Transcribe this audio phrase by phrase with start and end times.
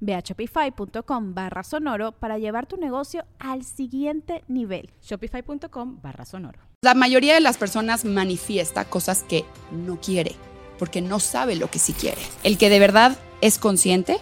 [0.00, 4.90] Ve a shopify.com barra sonoro para llevar tu negocio al siguiente nivel.
[5.02, 6.60] Shopify.com barra sonoro.
[6.82, 10.36] La mayoría de las personas manifiesta cosas que no quiere,
[10.78, 12.20] porque no sabe lo que sí quiere.
[12.44, 14.18] El que de verdad es consciente,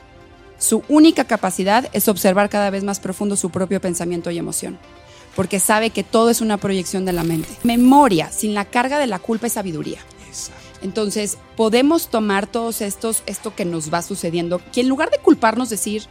[0.58, 4.78] su única capacidad es observar cada vez más profundo su propio pensamiento y emoción
[5.36, 7.50] porque sabe que todo es una proyección de la mente.
[7.62, 9.98] Memoria sin la carga de la culpa es sabiduría.
[10.82, 15.70] Entonces, podemos tomar todos estos, esto que nos va sucediendo, que en lugar de culparnos,
[15.70, 16.04] decir,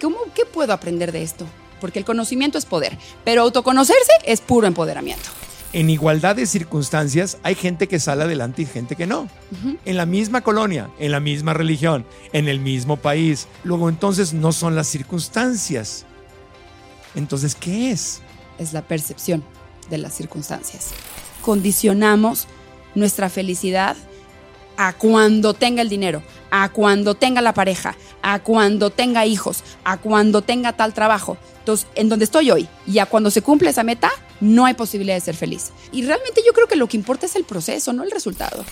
[0.00, 1.46] ¿cómo, ¿qué puedo aprender de esto?
[1.80, 5.30] Porque el conocimiento es poder, pero autoconocerse es puro empoderamiento.
[5.72, 9.28] En igualdad de circunstancias hay gente que sale adelante y gente que no.
[9.86, 13.48] En la misma colonia, en la misma religión, en el mismo país.
[13.64, 16.04] Luego entonces no son las circunstancias.
[17.14, 18.20] Entonces, ¿qué es?
[18.58, 19.42] Es la percepción
[19.88, 20.90] de las circunstancias.
[21.40, 22.48] Condicionamos
[22.94, 23.96] nuestra felicidad
[24.76, 29.98] a cuando tenga el dinero, a cuando tenga la pareja, a cuando tenga hijos, a
[29.98, 31.36] cuando tenga tal trabajo.
[31.58, 35.14] Entonces, en donde estoy hoy y a cuando se cumple esa meta, no hay posibilidad
[35.14, 35.70] de ser feliz.
[35.92, 38.64] Y realmente yo creo que lo que importa es el proceso, no el resultado.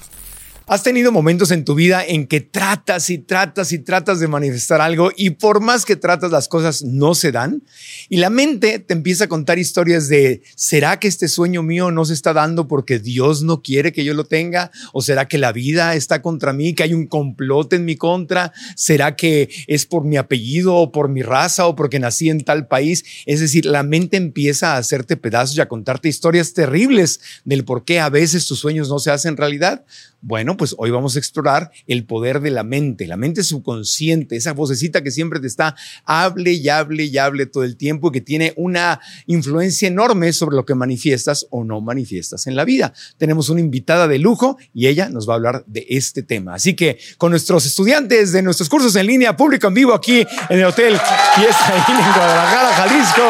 [0.73, 4.81] Has tenido momentos en tu vida en que tratas y tratas y tratas de manifestar
[4.81, 7.65] algo y por más que tratas las cosas no se dan
[8.09, 12.05] y la mente te empieza a contar historias de ¿será que este sueño mío no
[12.05, 14.71] se está dando porque Dios no quiere que yo lo tenga?
[14.93, 18.53] ¿O será que la vida está contra mí, que hay un complot en mi contra?
[18.77, 22.69] ¿Será que es por mi apellido o por mi raza o porque nací en tal
[22.69, 23.05] país?
[23.27, 27.85] Es decir, la mente empieza a hacerte pedazos y a contarte historias terribles del por
[27.85, 29.85] qué a veces tus sueños no se hacen realidad.
[30.23, 34.53] Bueno, pues hoy vamos a explorar el poder de la mente, la mente subconsciente, esa
[34.53, 38.21] vocecita que siempre te está hable y hable y hable todo el tiempo y que
[38.21, 42.93] tiene una influencia enorme sobre lo que manifiestas o no manifiestas en la vida.
[43.17, 46.55] Tenemos una invitada de lujo y ella nos va a hablar de este tema.
[46.55, 50.21] Así que con nuestros estudiantes de nuestros cursos en línea, público en vivo aquí
[50.51, 51.01] en el Hotel
[51.35, 53.23] Fiesta en Guadalajara, Jalisco.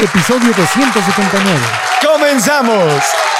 [0.00, 1.60] Episodio 279.
[2.02, 3.37] ¡Comenzamos!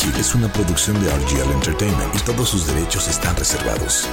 [0.00, 4.08] Es una producción de RGL Entertainment y todos sus derechos están reservados.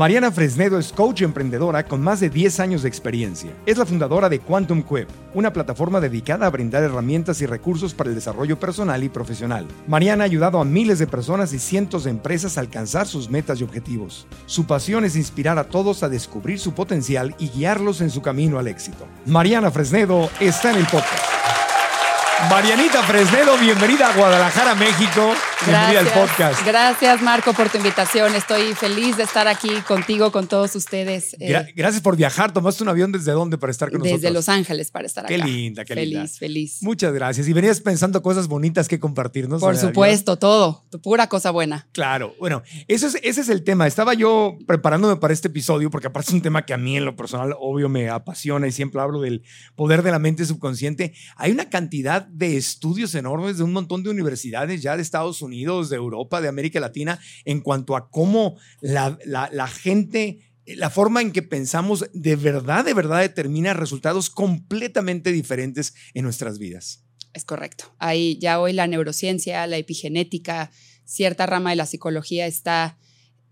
[0.00, 3.52] Mariana Fresnedo es coach emprendedora con más de 10 años de experiencia.
[3.66, 8.08] Es la fundadora de Quantum Quip, una plataforma dedicada a brindar herramientas y recursos para
[8.08, 9.68] el desarrollo personal y profesional.
[9.86, 13.60] Mariana ha ayudado a miles de personas y cientos de empresas a alcanzar sus metas
[13.60, 14.26] y objetivos.
[14.46, 18.58] Su pasión es inspirar a todos a descubrir su potencial y guiarlos en su camino
[18.58, 19.06] al éxito.
[19.26, 21.39] Mariana Fresnedo está en el podcast.
[22.48, 25.34] Marianita Fresnedo, bienvenida a Guadalajara, México.
[25.66, 26.64] Bienvenida al podcast.
[26.64, 28.34] Gracias, Marco, por tu invitación.
[28.34, 31.36] Estoy feliz de estar aquí contigo, con todos ustedes.
[31.38, 32.52] Eh, gracias por viajar.
[32.52, 34.22] ¿Tomaste un avión desde dónde para estar con nosotros?
[34.22, 35.44] Desde Los Ángeles para estar qué acá.
[35.44, 36.20] Qué linda, qué linda.
[36.20, 36.78] Feliz, feliz.
[36.82, 37.46] Muchas gracias.
[37.46, 39.60] Y venías pensando cosas bonitas que compartirnos.
[39.60, 40.86] Por supuesto, todo.
[41.02, 41.88] Pura cosa buena.
[41.92, 42.34] Claro.
[42.40, 43.86] Bueno, eso es, ese es el tema.
[43.86, 47.04] Estaba yo preparándome para este episodio porque aparte es un tema que a mí en
[47.04, 49.42] lo personal, obvio, me apasiona y siempre hablo del
[49.76, 51.12] poder de la mente subconsciente.
[51.36, 55.90] Hay una cantidad de estudios enormes de un montón de universidades ya de Estados Unidos,
[55.90, 61.32] de Europa de América Latina, en cuanto a cómo la, la, gente la forma en
[61.32, 67.04] que pensamos de verdad, de verdad determina resultados completamente diferentes en nuestras vidas.
[67.32, 67.94] Es correcto.
[67.98, 70.70] Ahí ya hoy la neurociencia, la epigenética,
[71.04, 72.98] cierta rama de la psicología está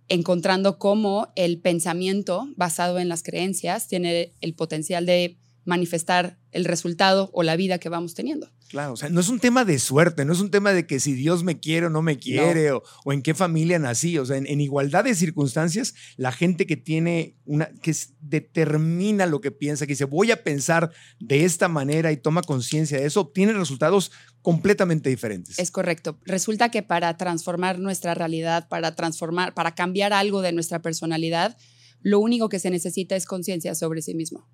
[0.09, 7.31] encontrando cómo el pensamiento basado en las creencias tiene el potencial de manifestar el resultado
[7.33, 8.51] o la vida que vamos teniendo.
[8.69, 11.01] Claro, o sea, no es un tema de suerte, no es un tema de que
[11.01, 14.19] si Dios me quiere o no me quiere, o, o en qué familia nací.
[14.19, 19.41] O sea, en, en igualdad de circunstancias, la gente que tiene una, que determina lo
[19.41, 23.23] que piensa, que dice, voy a pensar de esta manera y toma conciencia de eso,
[23.23, 24.13] obtiene resultados
[24.43, 25.59] completamente diferentes.
[25.59, 26.19] Es correcto.
[26.27, 31.57] Resulta que para transformar nuestra realidad, para transformar, para cambiar algo de nuestra personalidad,
[32.03, 34.47] lo único que se necesita es conciencia sobre sí mismo.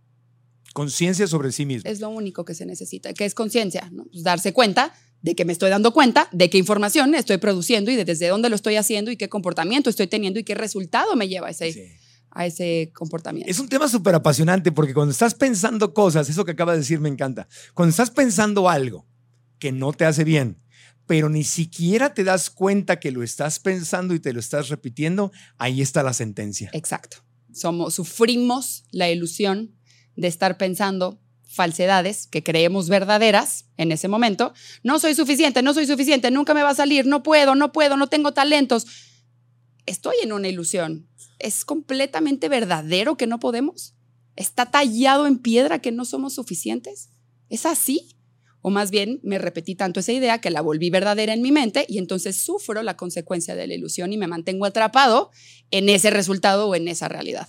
[0.74, 1.88] Conciencia sobre sí mismo.
[1.90, 4.04] Es lo único que se necesita, que es conciencia, ¿no?
[4.04, 4.92] Pues darse cuenta
[5.22, 8.50] de que me estoy dando cuenta de qué información estoy produciendo y de desde dónde
[8.50, 11.72] lo estoy haciendo y qué comportamiento estoy teniendo y qué resultado me lleva a ese,
[11.72, 11.80] Sí.
[12.30, 13.50] a ese comportamiento.
[13.50, 16.98] Es un tema súper apasionante porque cuando estás pensando cosas, eso que acaba de decir
[17.00, 19.06] me encanta, cuando estás pensando algo
[19.60, 20.58] que no te hace bien,
[21.06, 25.30] pero ni siquiera te das cuenta que lo estás pensando y te lo estás repitiendo,
[25.56, 26.70] ahí está la sentencia.
[26.72, 27.18] Exacto.
[27.52, 29.73] Somos, sufrimos la ilusión
[30.16, 34.52] de estar pensando falsedades que creemos verdaderas en ese momento.
[34.82, 37.96] No soy suficiente, no soy suficiente, nunca me va a salir, no puedo, no puedo,
[37.96, 38.87] no tengo talentos.
[39.87, 41.08] Estoy en una ilusión.
[41.38, 43.94] Es completamente verdadero que no podemos.
[44.37, 47.10] Está tallado en piedra que no somos suficientes.
[47.49, 48.17] ¿Es así?
[48.62, 51.84] O más bien me repetí tanto esa idea que la volví verdadera en mi mente
[51.87, 55.31] y entonces sufro la consecuencia de la ilusión y me mantengo atrapado
[55.70, 57.49] en ese resultado o en esa realidad.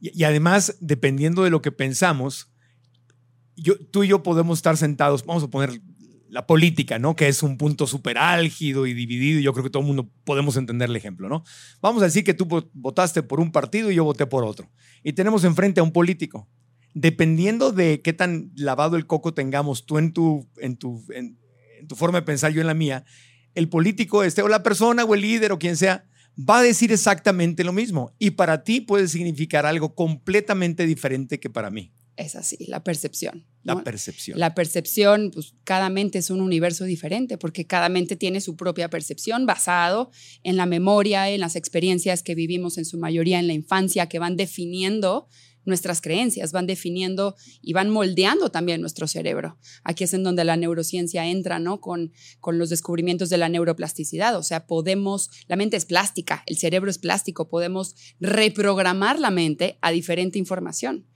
[0.00, 2.50] Y, además, dependiendo de lo que pensamos,
[3.56, 5.80] yo, tú y yo podemos estar sentados, vamos a poner
[6.28, 7.16] la política, ¿no?
[7.16, 9.40] Que es un punto súper álgido y dividido.
[9.40, 11.42] y Yo creo que todo el mundo podemos entender el ejemplo, ¿no?
[11.80, 14.70] Vamos a decir que tú vo- votaste por un partido y yo voté por otro.
[15.02, 16.48] Y tenemos enfrente a un político.
[16.94, 21.38] Dependiendo de qué tan lavado el coco tengamos tú en tu, en tu, en
[21.88, 23.04] tu forma de pensar, yo en la mía,
[23.54, 26.04] el político este, o la persona o el líder o quien sea,
[26.38, 28.14] va a decir exactamente lo mismo.
[28.18, 31.92] Y para ti puede significar algo completamente diferente que para mí.
[32.16, 33.46] Es así, la percepción.
[33.62, 34.40] La percepción.
[34.40, 38.90] La percepción, pues cada mente es un universo diferente porque cada mente tiene su propia
[38.90, 40.10] percepción basado
[40.42, 44.18] en la memoria, en las experiencias que vivimos en su mayoría en la infancia, que
[44.18, 45.28] van definiendo
[45.68, 49.58] nuestras creencias, van definiendo y van moldeando también nuestro cerebro.
[49.84, 51.80] Aquí es en donde la neurociencia entra, ¿no?
[51.80, 54.36] Con, con los descubrimientos de la neuroplasticidad.
[54.36, 59.78] O sea, podemos, la mente es plástica, el cerebro es plástico, podemos reprogramar la mente
[59.80, 61.06] a diferente información.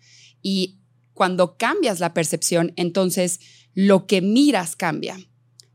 [0.43, 0.79] Y
[1.15, 3.41] cuando cambias la percepción, entonces
[3.75, 5.17] lo que miras cambia,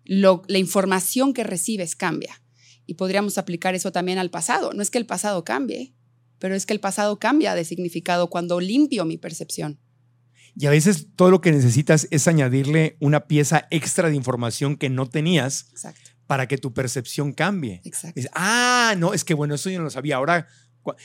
[0.06, 2.42] lo- la información que recibes cambia.
[2.86, 4.72] Y podríamos aplicar eso también al pasado.
[4.74, 5.94] No es que el pasado cambie,
[6.40, 9.80] pero es que el pasado cambia de significado cuando limpio mi percepción.
[10.56, 14.90] Y a veces todo lo que necesitas es añadirle una pieza extra de información que
[14.90, 17.82] no tenías Exacto, para que tu percepción cambie.
[17.86, 18.20] exacto.
[18.20, 20.16] Es, ah, no, es que bueno, eso yo no lo sabía.
[20.16, 20.48] Ahora,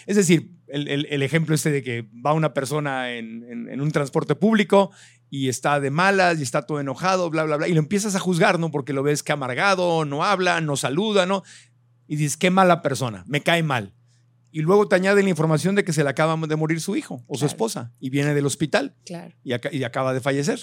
[0.07, 3.81] es decir, el, el- el ejemplo este de que va una persona en, en- en
[3.81, 4.91] un transporte público
[5.29, 8.21] y está de malas y está todo enojado, bla, bla, bla, y lo empiezas a
[8.21, 8.71] juzgar, ¿no?
[8.71, 11.43] Porque lo ves que amargado, no habla, no saluda, ¿no?
[12.07, 13.93] Y dices, qué mala persona, me cae mal.
[14.53, 17.25] Y luego te añade la información de que se le acaba de morir su hijo
[17.27, 19.35] o su esposa y viene del hospital Claro.
[19.43, 20.61] y, y acaba de fallecer.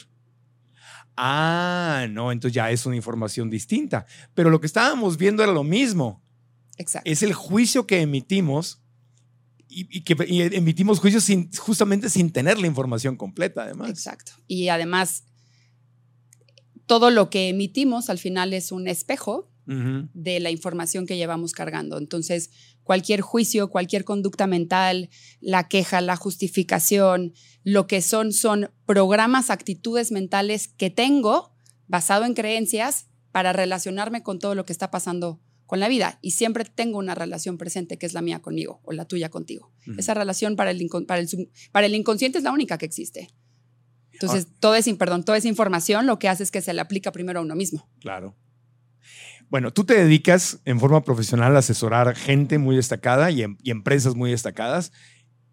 [1.17, 4.05] Ah, no, entonces ya es una información distinta.
[4.33, 6.23] Pero lo que estábamos viendo era lo mismo.
[6.77, 7.09] Exacto.
[7.09, 8.81] Es el juicio que emitimos
[9.67, 13.89] y, y que y emitimos juicios sin, justamente sin tener la información completa, además.
[13.89, 14.31] Exacto.
[14.47, 15.25] Y además,
[16.85, 19.51] todo lo que emitimos al final es un espejo
[20.13, 21.99] De la información que llevamos cargando.
[21.99, 22.49] Entonces,
[22.81, 25.09] cualquier juicio, cualquier conducta mental,
[25.41, 27.33] la queja, la justificación,
[27.63, 31.53] lo que son son programas, actitudes mentales que tengo
[31.87, 36.17] basado en creencias para relacionarme con todo lo que está pasando con la vida.
[36.23, 39.71] Y siempre tengo una relación presente que es la mía conmigo o la tuya contigo.
[39.97, 43.29] Esa relación para el, para, el, para el inconsciente es la única que existe.
[44.13, 47.11] Entonces, toda, esa, perdón, toda esa información lo que hace es que se le aplica
[47.11, 47.87] primero a uno mismo.
[47.99, 48.35] Claro.
[49.49, 53.71] Bueno, tú te dedicas en forma profesional a asesorar gente muy destacada y, em- y
[53.71, 54.91] empresas muy destacadas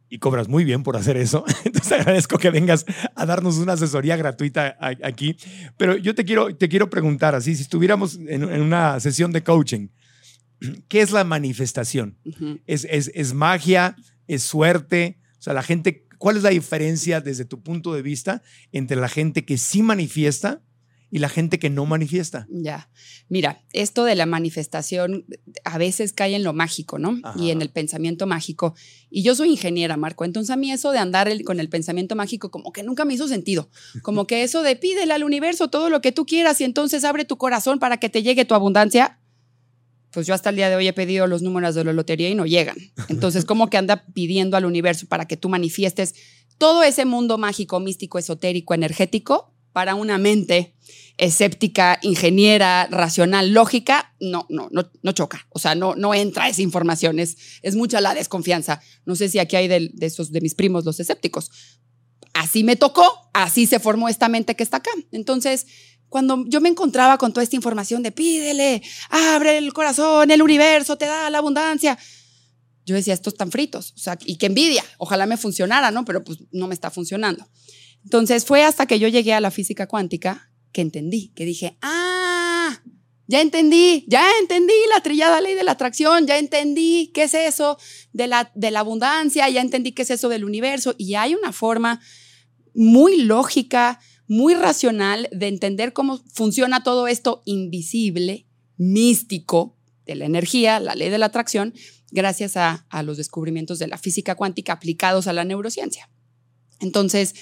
[0.08, 1.44] y cobras muy bien por hacer eso.
[1.64, 2.84] Entonces agradezco que vengas
[3.14, 5.36] a darnos una asesoría gratuita aquí.
[5.78, 9.42] Pero yo te quiero, te quiero preguntar, así, si estuviéramos en, en una sesión de
[9.42, 9.88] coaching,
[10.88, 12.18] ¿qué es la manifestación?
[12.66, 13.96] ¿Es, es, es magia?
[14.28, 15.18] ¿Es suerte?
[15.38, 19.08] O sea, la gente, ¿cuál es la diferencia desde tu punto de vista entre la
[19.08, 20.60] gente que sí manifiesta
[21.16, 22.46] y la gente que no manifiesta?
[22.50, 22.90] Ya.
[23.30, 25.24] Mira, esto de la manifestación
[25.64, 27.18] a veces cae en lo mágico, ¿no?
[27.22, 27.40] Ajá.
[27.42, 28.74] Y en el pensamiento mágico.
[29.08, 30.26] Y yo soy ingeniera, Marco.
[30.26, 33.14] Entonces a mí eso de andar el- con el pensamiento mágico como que nunca me
[33.14, 33.70] hizo sentido.
[34.02, 37.24] Como que eso de pídele al universo todo lo que tú quieras y entonces abre
[37.24, 39.18] tu corazón para que te llegue tu abundancia.
[40.12, 42.34] Pues yo hasta el día de hoy he pedido los números de la lotería y
[42.34, 42.76] no llegan.
[43.08, 46.14] Entonces, como que anda pidiendo al universo para que tú manifiestes
[46.58, 50.74] todo ese mundo mágico, místico, esotérico, energético para una mente
[51.18, 55.46] escéptica, ingeniera, racional, lógica, no, no, no, no choca.
[55.50, 57.18] O sea, no, no entra esa información.
[57.18, 57.36] Es,
[57.74, 58.80] mucha la desconfianza.
[59.04, 61.50] No sé si aquí hay de, de esos de mis primos, los escépticos.
[62.32, 64.92] Así me tocó, así se formó esta mente que está acá.
[65.12, 65.66] Entonces,
[66.08, 70.96] cuando yo me encontraba con toda esta información de pídele, abre el corazón, el universo
[70.96, 71.98] te da la abundancia.
[72.86, 76.06] Yo decía, estos están fritos, o sea, y qué envidia, ojalá me funcionara, ¿no?
[76.06, 77.46] Pero pues no me está funcionando.
[78.06, 82.80] Entonces fue hasta que yo llegué a la física cuántica que entendí, que dije, ah,
[83.26, 87.78] ya entendí, ya entendí la trillada ley de la atracción, ya entendí qué es eso
[88.12, 91.52] de la, de la abundancia, ya entendí qué es eso del universo, y hay una
[91.52, 92.00] forma
[92.76, 93.98] muy lógica,
[94.28, 98.46] muy racional de entender cómo funciona todo esto invisible,
[98.76, 101.74] místico, de la energía, la ley de la atracción,
[102.12, 106.08] gracias a, a los descubrimientos de la física cuántica aplicados a la neurociencia.
[106.78, 107.34] Entonces,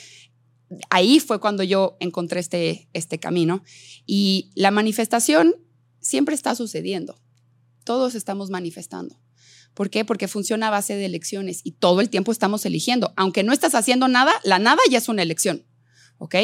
[0.90, 3.62] ahí fue cuando yo encontré este, este camino
[4.06, 5.54] y la manifestación
[6.00, 7.20] siempre está sucediendo.
[7.84, 9.20] Todos estamos manifestando.
[9.74, 10.04] ¿Por qué?
[10.04, 13.12] Porque funciona a base de elecciones y todo el tiempo estamos eligiendo.
[13.16, 15.66] Aunque no estás haciendo nada, la nada ya es una elección.
[16.18, 16.36] ¿Ok?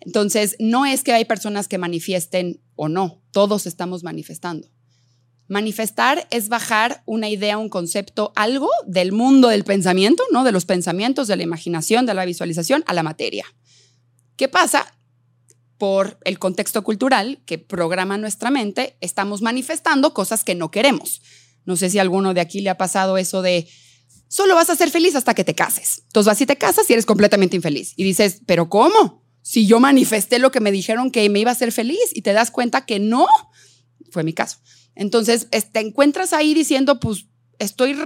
[0.00, 4.68] Entonces, no es que hay personas que manifiesten o no, todos estamos manifestando.
[5.48, 10.42] Manifestar es bajar una idea, un concepto, algo del mundo del pensamiento, ¿no?
[10.42, 13.44] De los pensamientos, de la imaginación, de la visualización a la materia.
[14.36, 14.92] ¿Qué pasa?
[15.78, 21.22] Por el contexto cultural que programa nuestra mente, estamos manifestando cosas que no queremos.
[21.64, 23.68] No sé si a alguno de aquí le ha pasado eso de
[24.28, 26.02] solo vas a ser feliz hasta que te cases.
[26.06, 27.92] Entonces vas y te casas y eres completamente infeliz.
[27.96, 29.22] Y dices, ¿pero cómo?
[29.42, 32.32] Si yo manifesté lo que me dijeron que me iba a hacer feliz y te
[32.32, 33.26] das cuenta que no,
[34.10, 34.58] fue mi caso.
[34.96, 37.26] Entonces te encuentras ahí diciendo, pues
[37.58, 37.96] estoy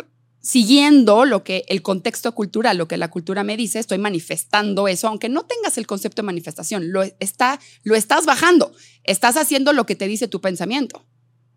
[0.40, 5.06] siguiendo lo que el contexto cultural, lo que la cultura me dice, estoy manifestando eso,
[5.06, 8.72] aunque no tengas el concepto de manifestación, lo, está, lo estás bajando,
[9.04, 11.06] estás haciendo lo que te dice tu pensamiento,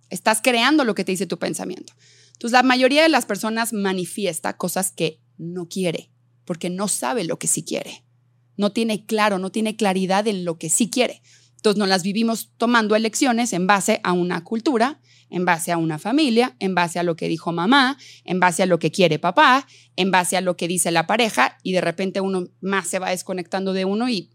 [0.10, 1.94] estás creando lo que te dice tu pensamiento.
[2.34, 6.12] Entonces, la mayoría de las personas manifiesta cosas que no quiere,
[6.46, 8.04] porque no sabe lo que sí quiere,
[8.58, 11.22] no tiene claro, no tiene claridad en lo que sí quiere.
[11.56, 15.00] Entonces, nos las vivimos tomando elecciones en base a una cultura
[15.34, 18.68] en base a una familia, en base a lo que dijo mamá, en base a
[18.68, 22.22] lo que quiere papá, en base a lo que dice la pareja y de repente
[22.22, 24.30] uno más se va desconectando de uno y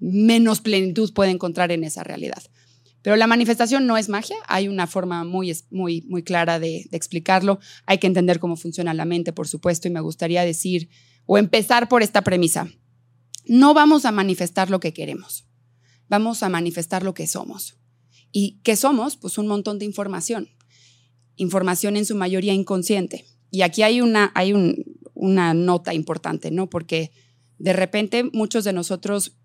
[0.00, 2.42] menos plenitud puede encontrar en esa realidad.
[3.02, 6.96] Pero la manifestación no es magia, hay una forma muy, muy, muy clara de, de
[6.96, 7.60] explicarlo.
[7.84, 10.88] Hay que entender cómo funciona la mente, por supuesto, y me gustaría decir
[11.26, 12.68] o empezar por esta premisa.
[13.46, 15.46] No vamos a manifestar lo que queremos,
[16.08, 17.78] vamos a manifestar lo que somos.
[18.32, 19.16] ¿Y qué somos?
[19.16, 20.48] Pues un montón de información.
[21.36, 23.24] Información en su mayoría inconsciente.
[23.50, 24.52] Y aquí hay una, hay
[25.14, 26.68] una nota importante, ¿no?
[26.68, 27.10] Porque
[27.58, 29.38] de repente muchos de nosotros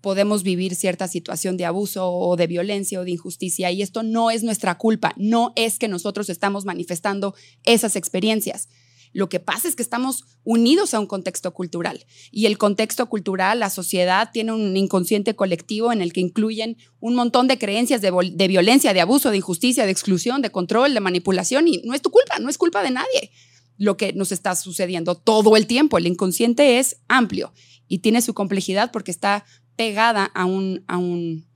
[0.00, 4.30] podemos vivir cierta situación de abuso o de violencia o de injusticia y esto no
[4.30, 8.68] es nuestra culpa, no es que nosotros estamos manifestando esas experiencias.
[9.14, 13.60] Lo que pasa es que estamos unidos a un contexto cultural y el contexto cultural,
[13.60, 18.48] la sociedad tiene un inconsciente colectivo en el que incluyen un montón de creencias de,
[18.48, 22.10] violencia, de abuso, de injusticia, de exclusión, de control, de manipulación y no es tu
[22.10, 23.30] culpa, no es culpa de nadie
[23.76, 25.96] lo que nos está sucediendo todo el tiempo.
[25.96, 27.52] El inconsciente es amplio
[27.86, 29.44] y tiene su complejidad porque está
[29.76, 31.46] pegada a un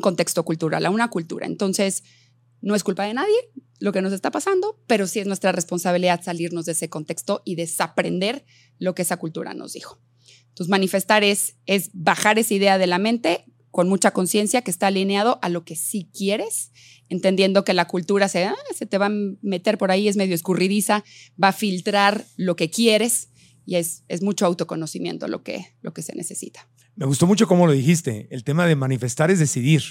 [0.00, 1.46] contexto cultural, a una cultura.
[1.46, 2.02] Entonces,
[2.62, 3.36] no es culpa de nadie
[3.80, 7.56] lo que nos está pasando, pero sí es nuestra responsabilidad salirnos de ese contexto y
[7.56, 8.44] desaprender
[8.78, 10.00] lo que esa cultura nos dijo.
[10.48, 14.86] Entonces, manifestar es, es bajar esa idea de la mente con mucha conciencia que está
[14.86, 16.72] alineado a lo que sí quieres,
[17.10, 20.34] entendiendo que la cultura se, ah, se te va a meter por ahí, es medio
[20.34, 21.04] escurridiza,
[21.42, 23.28] va a filtrar lo que quieres
[23.66, 26.66] y es, es mucho autoconocimiento lo que, lo que se necesita.
[26.94, 28.28] Me gustó mucho cómo lo dijiste.
[28.30, 29.82] El tema de manifestar es decidir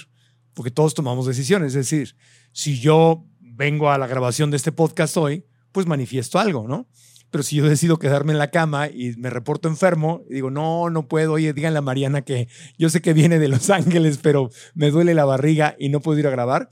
[0.52, 1.68] porque todos tomamos decisiones.
[1.76, 2.16] Es decir,
[2.50, 3.24] si yo
[3.56, 6.86] vengo a la grabación de este podcast hoy, pues manifiesto algo, ¿no?
[7.30, 10.90] Pero si yo decido quedarme en la cama y me reporto enfermo, y digo, no,
[10.90, 12.48] no puedo, oye, díganle a Mariana que
[12.78, 16.18] yo sé que viene de Los Ángeles, pero me duele la barriga y no puedo
[16.18, 16.68] ir a grabar,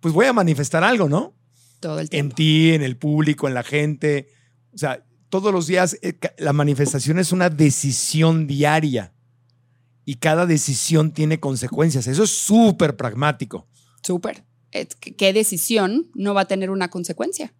[0.00, 1.36] pues voy a manifestar algo, ¿no?
[1.80, 2.32] Todo el tiempo.
[2.32, 4.28] En ti, en el público, en la gente.
[4.74, 9.12] O sea, todos los días eh, la manifestación es una decisión diaria
[10.04, 12.06] y cada decisión tiene consecuencias.
[12.06, 13.68] Eso es súper pragmático.
[14.02, 14.47] Súper.
[14.70, 17.54] ¿Qué decisión no va a tener una consecuencia?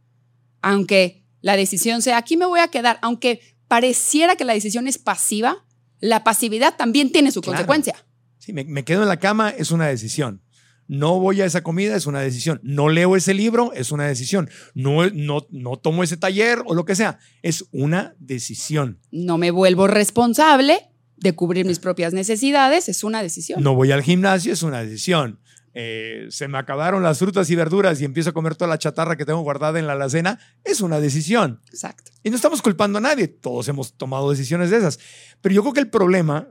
[0.61, 4.99] Aunque la decisión sea, aquí me voy a quedar, aunque pareciera que la decisión es
[4.99, 5.65] pasiva,
[6.01, 7.95] la pasividad también tiene su consecuencia.
[8.39, 10.43] Sí, me, me, quedo en la cama es una decisión.
[10.89, 12.61] No voy a esa comida es una decisión.
[12.63, 14.49] No leo ese libro es una decisión.
[14.75, 17.19] No, no, no tomo ese taller o lo que sea.
[17.43, 18.99] Es una decisión.
[19.11, 20.89] No me vuelvo responsable
[21.19, 23.63] de cubrir mis propias necesidades, es una decisión.
[23.63, 25.41] No voy al gimnasio, es una decisión.
[25.81, 29.17] Eh, se me acabaron las frutas y verduras y empiezo a comer toda la chatarra
[29.17, 31.61] que tengo guardada en la alacena, es una decisión.
[31.69, 32.11] Exacto.
[32.25, 34.99] Y no estamos culpando a nadie, todos hemos tomado decisiones de esas.
[35.41, 36.49] Pero yo creo que el problema,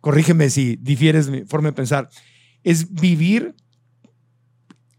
[0.00, 2.08] corrígeme si difieres mi forma de pensar,
[2.62, 3.56] es vivir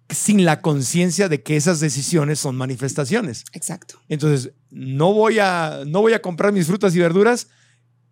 [0.09, 3.45] sin la conciencia de que esas decisiones son manifestaciones.
[3.53, 4.01] Exacto.
[4.09, 7.47] Entonces, no voy a, no voy a comprar mis frutas y verduras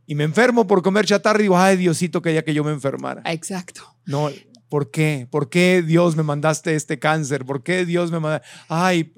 [0.05, 3.21] y me enfermo por comer chatarra y digo, ay, Diosito, quería que yo me enfermara.
[3.25, 3.81] Exacto.
[4.05, 4.29] No,
[4.69, 5.27] ¿por qué?
[5.29, 7.45] ¿Por qué Dios me mandaste este cáncer?
[7.45, 8.47] ¿Por qué Dios me mandaste?
[8.67, 9.13] Ay,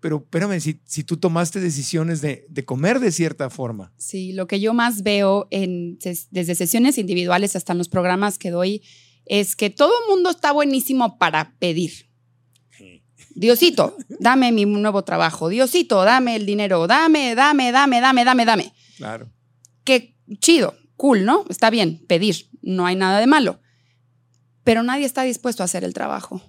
[0.00, 3.92] pero espérame, si, si tú tomaste decisiones de, de, comer de cierta forma.
[3.96, 5.98] Sí, lo que yo más veo en,
[6.30, 8.82] desde sesiones individuales hasta en los programas que doy
[9.24, 12.10] es que todo el mundo está buenísimo para pedir.
[13.34, 15.48] Diosito, dame mi nuevo trabajo.
[15.48, 16.86] Diosito, dame el dinero.
[16.86, 18.72] Dame, dame, dame, dame, dame, dame.
[18.96, 19.30] Claro.
[19.84, 21.44] Qué chido, cool, ¿no?
[21.48, 22.50] Está bien, pedir.
[22.62, 23.60] No hay nada de malo.
[24.64, 26.42] Pero nadie está dispuesto a hacer el trabajo.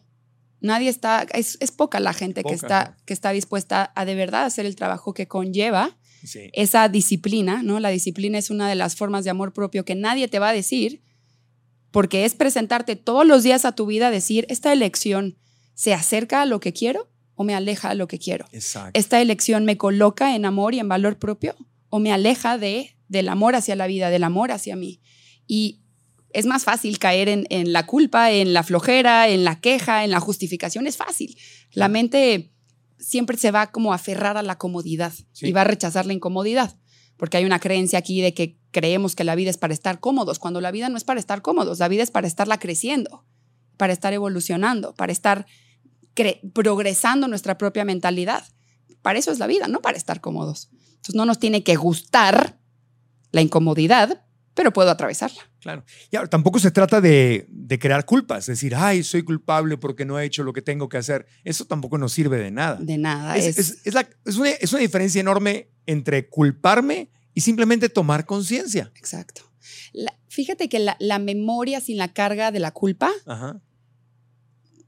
[0.62, 4.16] Nadie está, es, es poca la gente poca, que, está, que está dispuesta a de
[4.16, 6.50] verdad hacer el trabajo que conlleva sí.
[6.54, 7.80] esa disciplina, ¿no?
[7.80, 10.54] La disciplina es una de las formas de amor propio que nadie te va a
[10.54, 11.04] decir,
[11.92, 15.38] porque es presentarte todos los días a tu vida, decir, esta elección
[15.76, 18.46] se acerca a lo que quiero o me aleja a lo que quiero.
[18.52, 18.98] Exacto.
[18.98, 21.56] Esta elección me coloca en amor y en valor propio
[21.90, 25.02] o me aleja de, del amor hacia la vida, del amor hacia mí.
[25.48, 25.85] Y
[26.36, 30.12] es más fácil caer en, en, la culpa, en la flojera, en la queja, en
[30.12, 30.86] la justificación.
[30.86, 31.38] Es fácil.
[31.72, 32.52] La mente
[33.00, 35.48] siempre se va como a aferrar a la comodidad sí.
[35.48, 36.78] y va a rechazar la incomodidad.
[37.16, 40.38] Porque hay una creencia aquí de que creemos que la vida es para estar cómodos,
[40.38, 43.26] cuando la vida no es para estar cómodos, la vida es para estarla creciendo,
[43.78, 45.46] para estar evolucionando, para estar
[46.54, 48.44] progresando nuestra propia mentalidad.
[49.02, 50.70] Para eso es la vida, no para estar cómodos.
[50.74, 52.60] Entonces no nos tiene que gustar
[53.32, 54.25] la incomodidad,
[54.56, 55.42] pero puedo atravesarla.
[55.60, 55.84] Claro.
[56.10, 60.18] Y ahora, tampoco se trata de, de, crear culpas, decir, ay, soy culpable porque no
[60.18, 61.28] he hecho lo que tengo que hacer.
[61.44, 62.78] Eso tampoco nos sirve de nada.
[62.80, 63.38] De nada.
[63.38, 68.26] Es, es, es, la, es, una, es una diferencia enorme entre culparme y simplemente tomar
[68.26, 68.92] conciencia.
[68.96, 69.42] Exacto.
[69.92, 73.62] La, fíjate que la, la, memoria sin la carga de la culpa, Ajá.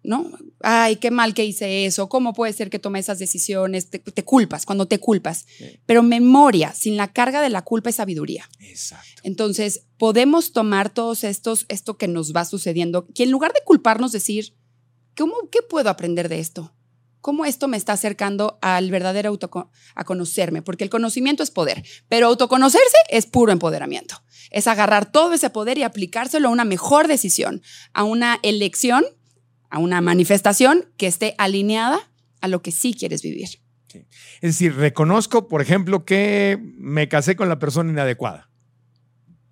[0.07, 0.31] ¿No?
[0.61, 3.89] Ay, qué mal que hice eso, ¿cómo puede ser que tome esas decisiones?
[3.89, 5.45] Te, te culpas, cuando te culpas.
[5.58, 5.82] Sí.
[5.86, 8.49] Pero memoria sin la carga de la culpa es sabiduría.
[8.60, 9.21] Exacto.
[9.23, 14.13] Entonces, podemos tomar todos estos, esto que nos va sucediendo, que en lugar de culparnos,
[14.13, 14.55] decir,
[15.17, 16.73] ¿cómo, ¿qué puedo aprender de esto?
[17.19, 20.62] ¿Cómo esto me está acercando al verdadero auto a conocerme?
[20.62, 24.23] Porque el conocimiento es poder, pero autoconocerse es puro empoderamiento.
[24.51, 29.03] Es agarrar todo ese poder y aplicárselo a una mejor decisión, a una elección,
[29.69, 31.99] a una manifestación que esté alineada
[32.41, 33.47] a lo que sí quieres vivir.
[33.88, 34.06] Sí.
[34.41, 38.49] Es decir, reconozco, por ejemplo, que me casé con la persona inadecuada.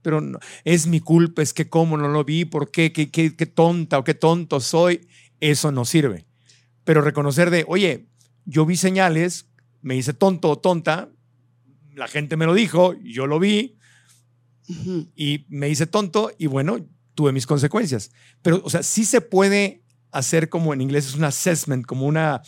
[0.01, 3.35] Pero no, es mi culpa, es que cómo no lo vi, por qué, qué, qué,
[3.35, 5.07] qué tonta o qué tonto soy.
[5.39, 6.25] Eso no sirve
[6.85, 8.07] pero reconocer de, oye,
[8.45, 9.49] yo vi señales,
[9.81, 11.09] me hice tonto o tonta,
[11.93, 13.75] la gente me lo dijo, yo lo vi
[14.67, 15.11] Uh -huh.
[15.15, 18.09] y me hice tonto y bueno, tuve mis consecuencias.
[18.41, 19.83] Pero, o sea, sí se puede
[20.17, 22.41] hacer como en inglés es un assessment, como una,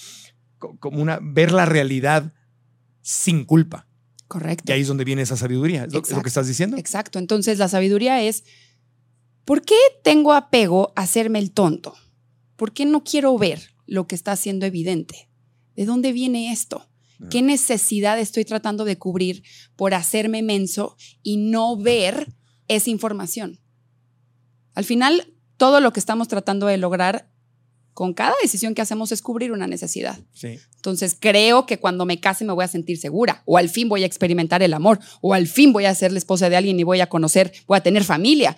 [0.58, 2.34] como una, ver la realidad
[3.02, 3.88] sin culpa.
[4.28, 4.66] Correcto.
[4.68, 6.78] Y ahí es donde viene esa sabiduría, ¿es lo, es lo que estás diciendo?
[6.78, 7.20] Exacto.
[7.20, 8.44] Entonces, la sabiduría es,
[9.46, 11.96] ¿por qué tengo apego a hacerme el tonto?
[12.56, 15.30] ¿Por qué no quiero ver lo que está siendo evidente.
[15.76, 16.90] ¿De dónde viene esto?
[17.32, 19.42] ¿Qué necesidad estoy tratando de cubrir
[19.76, 22.32] por hacerme menso y no ver
[22.68, 23.60] esa información?
[24.76, 27.32] Al final, todo lo que estamos tratando de lograr
[27.98, 30.20] con cada decisión que hacemos es cubrir una necesidad.
[30.32, 30.60] Sí.
[30.76, 34.04] Entonces, creo que cuando me case me voy a sentir segura, o al fin voy
[34.04, 36.84] a experimentar el amor, o al fin voy a ser la esposa de alguien y
[36.84, 38.56] voy a conocer, voy a tener familia.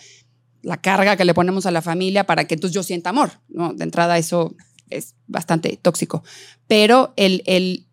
[0.62, 3.32] La carga que le ponemos a la familia para que entonces yo sienta amor.
[3.47, 3.71] ¿no?
[3.73, 4.58] De entrada, eso
[4.89, 6.21] es bastante tóxico.
[6.67, 7.86] Pero el, el,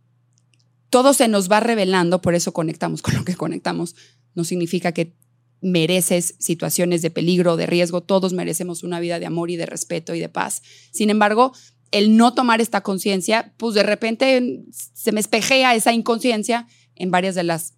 [0.90, 3.94] todo se nos va revelando, por eso conectamos con lo que conectamos.
[4.34, 5.14] No significa que
[5.60, 8.02] mereces situaciones de peligro, de riesgo.
[8.02, 10.62] Todos merecemos una vida de amor y de respeto y de paz.
[10.92, 11.52] Sin embargo,
[11.90, 17.34] el no tomar esta conciencia, pues de repente se me espejea esa inconsciencia en varias
[17.34, 17.74] de las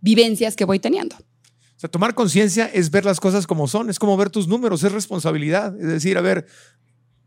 [0.00, 1.16] vivencias que voy teniendo.
[1.16, 4.82] O sea, tomar conciencia es ver las cosas como son, es como ver tus números,
[4.82, 5.78] es responsabilidad.
[5.78, 6.46] Es decir, a ver,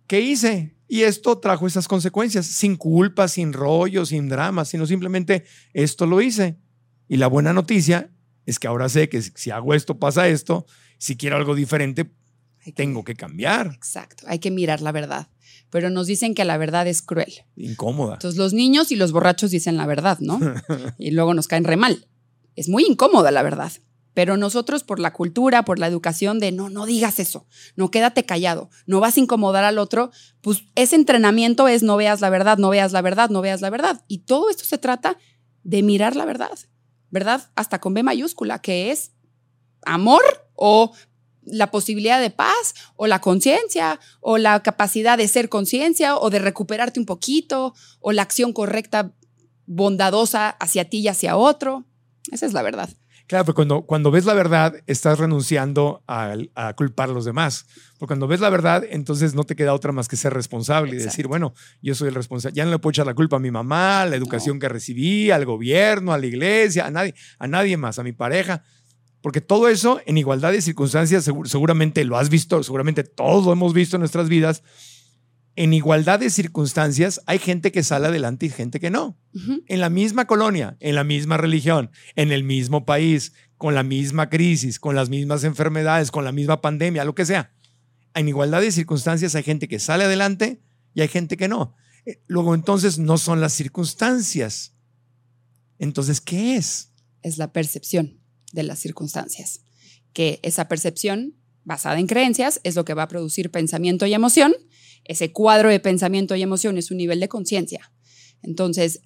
[0.08, 0.76] ¿qué hice?
[0.88, 6.20] Y esto trajo esas consecuencias, sin culpa, sin rollo, sin drama, sino simplemente esto lo
[6.20, 6.58] hice.
[7.08, 8.12] Y la buena noticia
[8.46, 10.66] es que ahora sé que si hago esto, pasa esto.
[10.98, 12.10] Si quiero algo diferente,
[12.64, 13.68] que, tengo que cambiar.
[13.68, 15.28] Exacto, hay que mirar la verdad.
[15.70, 17.34] Pero nos dicen que la verdad es cruel.
[17.56, 18.14] Incómoda.
[18.14, 20.40] Entonces los niños y los borrachos dicen la verdad, ¿no?
[20.98, 22.08] y luego nos caen re mal.
[22.56, 23.72] Es muy incómoda la verdad,
[24.14, 28.26] Pero nosotros por la cultura, por la educación de no, no digas eso, no quédate
[28.26, 32.58] callado, no vas a incomodar al otro, pues ese entrenamiento es no veas la verdad,
[32.58, 34.04] no veas la verdad, no veas la verdad.
[34.08, 35.18] Y todo esto se trata
[35.64, 36.58] de mirar la verdad,
[37.12, 37.50] ¿verdad?
[37.56, 39.12] Hasta con B mayúscula, que es
[39.86, 40.22] amor
[40.56, 40.92] o
[41.44, 46.40] la posibilidad de paz o la conciencia o la capacidad de ser conciencia o de
[46.40, 49.14] recuperarte un poquito o la acción correcta,
[49.66, 51.86] bondadosa hacia ti y hacia otro.
[52.32, 52.90] Esa es la verdad.
[53.30, 57.68] Claro, pero cuando, cuando ves la verdad, estás renunciando a, a, culpar a los demás.
[58.00, 60.98] Porque cuando ves la verdad, entonces no te queda otra más que ser responsable y
[60.98, 62.56] decir, bueno, yo soy el responsable.
[62.56, 65.30] Ya no le puedo echar la culpa a mi mamá, a la educación que recibí,
[65.30, 68.64] al gobierno, a la iglesia, a nadie, a nadie más, a mi pareja.
[69.22, 73.76] Porque todo eso, en igualdad de circunstancias, seguramente lo has visto, seguramente todos lo hemos
[73.76, 74.64] visto en nuestras vidas.
[75.60, 79.20] En igualdad de circunstancias hay gente que sale adelante y gente que no.
[79.68, 84.30] En la misma colonia, en la misma religión, en el mismo país, con la misma
[84.30, 87.52] crisis, con las mismas enfermedades, con la misma pandemia, lo que sea.
[88.16, 90.62] En igualdad de circunstancias hay gente que sale adelante
[90.94, 91.76] y hay gente que no.
[92.06, 94.76] Eh, luego entonces no son las circunstancias.
[95.78, 96.94] Entonces, ¿qué es?
[97.22, 98.22] Es la percepción
[98.54, 99.60] de las circunstancias.
[100.14, 104.54] Que esa percepción basada en creencias es lo que va a producir pensamiento y emoción.
[105.06, 107.92] Ese cuadro de pensamiento y emoción es un nivel de conciencia.
[108.42, 109.02] Entonces,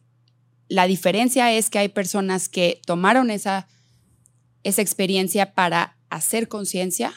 [0.68, 3.68] la diferencia es que hay personas que tomaron esa,
[4.64, 7.14] esa experiencia para hacer conciencia,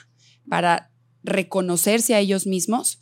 [0.48, 0.90] para
[1.22, 3.00] reconocerse a ellos mismos,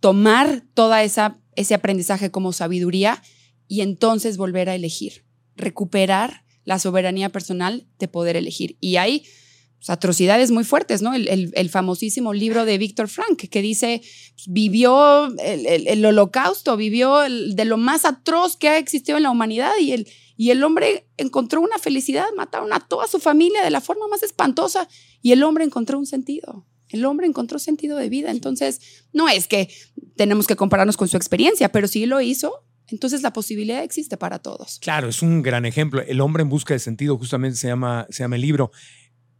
[0.00, 3.22] tomar toda esa ese aprendizaje como sabiduría
[3.68, 5.24] y entonces volver a elegir,
[5.56, 8.76] recuperar la soberanía personal de poder elegir.
[8.80, 9.24] Y hay
[9.80, 11.14] pues, atrocidades muy fuertes, ¿no?
[11.14, 14.02] El, famosísimo libro de Víctor Frank, que dice,
[14.34, 19.72] pues, vivió el, holocausto, vivió de lo más atroz que ha existido en la humanidad
[19.80, 23.80] y el, y el hombre encontró una felicidad, mataron a toda su familia de la
[23.80, 24.86] forma más espantosa
[25.22, 26.66] y el hombre encontró un sentido.
[26.90, 28.32] El hombre encontró sentido de vida.
[28.32, 29.72] Entonces, no es que
[30.16, 34.38] tenemos que compararnos con su experiencia, pero sí lo hizo entonces la posibilidad existe para
[34.38, 34.78] todos.
[34.80, 36.02] Claro, es un gran ejemplo.
[36.02, 38.72] El hombre en busca de sentido justamente se llama, se llama el libro.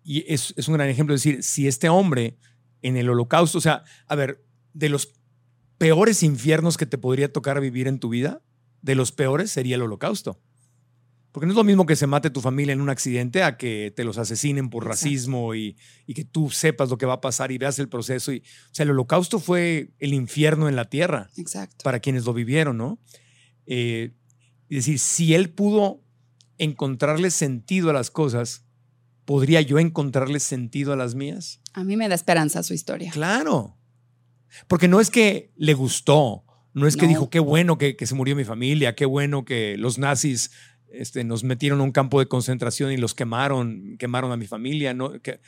[0.02, 2.36] Y es, es un gran ejemplo de decir, si este hombre
[2.82, 5.12] en el holocausto, o sea, a ver, de los
[5.78, 8.42] peores infiernos que te podría tocar vivir en tu vida,
[8.82, 10.40] de los peores sería el holocausto.
[11.32, 13.92] Porque no es lo mismo que se mate tu familia en un accidente a que
[13.94, 17.52] te los asesinen por racismo y, y, que tú sepas lo que va a pasar
[17.52, 18.32] y veas el proceso.
[18.32, 21.30] Y, o sea, el holocausto fue el infierno en la tierra.
[21.36, 21.84] Exacto.
[21.84, 22.98] Para quienes lo vivieron, ¿no?
[23.66, 24.10] Eh,
[24.68, 26.02] es decir, si él pudo
[26.58, 28.64] encontrarle sentido a las cosas,
[29.30, 31.60] ¿podría yo encontrarle sentido a las mías?
[31.72, 33.12] A mí me da esperanza su historia.
[33.12, 33.78] Claro.
[34.66, 36.42] Porque no es que le gustó,
[36.74, 39.98] no es que dijo, qué bueno que, se murió mi familia, qué bueno que los
[39.98, 40.50] nazis
[40.88, 44.94] este, nos metieron a un campo de concentración y los quemaron, quemaron a mi familia.
[44.94, 45.40] No, que,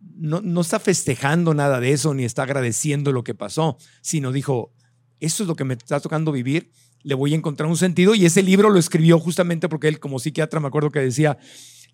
[0.00, 4.72] no, no está festejando nada de eso ni está agradeciendo lo que pasó, sino dijo,
[5.18, 6.70] esto es lo que me está tocando vivir
[7.02, 8.14] le voy a encontrar un sentido.
[8.14, 11.38] Y ese libro lo escribió justamente porque él, como psiquiatra, me acuerdo que decía,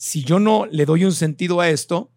[0.05, 2.13] si yo no le doy un sentido a esto,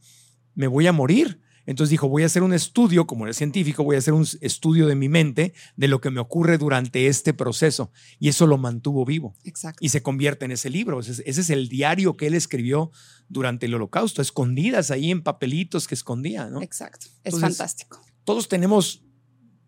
[0.55, 1.39] me voy a morir.
[1.65, 4.87] Entonces dijo, voy a hacer un estudio, como era científico, voy a hacer un estudio
[4.87, 7.93] de mi mente de lo que me ocurre durante este proceso.
[8.19, 9.37] Y eso lo mantuvo vivo.
[9.45, 9.77] Exacto.
[9.79, 10.99] Y se convierte en ese libro.
[10.99, 12.91] Ese, es el diario que él escribió
[13.29, 16.61] durante el holocausto, escondidas ahí en papelitos que escondía, ¿no?
[16.61, 17.07] Exacto.
[17.23, 18.01] Es fantástico.
[18.25, 19.01] Todos tenemos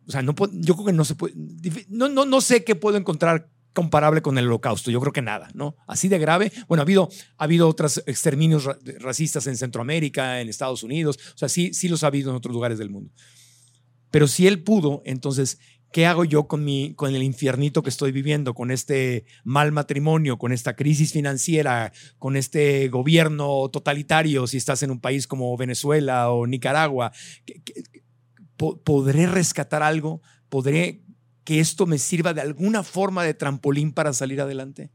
[0.06, 1.36] o sea, no yo creo que no se puede.
[1.88, 4.92] No, no, no sé qué puedo encontrar comparable con el holocausto.
[4.92, 5.76] Yo creo que nada, ¿no?
[5.88, 6.52] Así de grave.
[6.68, 11.18] Bueno, ha habido, ha habido otros exterminios racistas en Centroamérica, en Estados Unidos.
[11.36, 13.12] O sea, sí, sí los ha habido en otros lugares del mundo.
[14.12, 15.60] Pero si él pudo, entonces,
[15.92, 20.38] ¿qué hago yo con, mi, con el infiernito que estoy viviendo, con este mal matrimonio,
[20.38, 26.32] con esta crisis financiera, con este gobierno totalitario, si estás en un país como Venezuela
[26.32, 27.12] o Nicaragua?
[27.46, 27.62] ¿Qué,
[28.84, 30.22] ¿podré rescatar algo?
[30.50, 31.04] ¿Podré
[31.50, 34.92] que esto me sirva de alguna forma de trampolín para salir adelante?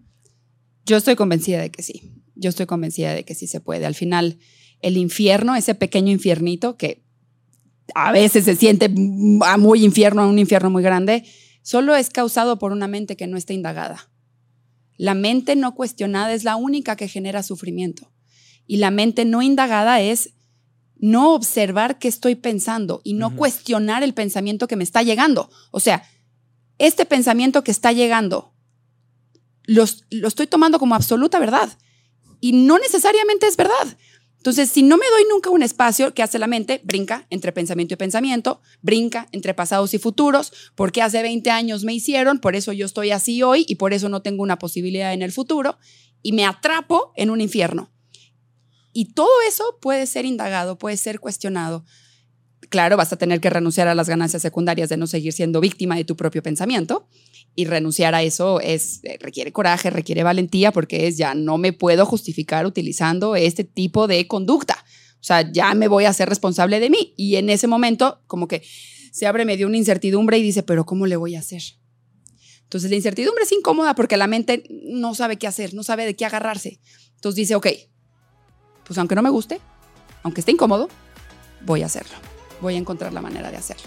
[0.87, 2.13] Yo estoy convencida de que sí.
[2.37, 3.87] Yo estoy convencida de que sí se puede.
[3.87, 4.39] Al final,
[4.81, 7.03] el infierno, ese pequeño infiernito que
[7.97, 11.25] a veces se siente muy infierno, a un infierno muy grande,
[11.63, 14.09] solo es causado por una mente que no está indagada.
[14.97, 18.13] La mente no cuestionada es la única que genera sufrimiento.
[18.65, 20.35] Y la mente no indagada es
[20.99, 25.51] no observar qué estoy pensando y no cuestionar el pensamiento que me está llegando.
[25.73, 26.05] O sea,
[26.79, 28.53] este pensamiento que está llegando,
[29.67, 31.79] lo estoy tomando como absoluta verdad
[32.41, 33.97] y no necesariamente es verdad.
[34.45, 37.95] Entonces, si no me doy nunca un espacio que hace la mente, brinca entre pensamiento
[37.95, 42.75] y pensamiento, brinca entre pasados y futuros, porque hace 20 años me hicieron, por eso
[42.75, 45.79] yo estoy así hoy y por eso no tengo una posibilidad en el futuro,
[46.21, 47.91] y me atrapo en un infierno.
[48.93, 51.87] Y todo eso puede ser indagado, puede ser cuestionado.
[52.69, 55.97] Claro, vas a tener que renunciar a las ganancias secundarias de no seguir siendo víctima
[55.97, 57.07] de tu propio pensamiento.
[57.57, 61.73] Y renunciar a eso es, eh, requiere coraje, requiere valentía, porque es ya no me
[61.73, 64.85] puedo justificar utilizando este tipo de conducta.
[65.21, 67.15] O sea, ya me voy a ser responsable de mí.
[67.17, 68.63] Y en ese momento, como que
[69.13, 71.63] se abre medio una incertidumbre y dice, pero ¿cómo le voy a hacer?
[72.65, 76.17] Entonces la incertidumbre es incómoda porque la mente no sabe qué hacer, no sabe de
[76.17, 76.81] qué agarrarse.
[77.15, 77.69] Entonces dice, ok,
[78.85, 79.61] pues aunque no me guste,
[80.25, 80.89] aunque esté incómodo,
[81.65, 82.34] voy a hacerlo.
[82.65, 83.85] Voy a encontrar la manera de hacerlo.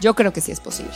[0.00, 0.90] Yo creo que sí es posible.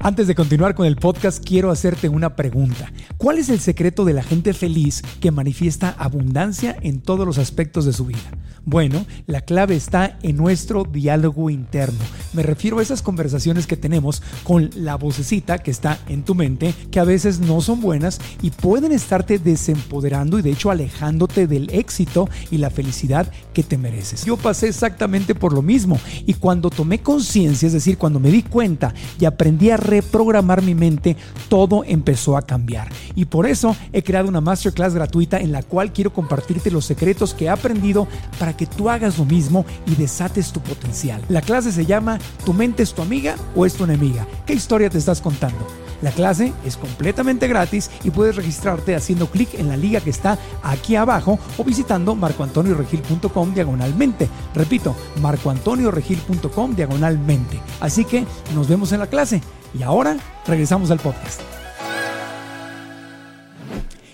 [0.00, 2.92] Antes de continuar con el podcast, quiero hacerte una pregunta.
[3.16, 7.84] ¿Cuál es el secreto de la gente feliz que manifiesta abundancia en todos los aspectos
[7.84, 8.18] de su vida?
[8.64, 11.98] Bueno, la clave está en nuestro diálogo interno.
[12.34, 16.74] Me refiero a esas conversaciones que tenemos con la vocecita que está en tu mente,
[16.90, 21.70] que a veces no son buenas y pueden estarte desempoderando y de hecho alejándote del
[21.70, 24.24] éxito y la felicidad que te mereces.
[24.26, 28.42] Yo pasé exactamente por lo mismo y cuando tomé conciencia, es decir, cuando me di
[28.42, 31.16] cuenta y aprendí a reprogramar mi mente,
[31.48, 32.88] todo empezó a cambiar.
[33.14, 37.34] Y por eso he creado una masterclass gratuita en la cual quiero compartirte los secretos
[37.34, 38.06] que he aprendido
[38.38, 41.22] para que tú hagas lo mismo y desates tu potencial.
[41.28, 44.26] La clase se llama ¿Tu mente es tu amiga o es tu enemiga?
[44.46, 45.66] ¿Qué historia te estás contando?
[46.00, 50.38] La clase es completamente gratis y puedes registrarte haciendo clic en la liga que está
[50.62, 54.28] aquí abajo o visitando marcoantonioregil.com diagonalmente.
[54.54, 57.60] Repito, marcoantonioregil.com diagonalmente.
[57.80, 59.42] Así que nos vemos en la clase.
[59.76, 61.40] Y ahora regresamos al podcast.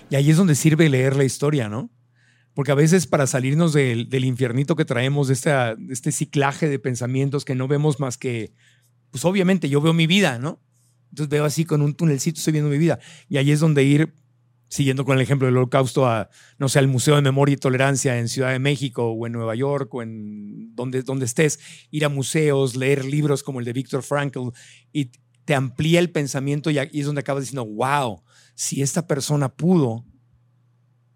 [0.09, 1.89] Y ahí es donde sirve leer la historia, ¿no?
[2.53, 5.51] Porque a veces para salirnos del, del infiernito que traemos, de este,
[5.89, 8.53] este ciclaje de pensamientos que no vemos más que,
[9.11, 10.61] pues obviamente yo veo mi vida, ¿no?
[11.09, 12.99] Entonces veo así con un tunelcito, estoy viendo mi vida.
[13.29, 14.13] Y ahí es donde ir,
[14.67, 18.19] siguiendo con el ejemplo del holocausto, a, no sé, al Museo de Memoria y Tolerancia
[18.19, 21.59] en Ciudad de México o en Nueva York o en donde, donde estés,
[21.91, 24.49] ir a museos, leer libros como el de Viktor Frankl
[24.91, 25.11] y
[25.45, 28.23] te amplía el pensamiento y es donde acabas diciendo, wow,
[28.55, 30.05] si esta persona pudo,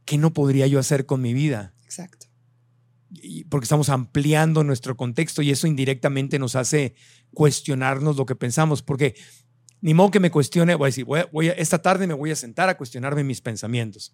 [0.05, 1.73] ¿qué no podría yo hacer con mi vida?
[1.83, 2.27] Exacto.
[3.11, 6.93] Y porque estamos ampliando nuestro contexto y eso indirectamente nos hace
[7.33, 9.15] cuestionarnos lo que pensamos, porque
[9.81, 12.13] ni modo que me cuestione, voy a decir, voy a- voy a- esta tarde me
[12.13, 14.13] voy a sentar a cuestionarme mis pensamientos.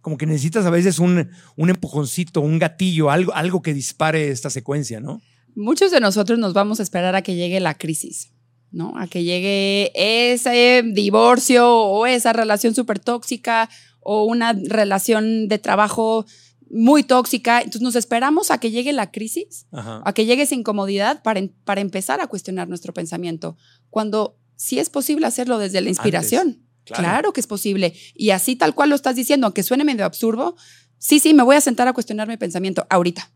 [0.00, 4.48] Como que necesitas a veces un, un empujoncito, un gatillo, algo, algo que dispare esta
[4.50, 5.20] secuencia, ¿no?
[5.56, 8.32] Muchos de nosotros nos vamos a esperar a que llegue la crisis,
[8.72, 8.92] ¿no?
[8.96, 13.68] A que llegue ese divorcio o esa relación súper tóxica
[14.00, 16.24] o una relación de trabajo
[16.70, 17.58] muy tóxica.
[17.58, 20.02] Entonces nos esperamos a que llegue la crisis, Ajá.
[20.04, 23.56] a que llegue esa incomodidad para, em- para empezar a cuestionar nuestro pensamiento,
[23.90, 26.64] cuando sí es posible hacerlo desde la inspiración.
[26.84, 27.02] claro.
[27.02, 27.32] claro.
[27.32, 27.94] que es posible.
[28.14, 30.56] Y así tal cual lo estás diciendo, aunque suene medio absurdo,
[30.98, 33.30] sí, sí, me voy a sentar a cuestionar mi pensamiento ahorita.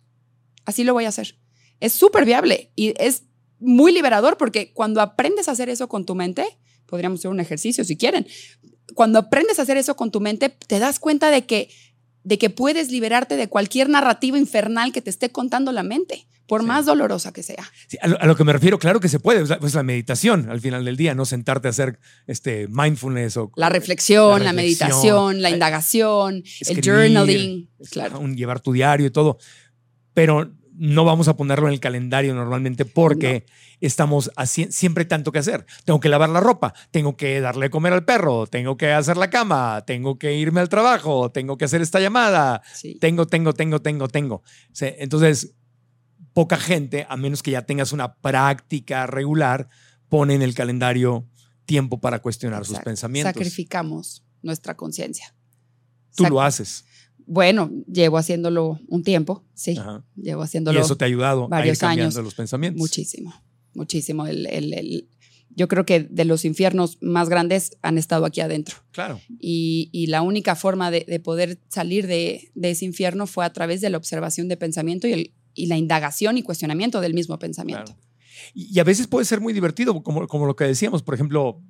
[0.64, 1.38] Así lo voy a hacer.
[1.80, 3.24] Es súper viable y es
[3.64, 6.44] muy liberador porque cuando aprendes a hacer eso con tu mente,
[6.86, 8.26] podríamos hacer un ejercicio si quieren,
[8.94, 11.70] cuando aprendes a hacer eso con tu mente, te das cuenta de que,
[12.22, 16.60] de que puedes liberarte de cualquier narrativa infernal que te esté contando la mente, por
[16.60, 16.66] Sí.
[16.66, 17.64] más dolorosa que sea.
[17.88, 19.74] Sí, a, lo, a lo que me refiero, claro que se puede, es la, pues
[19.74, 24.44] la meditación al final del día, no sentarte a hacer este mindfulness o La reflexión,
[24.44, 27.70] La meditación, la eh, indagación, el journaling.
[27.90, 28.20] Claro.
[28.20, 29.38] un- llevar tu diario y todo,
[30.12, 33.46] pero no vamos a ponerlo en el calendario normalmente porque
[33.80, 35.66] estamos así, siempre tanto que hacer.
[35.84, 39.16] Tengo que lavar la ropa, tengo que darle de comer al perro, tengo que hacer
[39.16, 42.96] la cama, tengo que irme al trabajo, tengo que hacer esta llamada, Sí.
[43.00, 44.42] tengo, tengo, tengo, tengo, tengo.
[44.80, 45.54] Entonces,
[46.32, 49.68] poca gente, a menos que ya tengas una práctica regular,
[50.08, 51.28] pone en el calendario
[51.66, 53.32] tiempo para cuestionar sus pensamientos.
[53.32, 55.34] Sacrificamos nuestra conciencia.
[56.16, 56.84] Tú Sac- lo haces.
[57.26, 59.76] Bueno, llevo haciéndolo un tiempo, sí.
[59.78, 60.04] Ajá.
[60.16, 62.24] Llevo Y haciéndolo eso te ha ayudado a ir varios cambiando años.
[62.24, 62.78] los pensamientos.
[62.78, 63.34] muchísimo,
[63.74, 64.26] muchísimo.
[64.26, 65.08] El, el- el-
[65.56, 68.76] yo creo que de los infiernos más grandes han estado aquí adentro.
[68.90, 69.20] Claro.
[69.38, 73.52] Y, y la única forma de, de poder salir de, de ese infierno fue a
[73.52, 77.92] través de la observación de pensamiento y, y la indagación y cuestionamiento del mismo pensamiento.
[77.94, 78.00] Claro.
[78.52, 81.62] Y, y a veces puede ser muy divertido, como, como lo que decíamos, por ejemplo,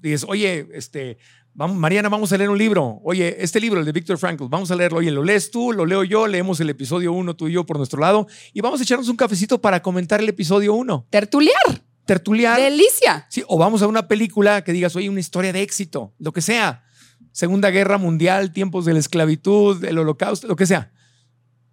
[0.00, 1.18] dices, oye, este,
[1.58, 3.00] vamos, Mariana, vamos a leer un libro.
[3.02, 4.98] Oye, este libro, el de Viktor Frankl, vamos a leerlo.
[4.98, 7.78] Oye, lo lees tú, lo leo yo, leemos el episodio uno, tú y yo por
[7.78, 11.08] nuestro lado, y vamos a echarnos un cafecito para comentar el episodio uno.
[11.10, 12.60] Tertuliar, Tertuliar.
[12.60, 13.26] delicia.
[13.28, 16.42] Sí, o vamos a una película que digas, oye, una historia de éxito, lo que
[16.42, 16.84] sea.
[17.32, 20.92] Segunda Guerra Mundial, tiempos de la esclavitud, el holocausto, lo que sea.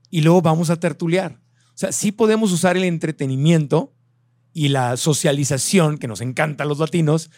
[0.09, 1.39] Y luego vamos a tertuliar.
[1.75, 3.93] O sea, sí podemos usar el entretenimiento
[4.51, 7.29] y la socialización, que nos encanta a los latinos,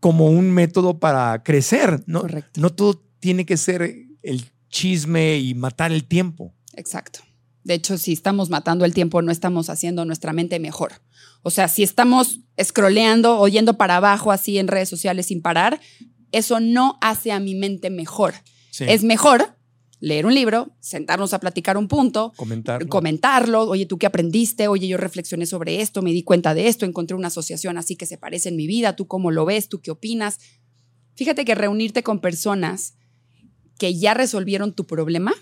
[0.00, 2.02] como un método para crecer.
[2.06, 2.60] No, Correcto.
[2.60, 3.82] no todo tiene que ser
[4.22, 6.54] el chisme y matar el tiempo.
[6.74, 7.20] Exacto.
[7.64, 10.92] De hecho, si estamos matando el tiempo, no estamos haciendo nuestra mente mejor.
[11.42, 15.80] O sea, si estamos scrolleando o yendo para abajo así en redes sociales sin parar,
[16.32, 18.34] eso no hace a mi mente mejor.
[18.70, 18.84] Sí.
[18.88, 19.57] Es mejor
[20.00, 22.86] leer un libro, sentarnos a platicar un punto, comentar.
[22.88, 23.62] comentarlo.
[23.62, 24.68] Oye, ¿tú qué aprendiste?
[24.68, 28.06] Oye, yo reflexioné sobre esto, me di cuenta de esto, encontré una asociación así que
[28.06, 28.96] se parece en mi vida.
[28.96, 29.68] ¿Tú cómo lo ves?
[29.68, 30.38] ¿Tú qué opinas?
[31.14, 32.94] Fíjate que reunirte con personas
[33.78, 35.34] que ya resolvieron tu problema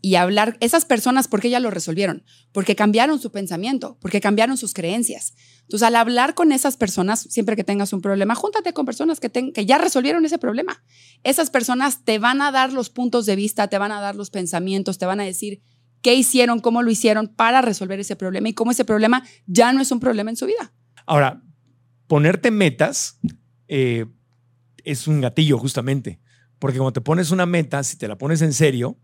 [0.00, 2.24] y hablar, esas personas, ¿por qué ya lo resolvieron?
[2.50, 5.34] Porque cambiaron su pensamiento, porque cambiaron sus creencias.
[5.62, 9.30] Entonces, al hablar con esas personas, siempre que tengas un problema, júntate con personas que,
[9.30, 10.82] que ya resolvieron ese problema.
[11.22, 14.30] Esas personas te van a dar los puntos de vista, te van a dar los
[14.30, 15.62] pensamientos, te van a decir
[16.02, 19.80] qué hicieron, cómo lo hicieron para resolver ese problema y cómo ese problema ya no
[19.80, 20.72] es un problema en su vida.
[21.06, 21.40] Ahora,
[22.08, 23.20] ponerte metas
[23.68, 24.06] eh,
[24.84, 26.20] es un gatillo justamente,
[26.58, 28.98] porque cuando te pones una meta, si te la pones en serio,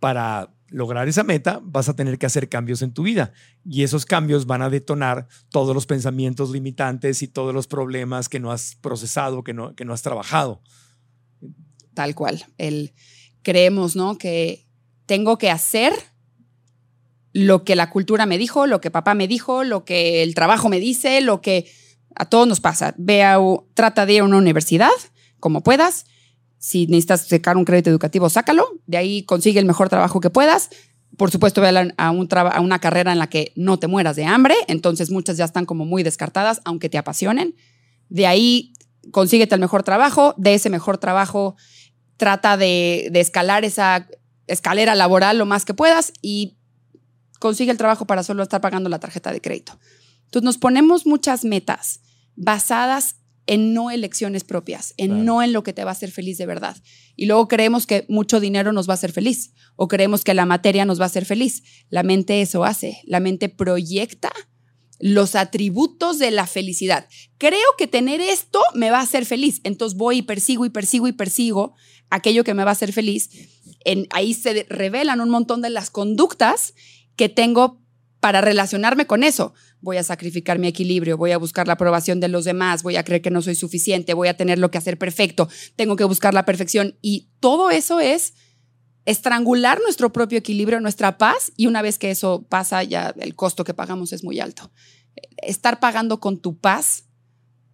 [0.00, 3.32] para lograr esa meta vas a tener que hacer cambios en tu vida
[3.64, 8.40] y esos cambios van a detonar todos los pensamientos limitantes y todos los problemas que
[8.40, 10.62] no has procesado, que no, que no has trabajado.
[11.94, 12.44] Tal cual.
[12.58, 12.92] El,
[13.42, 14.18] creemos, ¿no?
[14.18, 14.66] Que
[15.06, 15.92] tengo que hacer
[17.32, 20.68] lo que la cultura me dijo, lo que papá me dijo, lo que el trabajo
[20.68, 21.70] me dice, lo que
[22.14, 22.94] a todos nos pasa.
[22.98, 23.38] Vea,
[23.74, 24.90] trata de ir a una universidad
[25.40, 26.06] como puedas
[26.58, 28.66] si necesitas sacar un crédito educativo, sácalo.
[28.86, 30.70] De ahí consigue el mejor trabajo que puedas.
[31.16, 34.24] Por supuesto, ve a, un a una carrera en la que no te mueras de
[34.24, 34.54] hambre.
[34.66, 37.54] Entonces, muchas ya están como muy descartadas, aunque te apasionen.
[38.08, 38.72] De ahí,
[39.10, 40.34] consíguete el mejor trabajo.
[40.36, 41.56] De ese mejor trabajo,
[42.16, 44.08] trata de, escalar esa
[44.46, 46.56] escalera laboral lo más que puedas y
[47.38, 49.78] consigue el trabajo para solo estar pagando la tarjeta de crédito.
[50.24, 52.00] Entonces, nos ponemos muchas metas
[52.34, 53.16] basadas
[53.48, 56.44] en no elecciones propias, en no en lo que te va a hacer feliz de
[56.44, 56.76] verdad.
[57.16, 60.44] Y luego creemos que mucho dinero nos va a hacer feliz o creemos que la
[60.44, 61.62] materia nos va a hacer feliz.
[61.88, 64.30] La mente eso hace, la mente proyecta
[65.00, 67.08] los atributos de la felicidad.
[67.38, 71.08] Creo que tener esto me va a hacer feliz, entonces voy y persigo y persigo
[71.08, 71.74] y persigo
[72.10, 73.30] aquello que me va a hacer feliz.
[73.84, 76.74] En, ahí se revelan un montón de las conductas
[77.16, 77.80] que tengo
[78.20, 82.28] para relacionarme con eso voy a sacrificar mi equilibrio, voy a buscar la aprobación de
[82.28, 84.98] los demás, voy a creer que no soy suficiente, voy a tener lo que hacer
[84.98, 86.96] perfecto, tengo que buscar la perfección.
[87.00, 88.34] Y todo eso es
[89.04, 93.64] estrangular nuestro propio equilibrio, nuestra paz, y una vez que eso pasa, ya el costo
[93.64, 94.70] que pagamos es muy alto.
[95.38, 97.04] Estar pagando con tu paz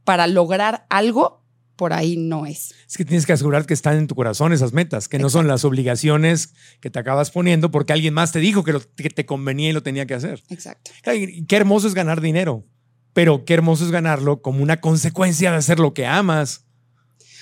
[0.05, 1.44] para lograr algo
[1.77, 2.75] por ahí no es.
[2.89, 5.49] Es que tienes que asegurar que están en tu corazón esas metas, que no son
[5.49, 9.27] las obligaciones que te acabas poniendo porque alguien más te dijo que, lo, que te
[9.27, 10.43] convenía y lo tenía que hacer.
[10.49, 10.91] Exacto.
[11.03, 12.65] qué hermoso es ganar dinero,
[13.13, 16.67] pero qué hermoso es ganarlo como una consecuencia de hacer lo que amas.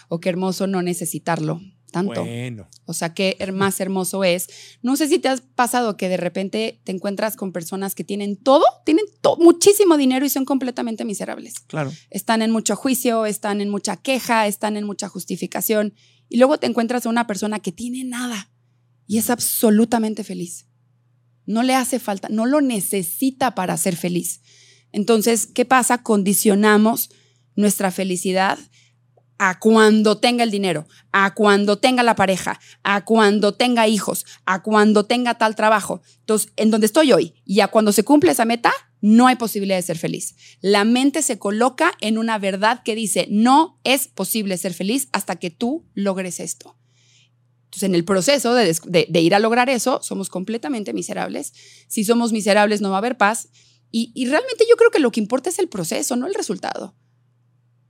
[0.09, 1.61] O qué hermoso no necesitarlo
[1.93, 2.25] tanto.
[2.25, 2.69] Bueno.
[2.87, 4.49] O sea, qué más hermoso es.
[4.83, 8.37] No sé si te has pasado que de repente te encuentras con personas que tienen
[8.37, 9.05] todo, tienen
[9.39, 11.61] muchísimo dinero y son completamente miserables.
[11.61, 11.93] Claro.
[12.11, 15.95] Están en mucho juicio, están en mucha queja, están en mucha justificación.
[16.29, 18.51] Y luego te encuentras a una persona que tiene nada
[19.07, 20.67] y es absolutamente feliz.
[21.47, 24.41] No le hace falta, no lo necesita para ser feliz.
[24.93, 26.03] Entonces, ¿qué pasa?
[26.03, 27.11] Condicionamos
[27.55, 28.59] nuestra felicidad
[29.45, 34.63] a cuando tenga el dinero, a cuando tenga la pareja, a cuando tenga hijos, a
[34.63, 36.01] cuando tenga tal trabajo.
[36.21, 39.79] Entonces, en donde estoy hoy y a cuando se cumple esa meta, no hay posibilidad
[39.79, 40.37] de ser feliz.
[40.61, 45.35] La mente se coloca en una verdad que dice, no es posible ser feliz hasta
[45.35, 46.77] que tú logres esto.
[47.65, 51.53] Entonces, en el proceso de, ir a lograr eso, somos completamente miserables.
[51.89, 53.49] Si somos miserables, no va a haber paz.
[53.91, 56.95] Y, y realmente yo creo que lo que importa es el proceso, no el resultado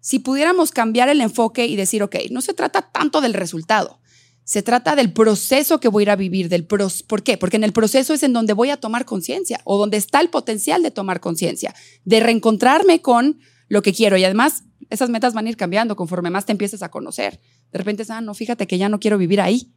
[0.02, 4.00] si pudiéramos cambiar el enfoque y decir, ok, no se trata tanto del resultado,
[4.42, 7.38] se trata del proceso que voy a ir a vivir, del ¿por qué?
[7.38, 10.28] Porque en el proceso es en donde voy a tomar conciencia o donde está el
[10.28, 11.72] potencial de tomar conciencia,
[12.04, 13.38] de reencontrarme con
[13.68, 16.82] lo que quiero y además esas metas van a ir cambiando conforme más te empieces
[16.82, 17.40] a conocer.
[17.70, 19.72] De repente, ah, no, fíjate que ya no quiero vivir ahí,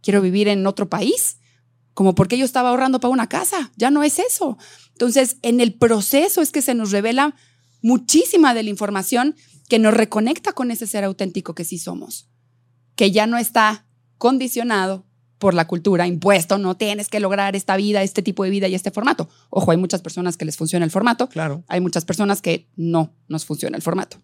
[0.00, 1.36] quiero vivir en otro país,
[1.92, 4.56] como porque yo estaba ahorrando para una casa, ya no es eso.
[4.92, 7.36] Entonces, en el proceso es que se nos revela
[7.82, 9.36] muchísima de la información
[9.68, 12.28] que nos reconecta con ese ser auténtico que sí somos,
[12.94, 13.86] que ya no está
[14.18, 15.06] condicionado
[15.38, 18.74] por la cultura, impuesto, no tienes que lograr esta vida, este tipo de vida y
[18.74, 19.28] este formato.
[19.50, 21.62] Ojo, hay muchas personas que les funciona el formato, claro.
[21.68, 24.18] hay muchas personas que no nos funciona el formato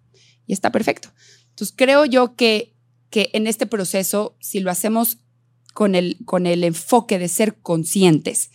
[0.46, 1.10] y está perfecto.
[1.50, 2.74] Entonces creo yo que,
[3.10, 5.18] que en este proceso, si lo hacemos
[5.74, 8.50] con el, con el enfoque de ser conscientes,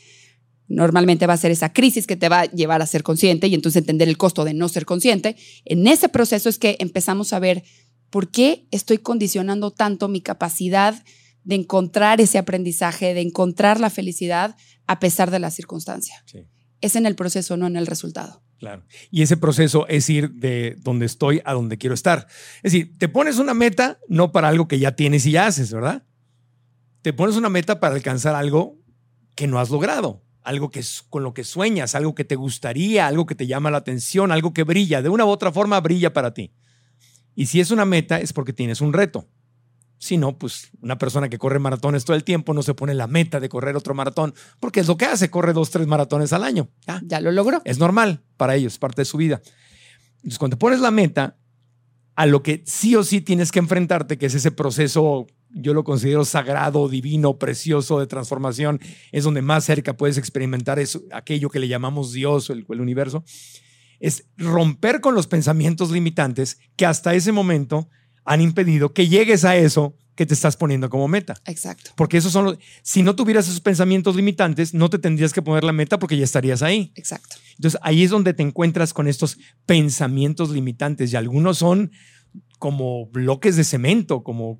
[0.67, 3.53] normalmente va a ser esa crisis que te va a llevar a ser consciente y
[3.53, 5.35] entonces entender el costo de no ser consciente.
[5.65, 7.63] En ese proceso es que empezamos a ver
[8.09, 11.03] por qué estoy condicionando tanto mi capacidad
[11.43, 14.55] de encontrar ese aprendizaje, de encontrar la felicidad
[14.85, 16.23] a pesar de la circunstancia.
[16.25, 16.39] Sí.
[16.81, 18.43] Es en el proceso, no en el resultado.
[18.59, 18.83] Claro.
[19.11, 22.27] Y ese proceso es ir de donde estoy a donde quiero estar.
[22.57, 25.71] Es decir, te pones una meta no para algo que ya tienes y ya haces,
[25.71, 26.03] ¿verdad?
[27.01, 28.77] Te pones una meta para alcanzar algo
[29.35, 33.05] que no has logrado, algo que es con lo que sueñas, algo que te gustaría,
[33.05, 36.13] algo que te llama la atención, algo que brilla, de una u otra forma brilla
[36.13, 36.53] para ti.
[37.35, 39.27] Y si es una meta es porque tienes un reto.
[39.99, 43.07] Si no, pues una persona que corre maratones todo el tiempo no se pone la
[43.07, 46.45] meta de correr otro maratón, porque es lo que hace, corre dos, tres maratones al
[46.45, 46.69] año.
[46.87, 47.61] Ya, Ya lo logró.
[47.65, 49.41] es normal para ellos, es parte de su vida.
[50.17, 51.35] Entonces, cuando te pones la meta,
[52.15, 55.83] a lo que sí o sí tienes que enfrentarte, que es ese proceso, yo lo
[55.83, 58.79] considero sagrado, divino, precioso de transformación,
[59.11, 62.81] es donde más cerca puedes experimentar eso, aquello que le llamamos Dios o el, el
[62.81, 63.23] universo,
[63.99, 67.89] es romper con los pensamientos limitantes que hasta ese momento
[68.25, 71.35] han impedido que llegues a eso que te estás poniendo como meta.
[71.45, 71.91] Exacto.
[71.95, 75.63] Porque esos son los, si no tuvieras esos pensamientos limitantes, no te tendrías que poner
[75.63, 76.91] la meta porque ya estarías ahí.
[76.95, 77.37] Exacto.
[77.55, 81.91] Entonces ahí es donde te encuentras con estos pensamientos limitantes y algunos son
[82.57, 84.59] como bloques de cemento, como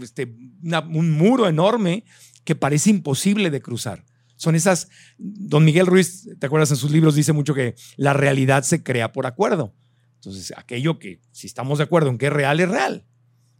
[0.00, 0.34] este,
[0.64, 2.04] un muro enorme
[2.44, 4.04] que parece imposible de cruzar.
[4.36, 4.88] Son esas,
[5.18, 7.14] don Miguel Ruiz, ¿te acuerdas en sus libros?
[7.14, 9.74] Dice mucho que la realidad se crea por acuerdo.
[10.16, 13.06] Entonces, aquello que si estamos de acuerdo en que es real, es real.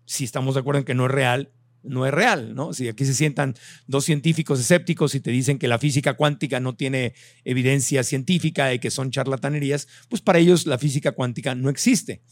[0.04, 1.52] Si estamos de acuerdo en que no es real,
[1.82, 2.72] no es real, ¿no?
[2.72, 3.54] Si aquí se sientan
[3.86, 7.14] dos científicos escépticos y te dicen que la física cuántica no tiene
[7.44, 12.22] evidencia científica y que son charlatanerías, pues para ellos la física cuántica no existe.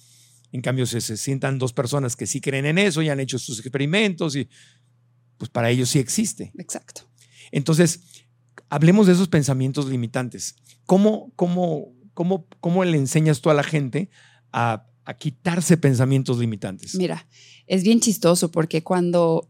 [0.53, 3.39] En cambio, si se sientan dos personas que sí creen en eso y han hecho
[3.39, 4.49] sus experimentos y
[5.39, 6.53] pues para ellos sí existe.
[6.59, 7.09] Exacto.
[7.53, 8.01] Entonces,
[8.69, 10.57] hablemos de esos pensamientos limitantes.
[10.87, 14.11] ¿Cómo, cómo, cómo, cómo le enseñas tú a la gente
[14.53, 16.95] a, a quitarse pensamientos limitantes?
[16.95, 17.27] Mira,
[17.67, 19.49] es bien chistoso porque cuando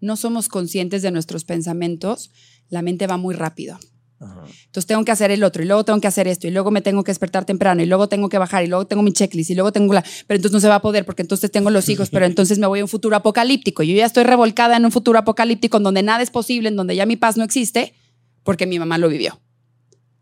[0.00, 2.32] no somos conscientes de nuestros pensamientos,
[2.68, 3.78] la mente va muy rápido.
[4.20, 4.44] Ajá.
[4.66, 6.82] Entonces tengo que hacer el otro y luego tengo que hacer esto y luego me
[6.82, 9.54] tengo que despertar temprano y luego tengo que bajar y luego tengo mi checklist y
[9.54, 10.02] luego tengo la...
[10.26, 12.66] Pero entonces no se va a poder porque entonces tengo los hijos, pero entonces me
[12.66, 13.82] voy a un futuro apocalíptico.
[13.82, 16.94] Yo ya estoy revolcada en un futuro apocalíptico en donde nada es posible, en donde
[16.94, 17.94] ya mi paz no existe
[18.42, 19.40] porque mi mamá lo vivió.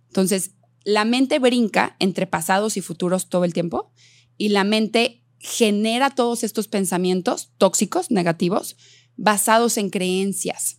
[0.09, 0.53] Entonces,
[0.85, 3.93] la mente brinca entre pasados y futuros todo el tiempo
[4.37, 8.77] y la mente genera todos estos pensamientos tóxicos, negativos,
[9.17, 10.78] basados en creencias.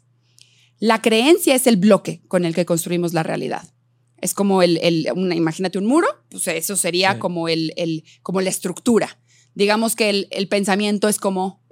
[0.79, 3.73] La creencia es el bloque con el que construimos la realidad.
[4.21, 7.19] Es como el, el- una, imagínate un muro, pues eso sería Sí.
[7.19, 9.19] como, el, el- como la estructura.
[9.55, 11.63] Digamos que el, el pensamiento es como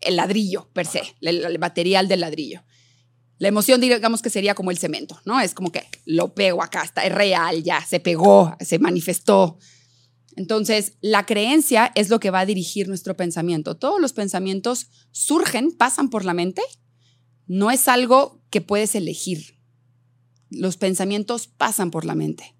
[0.00, 2.62] el ladrillo per se, el, el material del ladrillo.
[3.38, 5.40] La emoción, digamos que sería como el cemento, ¿no?
[5.40, 9.58] Es como que lo pego acá, está, es real, ya, se pegó, se manifestó.
[10.36, 13.76] Entonces, la creencia es lo que va a dirigir nuestro pensamiento.
[13.76, 16.62] Todos los pensamientos surgen, pasan por la mente.
[17.48, 19.58] No es algo que puedes elegir.
[20.50, 22.54] Los pensamientos pasan por la mente,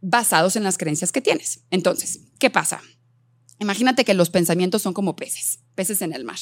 [0.00, 1.64] basados en las creencias que tienes.
[1.70, 2.82] Entonces, ¿qué pasa?
[3.60, 6.38] Imagínate que los pensamientos son como peces, peces en el mar.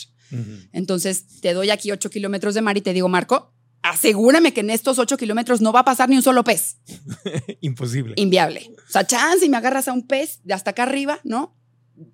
[0.72, 4.70] Entonces, te doy aquí 8 kilómetros de mar y te digo, Marco, asegúrame que en
[4.70, 6.78] estos 8 kilómetros no va a pasar ni un solo pez.
[7.61, 8.14] Imposible.
[8.16, 8.70] Inviable.
[8.88, 11.57] O sea, chance y me agarras a un pez de hasta acá arriba, ¿no?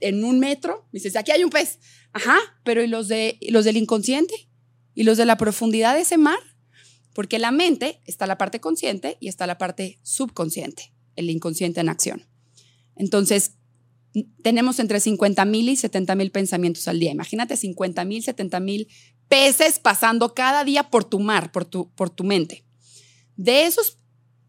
[0.00, 0.86] En un metro.
[0.92, 1.78] Me dices, aquí hay un pez.
[2.12, 4.50] Ajá, pero ¿y los, de, los del inconsciente?
[4.95, 6.38] ¿Y los de la profundidad de ese mar?
[7.14, 11.88] Porque la mente está la parte consciente y está la parte subconsciente, el inconsciente en
[11.88, 12.26] acción.
[12.97, 13.53] Entonces,
[14.43, 17.11] tenemos entre 50 mil y 70 mil pensamientos al día.
[17.11, 18.88] Imagínate 50 mil, 70 mil
[19.28, 22.64] peces pasando cada día por tu mar, por tu, por tu mente.
[23.36, 23.99] De esos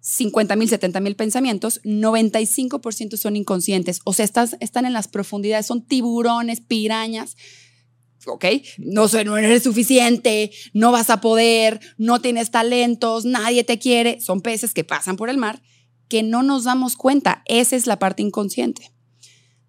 [0.02, 4.02] 50 mil, 70 mil pensamientos, 95% son inconscientes.
[4.04, 7.38] O sea, estás, están en las profundidades, son tiburones, pirañas.
[8.26, 8.46] ¿Ok?
[8.78, 14.20] No, no eres suficiente, no vas a poder, no tienes talentos, nadie te quiere.
[14.22, 15.62] Son peces que pasan por el mar
[16.08, 17.42] que no nos damos cuenta.
[17.46, 18.92] Esa es la parte inconsciente.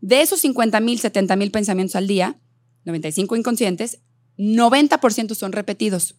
[0.00, 2.38] De esos 50 mil, 70 mil pensamientos al día,
[2.84, 4.00] 95 inconscientes,
[4.36, 6.16] 90% son repetidos.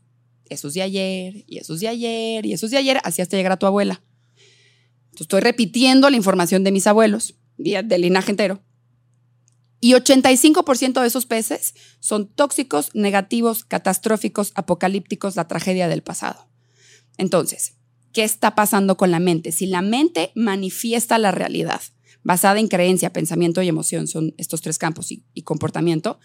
[0.50, 3.58] Esos de ayer, y esos de ayer, y esos de ayer, así hasta llegar a
[3.60, 4.04] tu abuela.
[5.20, 8.64] Estoy repitiendo la información de mis abuelos, de- del linaje entero.
[9.80, 16.48] Y 85% de esos peces son tóxicos, negativos, catastróficos, apocalípticos, la tragedia del pasado.
[17.18, 17.76] Entonces,
[18.14, 19.52] ¿qué está pasando con la mente?
[19.52, 21.82] Si la mente manifiesta la realidad
[22.24, 26.20] basada en creencia, pensamiento y emoción, son estos tres campos, y, y comportamiento,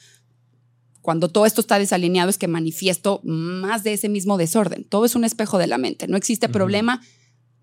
[1.03, 4.84] cuando todo esto está desalineado es que manifiesto más de ese mismo desorden.
[4.84, 6.09] Todo es un espejo de la mente.
[6.09, 7.01] No existe problema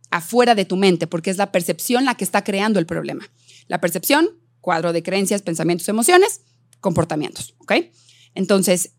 [0.09, 3.29] afuera de tu mente, porque es la percepción la que está creando el problema.
[3.67, 4.29] La percepción,
[4.61, 6.41] cuadro de creencias, pensamientos, emociones,
[6.79, 7.73] comportamientos, ¿ok?
[8.33, 8.93] Entonces,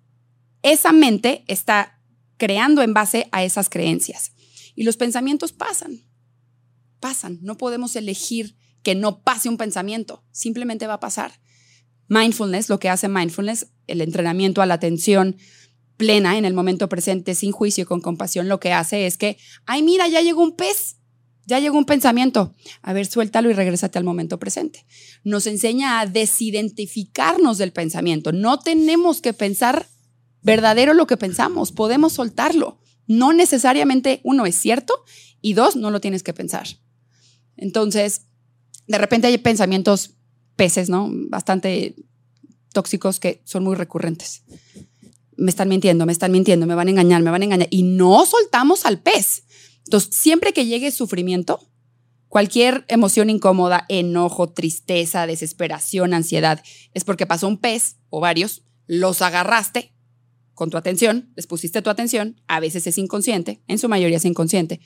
[0.63, 2.01] esa mente está
[2.37, 4.33] creando en base a esas creencias.
[4.75, 6.05] Y los pensamientos pasan,
[7.01, 7.39] pasan.
[7.43, 11.41] No podemos elegir que no pase un pensamiento, simplemente va a pasar.
[12.09, 15.37] Mindfulness, lo que hace mindfulness, el entrenamiento a la atención
[15.97, 19.37] plena en el momento presente, sin juicio y con compasión, lo que hace es que,
[19.67, 20.97] ay, mira, ya llegó un pez,
[21.49, 22.55] ya llegó un pensamiento.
[22.83, 24.85] A ver, suéltalo y regrésate al momento presente.
[25.25, 28.33] Nos enseña a desidentificarnos del pensamiento.
[28.33, 29.89] No tenemos que pensar
[30.43, 32.79] verdadero lo que pensamos, podemos soltarlo.
[33.07, 34.93] No necesariamente uno es cierto
[35.41, 36.67] y dos, no lo tienes que pensar.
[37.57, 38.27] Entonces,
[38.87, 40.17] de repente hay pensamientos
[40.55, 41.09] peces, ¿no?
[41.31, 41.97] Bastante
[42.75, 44.43] tóxicos que son muy recurrentes.
[45.39, 47.69] Me están mintiendo, me están mintiendo, me van a engañar, me van a engañar.
[47.71, 49.45] Y no soltamos al pez.
[49.89, 51.67] Entonces, siempre que llegue sufrimiento,
[52.29, 56.63] cualquier emoción incómoda, enojo, tristeza, desesperación, ansiedad,
[56.93, 59.95] es porque pasó un pez o varios, los agarraste
[60.53, 64.27] con tu atención, les pusiste tu atención, a veces es inconsciente, en su mayoría es
[64.27, 64.81] inconsciente,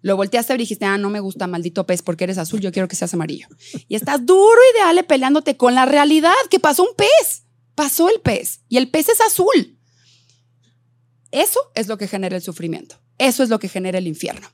[0.00, 2.88] lo volteaste y dijiste, ah, no me gusta, maldito pez, porque eres azul, yo quiero
[2.88, 3.48] que seas amarillo.
[3.86, 4.58] Y estás duro
[4.96, 7.44] y peleándote con la realidad, que pasó un pez,
[7.74, 9.78] pasó el pez, y el pez es azul.
[11.32, 14.48] Eso es lo que genera el sufrimiento, eso es lo que genera el infierno.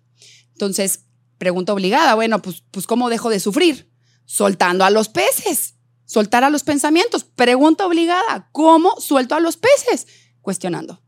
[0.53, 1.07] Entonces,
[1.39, 3.91] pregunta obligada, bueno, pues, pues ¿cómo dejo de sufrir?
[4.25, 7.25] Soltando a los peces, soltar a los pensamientos.
[7.25, 10.07] Pregunta obligada, ¿cómo suelto a los peces?
[10.41, 11.03] Cuestionando,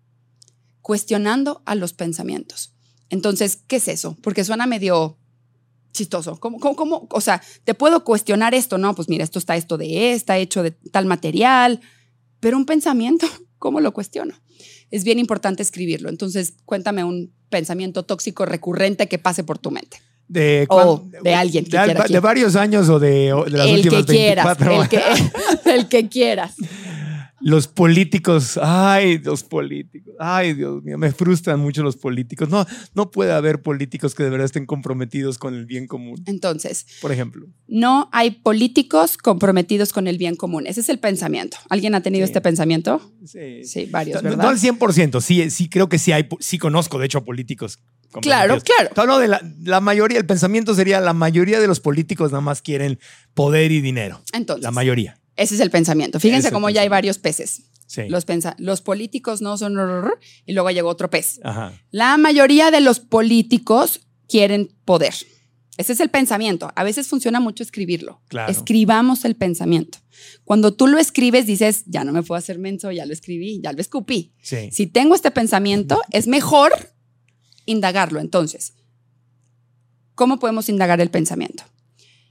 [0.81, 2.75] cuestionando a los pensamientos.
[3.09, 4.17] Entonces, ¿qué es eso?
[4.23, 5.19] Porque suena medio
[5.93, 6.39] chistoso.
[6.39, 7.09] ¿Cómo, cómo, cómo?
[7.11, 8.95] O sea, te puedo cuestionar esto, ¿no?
[8.95, 11.81] Pues mira, esto está esto de está hecho de tal material,
[12.41, 13.27] pero un pensamiento,
[13.59, 14.35] ¿cómo lo cuestiono?
[14.91, 16.09] Es bien importante escribirlo.
[16.09, 20.01] Entonces, cuéntame un pensamiento tóxico recurrente que pase por tu mente.
[20.29, 23.77] De, o de alguien que de, quiera de varios años o de, de las el
[23.77, 26.55] últimas que quieras, 24 el que, el que quieras.
[27.41, 32.49] Los políticos, ay, los políticos, ay, Dios mío, me frustran mucho los políticos.
[32.49, 36.23] No, no puede haber políticos que de verdad estén comprometidos con el bien común.
[36.27, 40.67] Entonces, Por ejemplo, no hay políticos comprometidos con el bien común.
[40.67, 41.59] Ese es el pensamiento.
[41.69, 42.31] ¿Alguien ha tenido Sí.
[42.31, 43.13] este pensamiento?
[43.25, 43.65] sí.
[43.65, 44.45] Sí, varios, No, ¿verdad?
[44.45, 47.81] no al 100%, sí, sí creo que sí hay, sí conozco, de hecho, a políticos.
[48.23, 48.91] Claro, claro.
[48.97, 52.41] No, no, de la, la mayoría, el pensamiento sería la mayoría de los políticos nada
[52.41, 52.99] más quieren
[53.35, 54.23] poder y dinero.
[54.33, 55.19] Entonces, La mayoría.
[55.37, 56.19] Ese es el pensamiento.
[56.19, 57.63] Fíjense cómo ya hay varios peces.
[57.87, 58.09] Sí.
[58.09, 59.77] Los, pensa los políticos no son...
[60.45, 61.41] Y luego llegó otro pez.
[61.45, 61.73] Ajá.
[61.91, 65.15] La mayoría de los políticos quieren poder.
[65.77, 66.73] Ese es el pensamiento.
[66.75, 68.23] A veces funciona mucho escribirlo.
[68.29, 68.51] Claro.
[68.51, 69.99] Escribamos el pensamiento.
[70.45, 73.73] Cuando tú lo escribes, dices, ya no me puedo hacer menso, ya lo escribí, ya
[73.73, 74.33] lo escupí.
[74.41, 74.71] Sí.
[74.73, 76.73] Si tengo este pensamiento, es mejor
[77.67, 78.21] indagarlo.
[78.21, 78.73] Entonces,
[80.15, 81.65] ¿cómo podemos indagar el pensamiento?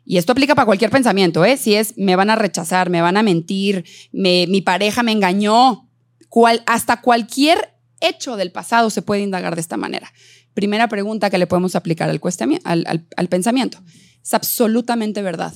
[0.06, 1.58] Y esto aplica para cualquier pensamiento, ¿eh?
[1.58, 5.90] Si es, me van a rechazar, me van a mentir, me- mi pareja me engañó,
[6.30, 10.12] cual- hasta cualquier hecho del pasado se puede indagar de esta manera.
[10.54, 13.80] Primera pregunta que le podemos aplicar al, cuestionami- al- al- al pensamiento.
[14.24, 15.54] Es absolutamente verdad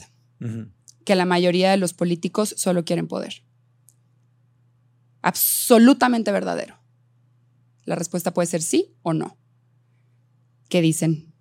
[1.06, 3.44] que la mayoría de los políticos solo quieren poder.
[5.22, 6.76] Absolutamente verdadero.
[7.84, 9.38] La respuesta puede ser sí o no.
[10.70, 11.34] ¿Qué dicen?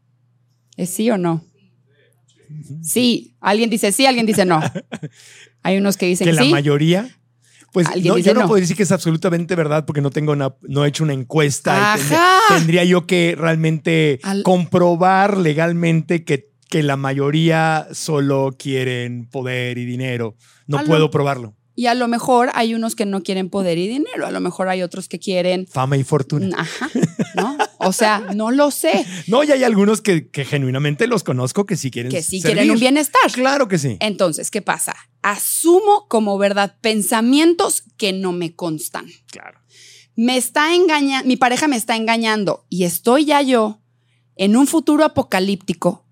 [0.76, 1.44] ¿Es sí o no?
[2.82, 3.34] Sí.
[3.40, 4.60] Alguien dice sí, alguien dice no.
[5.62, 7.08] Hay unos que dicen que la mayoría.
[7.72, 8.48] Pues no, yo no, no.
[8.48, 11.96] puedo decir que es absolutamente verdad porque no tengo una, no he hecho una encuesta.
[11.96, 19.76] tendría, tendría yo que realmente Al- comprobar legalmente que, que la mayoría solo quieren poder
[19.76, 20.34] y dinero.
[20.66, 21.54] No puedo probarlo.
[21.74, 24.26] Y a lo mejor hay unos que no quieren poder y dinero.
[24.26, 25.66] A lo mejor hay otros que quieren.
[25.68, 26.56] Fama y fortuna.
[26.58, 26.88] Ajá.
[27.36, 27.56] ¿No?
[27.80, 29.04] O sea, no lo sé.
[29.28, 32.56] No, y hay algunos que, que genuinamente los conozco que sí quieren Que sí servir.
[32.56, 33.30] quieren un bienestar.
[33.32, 33.96] Claro que sí.
[34.00, 34.94] Entonces, ¿qué pasa?
[35.22, 39.06] Asumo como verdad pensamientos que no me constan.
[39.30, 39.60] Claro.
[40.16, 43.80] Me está engañando, mi pareja me está engañando y estoy ya yo
[44.36, 46.04] en un futuro apocalíptico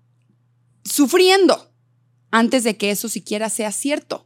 [0.83, 1.71] sufriendo
[2.31, 4.23] antes de que eso siquiera sea cierto.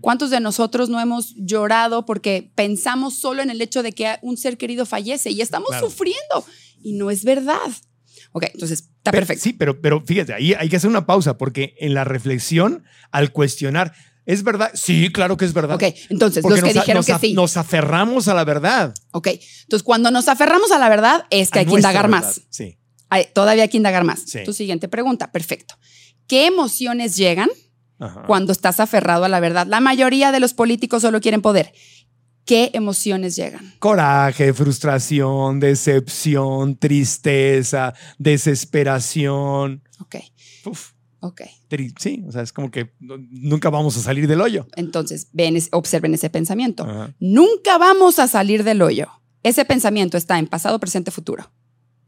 [0.00, 4.36] ¿Cuántos de nosotros no hemos llorado porque pensamos solo en el hecho de que un
[4.36, 5.88] ser querido fallece y estamos Claro.
[5.88, 6.44] sufriendo?
[6.82, 7.58] Y no es verdad.
[8.32, 9.42] Ok, entonces está Pero- perfecto.
[9.44, 13.32] Sí, pero, pero fíjate, ahí hay que hacer una pausa porque en la reflexión, al
[13.32, 13.92] cuestionar,
[14.26, 14.70] ¿es verdad?
[14.74, 15.76] Sí, claro que es verdad.
[15.76, 17.34] Ok, entonces Porque los que nos, dijeron nos que sí.
[17.34, 18.94] nos aferramos a la verdad.
[19.12, 19.28] Ok,
[19.62, 22.24] entonces cuando nos aferramos a la verdad es que a hay que indagar verdad.
[22.26, 22.42] más.
[22.50, 22.76] Sí.
[23.08, 24.20] Hay- todavía hay que indagar más.
[24.26, 24.40] Sí.
[24.44, 25.74] Tu siguiente pregunta, perfecto.
[26.28, 27.48] ¿Qué emociones llegan
[27.98, 28.22] Ajá.
[28.26, 29.66] cuando estás aferrado a la verdad?
[29.66, 31.72] La mayoría de los políticos solo quieren poder.
[32.44, 33.74] ¿Qué emociones llegan?
[33.78, 39.82] Coraje, frustración, decepción, tristeza, desesperación.
[40.00, 40.16] Ok,
[40.66, 41.42] Uf, ok.
[41.98, 44.66] sí, o sea, es como que nunca vamos a salir del hoyo.
[44.76, 46.84] Entonces, ven, observen ese pensamiento.
[46.84, 47.14] Ajá.
[47.20, 49.08] Nunca vamos a salir del hoyo.
[49.42, 51.50] Ese pensamiento está en pasado, presente, futuro.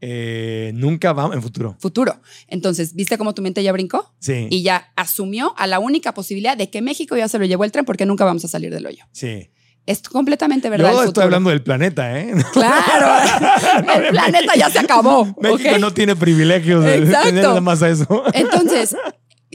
[0.01, 1.77] Eh, nunca va en futuro.
[1.79, 2.19] Futuro.
[2.47, 4.13] Entonces, ¿viste cómo tu mente ya brincó?
[4.19, 4.47] Sí.
[4.49, 7.71] Y ya asumió a la única posibilidad de que México ya se lo llevó el
[7.71, 9.05] tren porque nunca vamos a salir del hoyo.
[9.11, 9.49] sí.
[9.85, 10.91] Es completamente verdad.
[10.93, 12.33] Yo el estoy hablando del planeta, ¿eh?
[12.53, 14.01] Claro.
[14.01, 15.35] el planeta ya se acabó.
[15.41, 17.27] México no tiene privilegios de Exacto.
[17.27, 18.23] tener nada más a eso.
[18.33, 18.95] Entonces,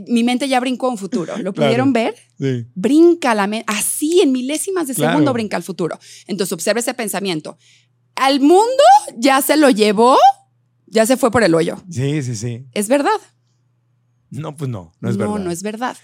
[0.06, 1.32] mi mente ya brincó a un futuro.
[1.38, 1.68] ¿Lo Claro.
[1.68, 2.14] pudieron ver?
[2.38, 2.66] Sí.
[2.74, 3.64] Brinca la mente.
[3.68, 5.12] Así, en milésimas de Claro.
[5.12, 5.98] segundo, brinca al futuro.
[6.26, 7.56] Entonces, observa ese pensamiento.
[8.14, 8.82] Al mundo
[9.16, 10.18] ya se lo llevó,
[10.86, 11.82] ya se fue por el hoyo.
[11.90, 12.66] Sí, sí, sí.
[12.74, 13.18] ¿Es verdad?
[14.30, 15.32] No, pues no, no es verdad.
[15.34, 15.96] No, no es verdad.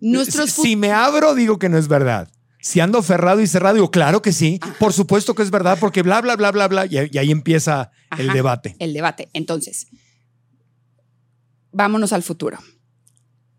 [0.00, 2.30] Nuestros si, si me abro, digo que no es verdad.
[2.66, 4.58] Si ando ferrado y cerrado, digo, claro que sí.
[4.80, 6.86] Por supuesto que es verdad, porque bla, bla, bla, bla, bla.
[6.86, 8.74] Y, y ahí empieza el debate.
[8.80, 9.28] el debate.
[9.34, 9.86] Entonces,
[11.70, 12.58] vámonos al futuro.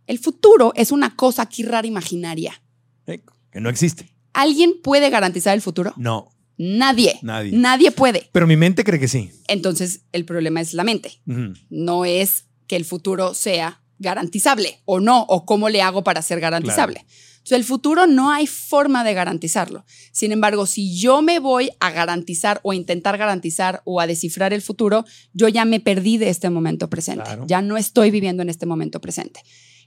[0.08, 2.62] El futuro es una cosa aquí rara imaginaria.
[3.06, 3.22] ¿eh?
[3.50, 4.14] Que no existe.
[4.34, 5.94] ¿Alguien puede garantizar el futuro?
[5.96, 7.20] No, Nadie.
[7.22, 7.52] Nadie.
[7.54, 8.30] Nadie puede.
[8.32, 9.32] pero mi mente cree que sí.
[9.48, 11.22] Entonces, el problema es la mente.
[11.70, 16.40] No es que el futuro sea garantizable o no, o cómo le hago para ser
[16.40, 17.06] garantizable.
[17.48, 19.86] Entonces, el futuro no hay forma de garantizarlo.
[20.12, 24.52] Sin embargo, si yo me voy a garantizar o a intentar garantizar o a descifrar
[24.52, 27.24] el futuro, yo ya me perdí de este momento presente.
[27.24, 27.46] Claro.
[27.48, 29.40] Ya no estoy viviendo en este momento presente.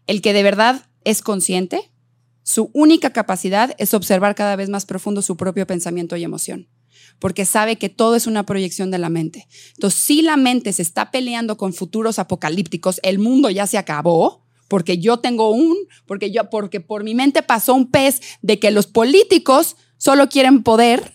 [0.07, 1.91] El que de verdad es consciente,
[2.43, 6.71] su única capacidad es observar cada vez más profundo su propio pensamiento y emoción,
[7.19, 9.47] porque sabe que todo es una proyección de la mente.
[9.75, 14.47] Entonces, si la mente se está peleando con futuros apocalípticos, el mundo ya se acabó,
[14.71, 18.71] porque yo tengo un, porque yo, porque por mi mente pasó un pez de que
[18.71, 21.13] los políticos solo quieren poder.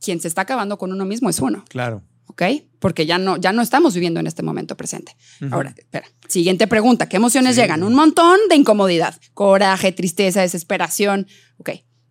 [0.00, 2.02] Quien se está acabando con uno mismo es uno, Claro.
[2.26, 2.42] ¿ok?
[2.78, 5.16] Porque ya no, ya no estamos viviendo en este momento presente.
[5.50, 6.06] Ahora, espera.
[6.28, 7.08] Siguiente pregunta.
[7.08, 7.62] ¿Qué emociones Sí.
[7.62, 7.82] llegan?
[7.82, 11.26] Un montón de incomodidad, coraje, tristeza, desesperación.
[11.56, 11.70] Ok.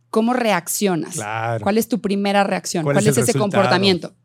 [0.10, 1.14] ¿Cómo reaccionas?
[1.16, 1.64] Claro.
[1.64, 2.84] ¿Cuál es tu primera reacción?
[2.84, 3.44] ¿Cuál ¿Cuál, es ese resultado?
[3.44, 4.16] comportamiento?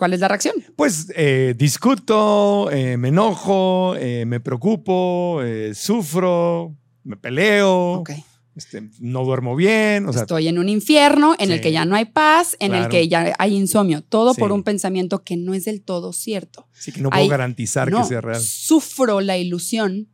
[0.00, 0.54] ¿Cuál es la reacción?
[0.76, 6.74] Pues eh, discuto, eh, me enojo, eh, me preocupo, eh, sufro,
[7.04, 8.12] me peleo, Ok.
[8.56, 10.08] este, no duermo bien.
[10.08, 11.64] O sea, Estoy en un infierno en el Sí.
[11.64, 12.90] que ya no hay paz, en el Claro.
[12.92, 14.02] que ya hay insomnio.
[14.02, 14.40] Todo Sí.
[14.40, 16.66] por un pensamiento que no es del todo cierto.
[16.72, 18.40] sí que no puedo Hay- garantizar No, que sea real.
[18.40, 20.08] Sufro la ilusión.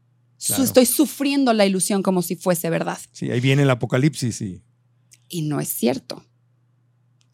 [0.45, 0.65] Claro.
[0.65, 2.99] Estoy sufriendo la ilusión como si fuese verdad.
[3.13, 4.63] Sí, ahí viene el apocalipsis y
[5.29, 6.25] Y no es cierto.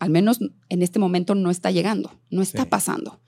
[0.02, 2.68] Al menos en este momento no está llegando, no está Sí.
[2.68, 3.20] pasando.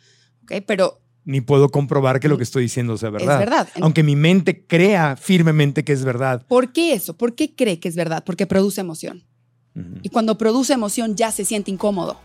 [0.42, 0.54] ¿Ok?
[0.66, 3.34] Pero ni puedo comprobar que lo que estoy diciendo sea verdad.
[3.34, 3.68] Es verdad.
[3.80, 6.44] Aunque mi mente crea firmemente que es verdad.
[6.48, 7.16] ¿Por qué eso?
[7.16, 8.24] ¿Por qué cree que es verdad?
[8.26, 9.22] Porque produce emoción.
[10.02, 12.18] Y cuando produce emoción ya se siente incómodo.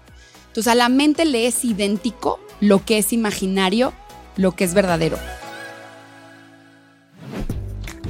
[0.48, 3.94] Entonces a la mente le es idéntico lo que es imaginario,
[4.36, 5.20] lo que es verdadero.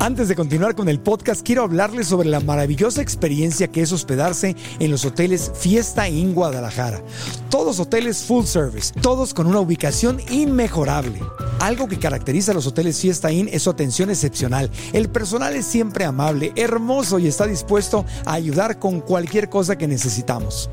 [0.02, 4.56] Antes de continuar con el podcast, quiero hablarles sobre la maravillosa experiencia que es hospedarse
[4.80, 7.02] en los hoteles Fiesta Inn Guadalajara.
[7.50, 11.20] Todos hoteles full service, todos con una ubicación inmejorable.
[11.60, 14.72] Algo que caracteriza a los hoteles Fiesta Inn es su atención excepcional.
[14.94, 19.90] El personal es siempre amable, hermoso y está dispuesto a ayudar con cualquier cosa que
[19.90, 20.70] necesitamos.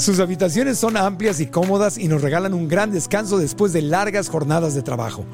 [0.00, 4.30] Sus habitaciones son amplias y cómodas y nos regalan un gran descanso después de largas
[4.30, 5.26] jornadas de trabajo.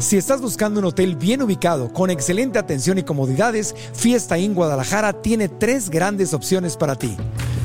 [0.00, 5.14] Si estás buscando un hotel bien ubicado, con excelente atención y comodidades, Fiesta Inn Guadalajara
[5.22, 7.16] tiene tres grandes opciones para ti.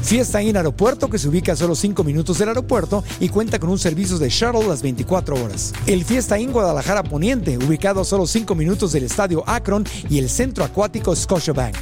[0.03, 3.69] Fiesta Inn Aeropuerto, que se ubica a solo 5 minutos del aeropuerto y cuenta con
[3.69, 5.73] un servicio de shuttle las 24 horas.
[5.85, 10.29] El Fiesta Inn Guadalajara Poniente, ubicado a solo 5 minutos del estadio Akron y el
[10.29, 11.75] centro acuático Scotiabank.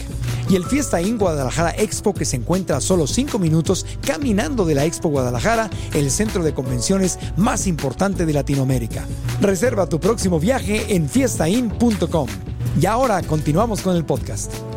[0.49, 4.75] Y el Fiesta Inn Guadalajara Expo, que se encuentra a solo 5 minutos caminando de
[4.75, 9.05] la Expo Guadalajara, el centro de convenciones más importante de Latinoamérica.
[9.41, 12.27] Reserva tu próximo viaje en fiestainn.com.
[12.79, 14.74] Y ahora continuamos con el podcast.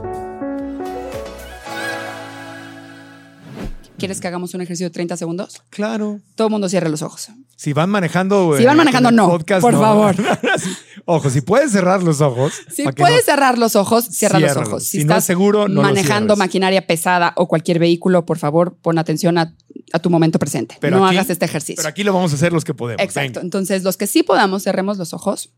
[3.99, 5.63] ¿Quieres que hagamos un ejercicio de 30 segundos?
[5.71, 6.21] Claro.
[6.37, 7.29] Todo el mundo cierre los ojos.
[7.57, 8.57] Si van manejando.
[8.57, 10.15] Si van eh, manejando, no, podcast, por favor.
[10.59, 10.71] Sí.
[11.05, 12.53] Ojo, si puedes cerrar los ojos.
[12.71, 14.85] Si puedes no- cerrar los ojos, cierra los ojos.
[14.85, 18.99] Si no es seguro, no los manejando maquinaria pesada o cualquier vehículo, por favor, pon
[18.99, 19.55] atención a,
[19.93, 20.77] a tu momento presente.
[20.81, 21.77] Pero no aquí- hagas este ejercicio.
[21.77, 23.03] Pero aquí lo vamos a hacer los que podemos.
[23.03, 23.41] Exacto.
[23.41, 23.41] Venga.
[23.43, 25.51] Entonces, los que sí podamos, cerremos los ojos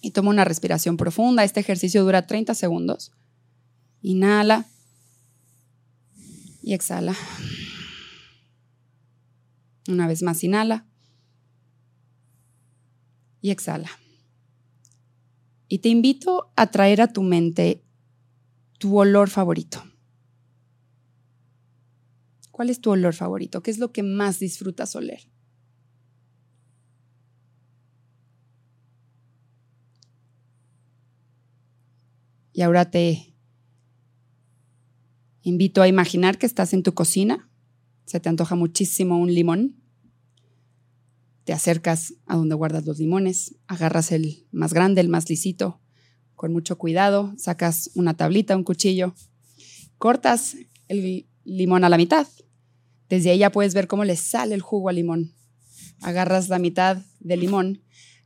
[0.00, 1.44] y toma una respiración profunda.
[1.44, 3.12] Este ejercicio dura 30 segundos.
[4.00, 4.66] Inhala
[6.62, 7.14] y exhala.
[9.88, 10.86] Una vez más, inhala
[13.40, 13.90] y exhala.
[15.68, 17.82] Y te invito a traer a tu mente
[18.78, 19.82] tu olor favorito.
[22.50, 23.62] ¿Cuál es tu olor favorito?
[23.62, 25.28] ¿Qué es lo que más disfrutas oler?
[32.52, 33.31] Y ahora te
[35.42, 37.48] invito a imaginar que estás en tu cocina
[38.04, 39.76] Se te antoja muchísimo un limón.
[41.44, 45.80] Te acercas a donde guardas los limones, agarras el más grande, el más lisito,
[46.34, 49.14] con mucho cuidado, sacas una tablita, un cuchillo,
[49.98, 50.56] cortas
[50.88, 52.26] el limón a la mitad.
[53.08, 55.34] Desde ahí ya puedes ver cómo le sale el jugo al limón.
[56.00, 57.82] Agarras la mitad del limón,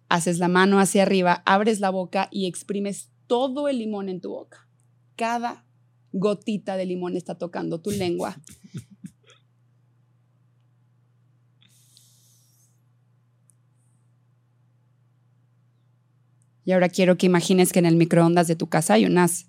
[0.09, 4.31] haces la mano hacia arriba, abres la boca y exprimes todo el limón en tu
[4.31, 4.69] boca.
[5.17, 5.66] Cada
[6.13, 8.37] gotita de limón está tocando tu lengua.
[16.67, 19.47] Y ahora quiero que imagines que en el microondas de tu casa hay unas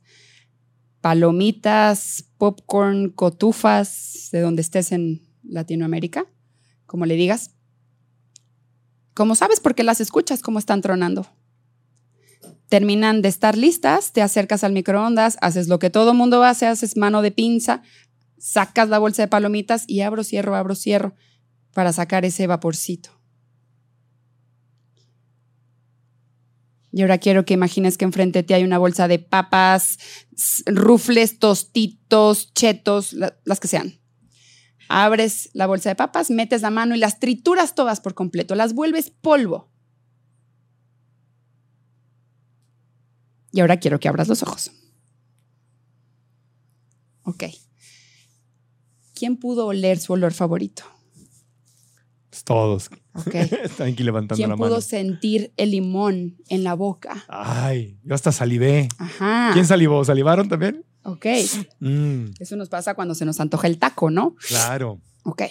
[1.01, 6.27] palomitas, popcorn, cotufas, de donde estés en Latinoamérica,
[6.85, 7.55] como le digas.
[9.15, 11.25] Como sabes, porque las escuchas, cómo están tronando.
[12.69, 16.97] Terminan de estar listas, te acercas al microondas, haces lo que todo mundo hace, haces
[16.97, 17.81] mano de pinza,
[18.37, 21.15] sacas la bolsa de palomitas y abro, cierro, abro, cierro
[21.73, 23.17] para sacar ese vaporcito.
[26.91, 29.99] Y ahora quiero que imagines que enfrente de ti hay una bolsa de papas,
[30.65, 33.93] rufles, tostitos, chetos, las que sean.
[34.89, 38.73] Abres la bolsa de papas, metes la mano y las trituras todas por completo, las
[38.73, 39.69] vuelves polvo.
[43.51, 44.71] Y ahora quiero que abras los ojos.
[47.23, 47.45] Ok.
[49.13, 50.83] ¿Quién pudo oler su olor favorito?
[52.29, 52.89] Pues todos.
[53.13, 53.33] Ok.
[53.63, 54.81] Están aquí levantando ¿Quién la pudo mano.
[54.81, 57.25] sentir el limón en la boca?
[57.27, 58.87] Ay, yo hasta salivé.
[58.97, 59.49] Ajá.
[59.53, 60.03] ¿Quién salivó?
[60.05, 60.85] ¿Salivaron también?
[61.03, 61.25] Ok.
[61.79, 64.35] Mm, Eso nos pasa cuando se nos antoja el taco, ¿no?
[64.47, 65.01] claro.
[65.23, 65.43] Ok.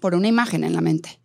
[0.00, 1.18] Por una imagen en la mente.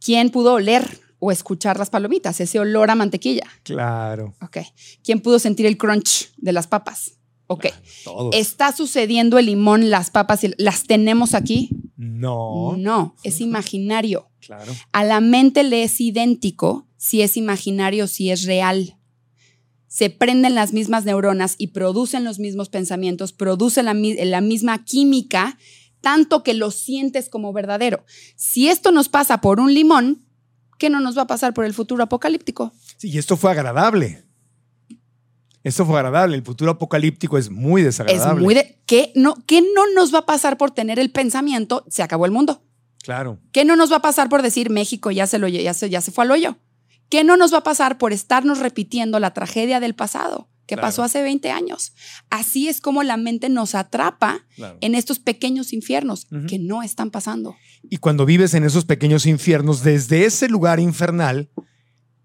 [0.00, 2.38] ¿Quién pudo oler o escuchar las palomitas?
[2.38, 3.46] Ese olor a mantequilla.
[3.62, 4.34] Claro.
[4.42, 4.58] Ok.
[5.02, 7.12] ¿Quién pudo sentir el crunch de las papas?
[7.46, 7.66] Ok.
[8.04, 8.34] Todos.
[8.34, 11.70] ¿Está sucediendo el limón, las papas, las tenemos aquí?
[11.96, 12.76] No.
[12.76, 14.28] No, es imaginario.
[14.40, 14.70] Claro.
[14.92, 18.98] A la mente le es idéntico si es imaginario si es real.
[19.86, 25.56] Se prenden las mismas neuronas y producen los mismos pensamientos, producen la misma química,
[26.02, 28.04] tanto que lo sientes como verdadero.
[28.36, 30.26] Si esto nos pasa por un limón,
[30.78, 32.72] ¿qué no nos va a pasar por el futuro apocalíptico?
[32.96, 34.24] Sí, y esto fue agradable.
[35.62, 36.36] Esto fue agradable.
[36.36, 38.40] El futuro apocalíptico es muy desagradable.
[38.40, 38.78] Es muy de.
[38.86, 41.84] ¿qué no, ¿Qué no nos va a pasar por tener el pensamiento?
[41.88, 42.62] Se acabó el mundo.
[43.02, 43.38] Claro.
[43.52, 46.00] ¿Qué no nos va a pasar por decir México ya se, lo, ya se, ya
[46.00, 46.58] se fue al hoyo?
[47.08, 50.86] ¿Qué no nos va a pasar por estarnos repitiendo la tragedia del pasado que Claro.
[50.88, 51.92] pasó hace 20 años?
[52.30, 54.78] Así es como la mente nos atrapa Claro.
[54.80, 57.54] en estos pequeños infiernos que no están pasando.
[57.90, 61.50] Y cuando vives en esos pequeños infiernos, desde ese lugar infernal,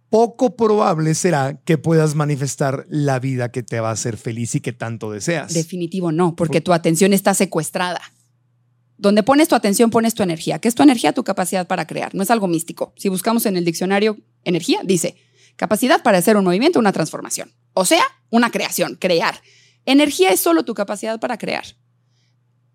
[0.09, 4.61] poco probable será que puedas manifestar la vida que te va a hacer feliz y
[4.61, 5.53] que tanto deseas.
[5.53, 8.01] Definitivo no, porque tu atención está secuestrada.
[8.97, 10.59] Donde pones tu atención, pones tu energía.
[10.59, 11.13] ¿Qué es tu energía?
[11.13, 12.13] Tu capacidad para crear.
[12.15, 12.93] No es algo místico.
[12.97, 15.15] Si buscamos en el diccionario energía, dice
[15.59, 17.51] capacidad para hacer un movimiento, una transformación.
[17.73, 19.41] O sea, una creación, crear.
[19.85, 21.65] Energía es solo tu capacidad para crear.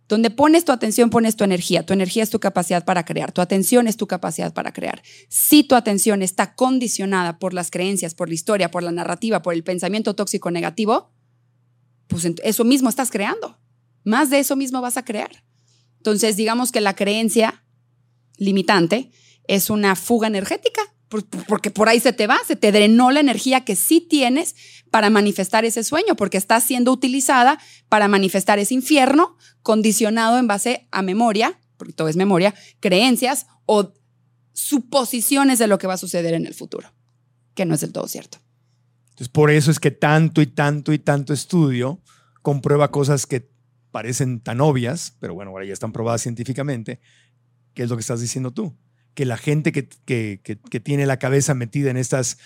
[0.07, 1.87] Donde pones tu atención, pones tu energía.
[1.87, 3.33] Tu energía es tu capacidad para crear.
[3.33, 5.03] Tu atención es tu capacidad para crear.
[5.31, 9.55] Si tu atención está condicionada por las creencias, por la historia, por la narrativa, por
[9.55, 11.11] el pensamiento tóxico negativo,
[12.07, 13.59] pues eso mismo estás creando.
[14.05, 15.43] Más de eso mismo vas a crear.
[15.97, 17.65] Entonces, digamos que la creencia
[18.37, 19.11] limitante
[19.49, 23.65] es una fuga energética, porque por ahí se te va, se te drenó la energía
[23.65, 24.55] que sí tienes
[24.91, 30.89] para manifestar ese sueño, porque está siendo utilizada para manifestar ese infierno condicionado en base
[30.91, 33.93] a memoria, porque todo es memoria, creencias o
[34.53, 36.93] suposiciones de lo que va a suceder en el futuro,
[37.55, 38.39] que no es del todo cierto.
[39.11, 42.01] Entonces, por eso es que tanto y tanto y tanto estudio
[42.43, 43.49] comprueba cosas que
[43.91, 47.01] parecen tan obvias, pero bueno, ahora ya están probadas científicamente,
[47.75, 48.77] que es lo que estás diciendo tú,
[49.15, 52.39] que la gente que, que- que- que tiene la cabeza metida en estas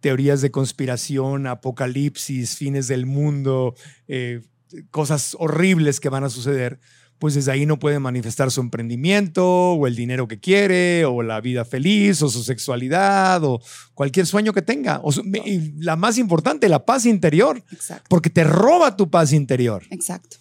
[0.00, 3.74] teorías de conspiración, apocalipsis, fines del mundo,
[4.06, 4.42] eh,
[4.90, 6.78] cosas horribles que van a suceder,
[7.18, 11.40] pues desde ahí no puede manifestar su emprendimiento o el dinero que quiere o la
[11.40, 13.60] vida feliz o su sexualidad o
[13.94, 15.00] cualquier sueño que tenga.
[15.02, 18.04] O su- y la más importante, la paz interior, Exacto.
[18.08, 19.82] porque te roba tu paz interior.
[19.90, 20.36] Exacto.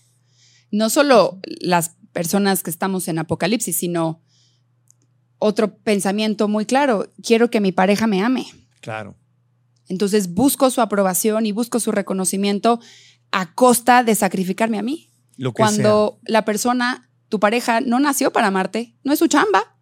[0.70, 4.22] No solo las personas que estamos en apocalipsis, sino
[5.40, 8.48] otro pensamiento muy claro, quiero que mi pareja me ame.
[8.82, 9.16] Claro.
[9.88, 12.80] Entonces busco su aprobación y busco su reconocimiento
[13.32, 15.10] a costa de sacrificarme a mí.
[15.38, 19.78] Lo que Cuando la persona, tu pareja, no nació para amarte, no es su chamba.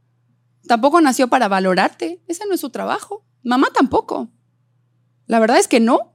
[0.67, 2.23] Tampoco nació para valorarte.
[2.27, 3.25] Ese no es su trabajo.
[3.43, 4.31] Mamá tampoco.
[5.27, 6.13] La verdad es que no.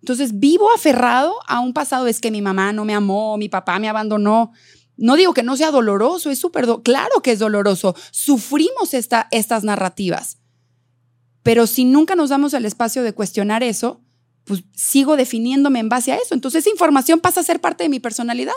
[0.00, 2.06] Entonces vivo aferrado a un pasado.
[2.06, 4.52] Es que mi mamá no me amó, mi papá me abandonó.
[5.00, 7.96] No digo que no sea doloroso, es súper, claro que es doloroso.
[8.10, 10.38] Sufrimos esta, estas narrativas.
[11.42, 14.04] Pero si nunca nos damos el espacio de cuestionar eso,
[14.44, 16.34] pues sigo definiéndome en base a eso.
[16.34, 18.52] Entonces esa información pasa a ser parte de mi personalidad.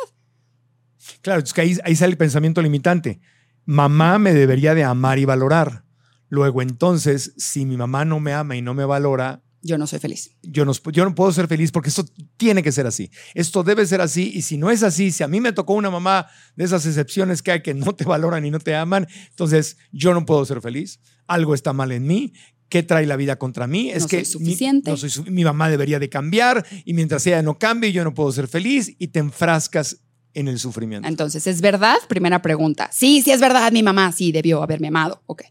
[1.21, 3.21] Claro, es que ahí, ahí sale el pensamiento limitante.
[3.63, 5.85] Mamá me debería de amar y valorar.
[6.27, 9.99] Luego entonces, si mi mamá no me ama y no me valora, yo no soy
[9.99, 10.31] feliz.
[10.43, 12.05] Yo no, yo no puedo ser feliz porque esto
[12.35, 13.09] tiene que ser así.
[13.33, 14.29] Esto debe ser así.
[14.33, 17.41] Y si no es así, si a mí me tocó una mamá de esas excepciones
[17.41, 20.61] que hay que no te valoran y no te aman, entonces yo no puedo ser
[20.61, 20.99] feliz.
[21.27, 22.33] Algo está mal en mí.
[22.67, 23.89] ¿Qué trae la vida contra mí?
[23.89, 24.91] Es que suficiente.
[24.91, 28.13] Mi, no soy, mi mamá debería de cambiar y mientras ella no cambie, yo no
[28.13, 29.99] puedo ser feliz y te enfrascas
[30.33, 31.07] en el sufrimiento.
[31.07, 31.97] Entonces, ¿es verdad?
[32.09, 32.89] Primera pregunta.
[32.91, 35.21] Sí, sí es verdad, mi mamá sí debió haberme amado.
[35.27, 35.43] Ok.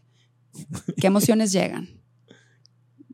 [0.97, 2.01] ¿Qué emociones llegan?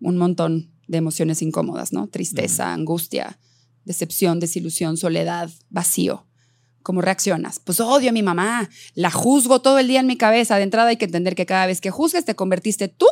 [0.01, 2.07] Un montón de emociones incómodas, ¿no?
[2.07, 3.39] Tristeza, angustia,
[3.85, 6.25] decepción, desilusión, soledad, vacío.
[6.81, 7.59] ¿Cómo reaccionas?
[7.59, 10.57] Pues odio a mi mamá, la juzgo todo el día en mi cabeza.
[10.57, 13.05] De entrada hay que entender que cada vez que juzgues te convertiste tú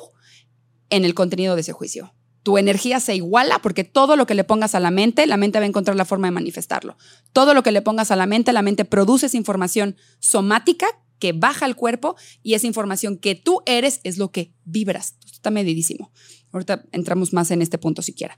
[0.90, 2.14] en el contenido de ese juicio.
[2.42, 5.60] Tu energía se iguala porque todo lo que le pongas a la mente, la mente
[5.60, 6.98] va a encontrar la forma de manifestarlo.
[7.32, 10.88] Todo lo que le pongas a la mente, la mente produce esa información somática
[11.20, 15.16] que baja al cuerpo y esa información que tú eres es lo que vibras.
[15.26, 16.12] está medidísimo.
[16.52, 18.38] Ahorita entramos más en este punto siquiera.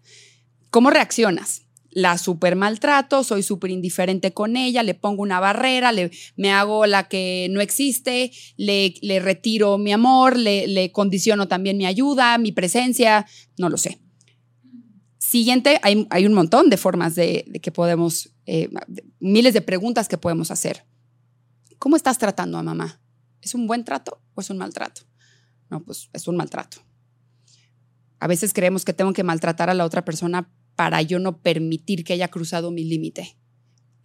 [0.70, 1.64] ¿Cómo reaccionas?
[1.92, 6.86] La super maltrato, soy súper indiferente con ella, le pongo una barrera, le, me hago
[6.86, 12.52] la que no existe, le, le retiro mi amor, le, condiciono también mi ayuda, mi
[12.52, 13.26] presencia,
[13.58, 14.00] no lo sé.
[15.18, 18.70] Siguiente, hay, hay un montón de formas de, que podemos, eh,
[19.20, 20.86] miles de preguntas que podemos hacer.
[21.80, 23.02] ¿Cómo estás tratando a mamá?
[23.42, 25.02] ¿Es un buen trato o es un maltrato?
[25.70, 26.89] No, pues es un maltrato.
[28.20, 32.04] A veces creemos que tengo que maltratar a la otra persona para yo no permitir
[32.04, 33.38] que haya cruzado mi límite.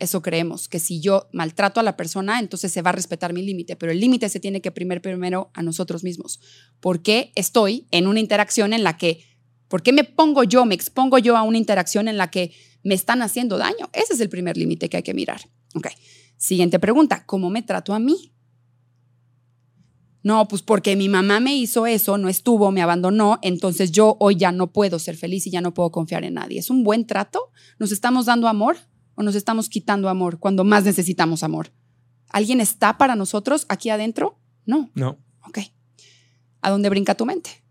[0.01, 3.43] Eso creemos, que si yo maltrato a la persona, entonces se va a respetar mi
[3.43, 6.41] límite, pero el límite se tiene que primer primero a nosotros mismos.
[6.81, 9.25] ¿Por qué estoy en una interacción en la que,
[9.69, 12.53] por qué me pongo yo, me expongo yo a una interacción en la que
[12.83, 13.89] me están haciendo daño?
[13.93, 15.49] Ese es el primer límite que hay que mirar.
[15.75, 15.89] Ok.
[16.37, 18.34] Siguiente pregunta, ¿cómo me trato a mí?
[20.25, 24.37] No, pues porque mi mamá me hizo eso, no estuvo, me abandonó, entonces yo hoy
[24.37, 26.59] ya no puedo ser feliz y ya no puedo confiar en nadie.
[26.59, 27.51] ¿Es un buen trato?
[27.79, 28.79] ¿Nos estamos dando amor
[29.17, 31.73] o nos estamos quitando amor cuando más necesitamos amor?
[32.31, 34.41] ¿Alguien está para nosotros aquí adentro?
[34.65, 34.91] No.
[34.95, 35.19] No.
[35.47, 35.59] Ok.
[36.63, 37.63] ¿A dónde brinca tu mente?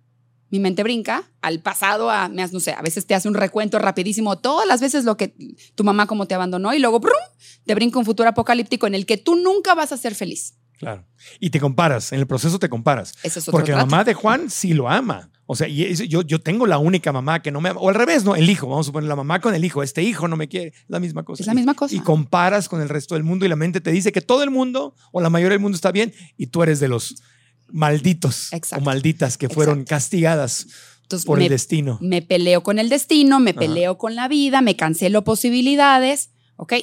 [0.52, 4.38] Mi mente brinca al pasado, a, no sé, a veces te hace un recuento rapidísimo,
[4.38, 5.36] todas las veces lo que
[5.74, 7.14] tu mamá como te abandonó y luego ¡brum!
[7.66, 10.54] te brinca un futuro apocalíptico en el que tú nunca vas a ser feliz.
[10.84, 11.06] Claro.
[11.40, 13.14] Y te comparas, en el proceso te comparas.
[13.24, 15.30] Eso es Porque la mamá de Juan sí lo ama.
[15.46, 17.80] O sea, y yo, yo tengo la única mamá que no me ama.
[17.82, 18.36] O al revés, ¿no?
[18.36, 19.84] El hijo, vamos a poner la mamá con el hijo.
[19.84, 20.74] Este hijo no me quiere.
[20.88, 21.44] La misma cosa.
[21.44, 21.94] Es la misma cosa.
[21.94, 24.52] Y comparas con el resto del mundo y la mente te dice que todo el
[24.52, 27.16] mundo o la mayoría del mundo está bien y tú eres de los
[27.68, 30.68] malditos o malditas que fueron castigadas
[31.26, 31.98] por el destino.
[32.02, 36.30] Me peleo con el destino, me peleo con la vida, me cancelo posibilidades.
[36.56, 36.74] ¿Ok?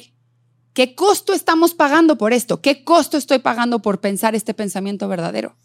[0.73, 2.61] ¿Qué costo estamos pagando por esto?
[2.61, 5.57] ¿Qué costo estoy pagando por pensar este pensamiento verdadero?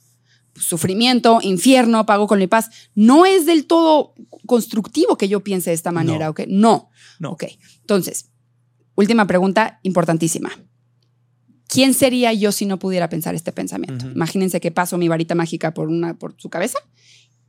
[0.55, 2.71] Sufrimiento, infierno, pago con mi paz.
[2.95, 4.15] No es del todo
[4.47, 6.41] constructivo que yo piense de esta manera, ¿ok?
[6.49, 6.91] No.
[7.19, 7.33] no.
[7.33, 7.45] Ok.
[7.81, 8.31] Entonces,
[8.95, 10.51] última pregunta importantísima.
[11.69, 14.07] ¿Quién sería yo si no pudiera pensar este pensamiento?
[14.09, 16.79] Imagínense que paso mi varita mágica por, una, por su cabeza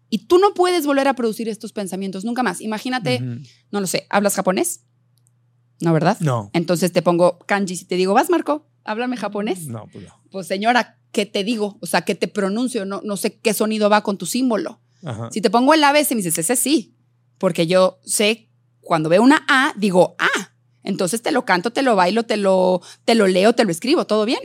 [0.10, 2.62] y tú no puedes volver a producir estos pensamientos nunca más.
[2.62, 3.22] Imagínate,
[3.72, 4.82] no lo sé, ¿hablas japonés?
[5.82, 6.17] ¿No, verdad?
[6.19, 6.49] No.
[6.53, 8.67] Entonces te pongo kanji y te digo, ¿vas, Marco?
[8.84, 9.67] Háblame japonés.
[9.67, 10.13] No, pues no.
[10.32, 11.78] Pues señora, ¿qué te digo?
[11.82, 12.86] O sea, ¿qué te pronuncio?
[12.86, 14.80] No, no sé qué sonido va con tu símbolo.
[15.32, 16.95] Si te pongo el ABC, me dices, ese sí.
[17.38, 18.49] Porque yo sé,
[18.82, 20.53] cuando veo una A, digo A.
[20.84, 24.05] Entonces te lo canto, te lo bailo, te lo, te lo leo, te lo escribo,
[24.05, 24.39] todo bien.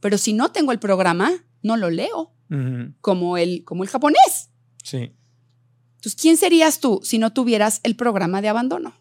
[0.00, 1.30] Pero si no tengo el programa,
[1.62, 2.32] no lo leo.
[3.00, 4.50] como, el, como el japonés.
[4.82, 5.14] Sí.
[5.94, 8.92] Entonces, ¿quién serías tú si no tuvieras el programa de abandono?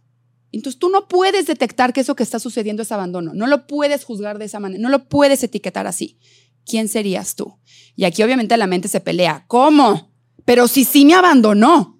[0.51, 4.03] Entonces tú no puedes detectar que eso que está sucediendo es abandono, no lo puedes
[4.03, 6.17] juzgar de esa manera, no lo puedes etiquetar así.
[6.65, 7.57] ¿Quién serías tú?
[7.95, 9.45] Y aquí obviamente la mente se pelea.
[9.47, 10.13] ¿Cómo?
[10.45, 11.99] Pero si sí me abandonó.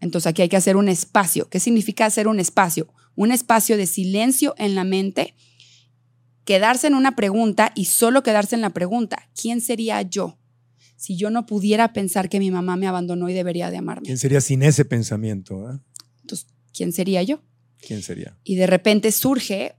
[0.00, 1.48] Entonces aquí hay que hacer un espacio.
[1.48, 2.92] ¿Qué significa hacer un espacio?
[3.14, 5.34] Un espacio de silencio en la mente,
[6.44, 9.28] quedarse en una pregunta y solo quedarse en la pregunta.
[9.40, 10.38] ¿Quién sería yo?
[10.96, 14.06] Si yo no pudiera pensar que mi mamá me abandonó y debería de amarme.
[14.06, 15.70] ¿Quién sería sin ese pensamiento?
[15.70, 15.78] Eh?
[16.22, 17.42] Entonces, ¿quién sería yo?
[17.86, 18.36] ¿Quién sería?
[18.42, 19.76] Y de repente surge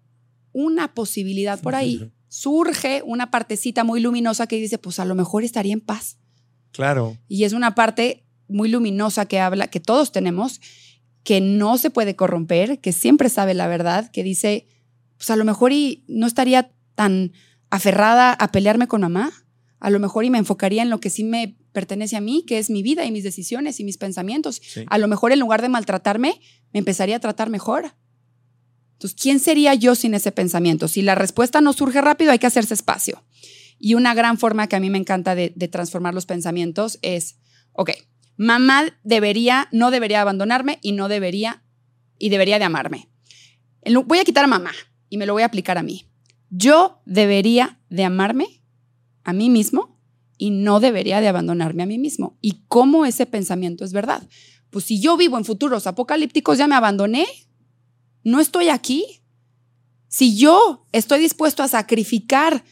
[0.54, 5.44] una posibilidad por ahí, surge una partecita muy luminosa que dice, pues a lo mejor
[5.44, 6.18] estaría en paz.
[6.72, 7.18] Claro.
[7.28, 10.62] Y es una parte muy luminosa que habla, que todos tenemos,
[11.24, 14.68] que no se puede corromper, que siempre sabe la verdad, que dice,
[15.18, 17.34] pues a lo mejor y no estaría tan
[17.70, 19.34] aferrada a pelearme con mamá,
[19.82, 22.58] a lo mejor y me enfocaría en lo que sí me pertenece a mí, que
[22.58, 24.60] es mi vida y mis decisiones y mis pensamientos.
[24.64, 24.84] Sí.
[24.88, 26.42] A lo mejor en lugar de maltratarme,
[26.74, 27.94] me empezaría a tratar mejor.
[28.94, 30.88] Entonces, ¿quién sería yo sin ese pensamiento?
[30.88, 33.24] Si la respuesta no surge rápido, hay que hacerse espacio.
[33.78, 37.38] Y una gran forma que a mí me encanta de, de transformar los pensamientos es,
[37.74, 37.92] ok,
[38.38, 41.62] mamá debería, no debería abandonarme y no debería,
[42.18, 43.08] y debería de amarme.
[44.08, 44.72] Voy a quitar a mamá
[45.10, 46.08] y me lo voy a aplicar a mí.
[46.50, 48.64] Yo debería de amarme
[49.24, 49.97] a mí mismo
[50.38, 52.38] y no debería de abandonarme a mí mismo.
[52.42, 54.28] ¿Y cómo ese pensamiento es verdad?
[54.70, 57.26] Pues si yo vivo en futuros apocalípticos, ya me abandoné,
[58.24, 59.22] no estoy aquí.
[60.08, 62.64] Si yo estoy dispuesto a sacrificar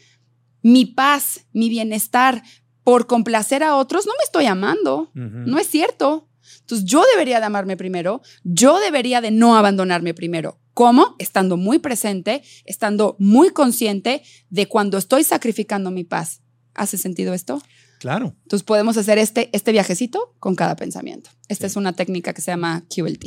[0.62, 2.42] mi paz, mi bienestar
[2.84, 5.10] por complacer a otros, no me estoy amando.
[5.14, 6.28] No es cierto.
[6.60, 10.60] Entonces yo debería de amarme primero, yo debería de no abandonarme primero.
[10.74, 11.16] ¿Cómo?
[11.18, 16.42] Estando muy presente, estando muy consciente de cuando estoy sacrificando mi paz.
[16.76, 17.60] ¿Hace sentido esto?
[17.98, 18.34] Claro.
[18.42, 21.30] Entonces podemos hacer este, este viajecito con cada pensamiento.
[21.48, 23.24] Esta es una técnica que se llama QLT.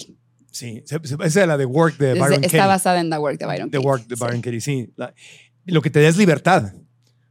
[0.52, 0.84] Sí.
[0.86, 3.78] Esa es la de Work de Byron está basada en The Work de Byron The
[3.78, 3.88] Katie.
[3.90, 4.22] Work de Sí.
[4.24, 4.94] Byron sí.
[4.96, 5.14] La-
[5.66, 6.74] lo que te da es libertad.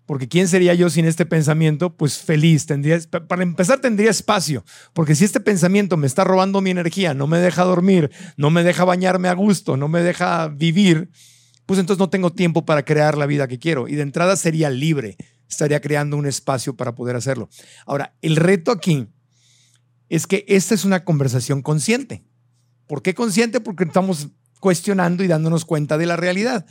[0.06, 1.94] Porque ¿quién sería yo sin este pensamiento?
[1.96, 2.64] Pues feliz.
[2.66, 4.64] Tendría, pa- para empezar, tendría espacio.
[4.94, 8.62] Porque si este pensamiento me está robando mi energía, no me deja dormir, no me
[8.64, 11.10] deja bañarme a gusto, no me deja vivir,
[11.66, 13.86] pues entonces no tengo tiempo para crear la vida que quiero.
[13.86, 15.18] Y de entrada sería libre.
[15.48, 17.48] Estaría creando un espacio para poder hacerlo.
[17.86, 19.08] Ahora, el reto aquí
[20.08, 22.24] es que esta es una conversación consciente.
[22.86, 23.60] ¿Por qué consciente?
[23.60, 24.28] Porque estamos
[24.60, 26.66] cuestionando y dándonos cuenta de la realidad.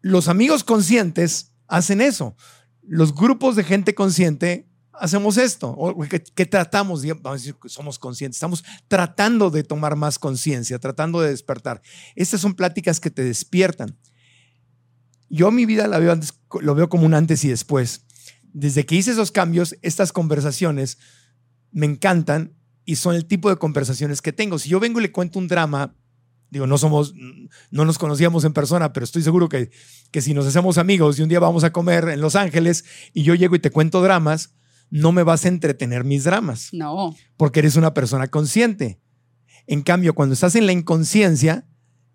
[0.00, 2.36] Los amigos conscientes hacen eso.
[2.82, 8.36] Los grupos de gente consciente hacemos esto, o que, tratamos, vamos a decir somos conscientes,
[8.36, 11.82] estamos tratando de tomar más conciencia, tratando de despertar.
[12.14, 13.96] Estas son pláticas que te despiertan.
[15.34, 18.04] Yo mi vida la veo antes, lo veo como un antes y después.
[18.52, 20.98] Desde que hice esos cambios, estas conversaciones
[21.70, 22.52] me encantan
[22.84, 24.58] y son el tipo de conversaciones que tengo.
[24.58, 25.96] Si yo vengo y le cuento un drama,
[26.50, 27.14] digo, no somos,
[27.70, 29.70] no nos conocíamos en persona, pero estoy seguro que,
[30.10, 33.22] que si nos hacemos amigos y un día vamos a comer en Los Ángeles y
[33.22, 34.54] yo llego y te cuento dramas,
[34.90, 37.16] no me vas a entretener mis dramas, No.
[37.38, 39.00] porque eres una persona consciente.
[39.66, 41.66] En cambio, cuando estás en la inconsciencia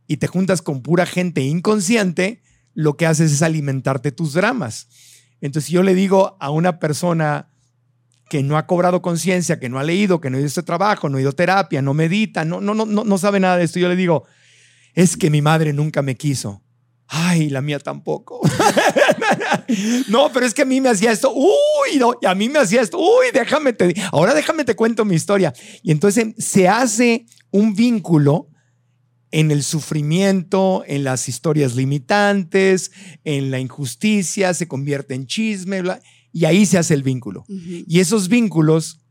[0.06, 2.44] y te juntas con pura gente inconsciente,
[2.78, 4.88] lo que haces es alimentarte tus dramas.
[5.42, 7.50] Entonces, si yo le digo a una persona
[8.30, 10.62] que no ha cobrado conciencia, que no ha leído, que no ha ido a este
[10.62, 13.64] trabajo, no ha ido a terapia, no medita, no, no, no, no, sabe nada de
[13.64, 14.26] esto, yo le digo,
[14.94, 16.62] es que mi madre nunca me quiso.
[17.08, 18.42] Ay, la mía tampoco.
[20.10, 21.34] no, pero es que a mí me hacía esto.
[21.34, 23.00] Uy, no, y a mí me hacía esto.
[23.00, 25.52] Uy, déjame te, ahora déjame te cuento mi historia.
[25.82, 28.50] Y entonces se hace un vínculo
[29.32, 32.92] en el sufrimiento, en las historias limitantes,
[33.24, 36.02] en la injusticia, se convierte en chisme, bla,
[36.32, 37.46] y ahí se hace el vínculo.
[37.50, 39.02] Y esos vínculos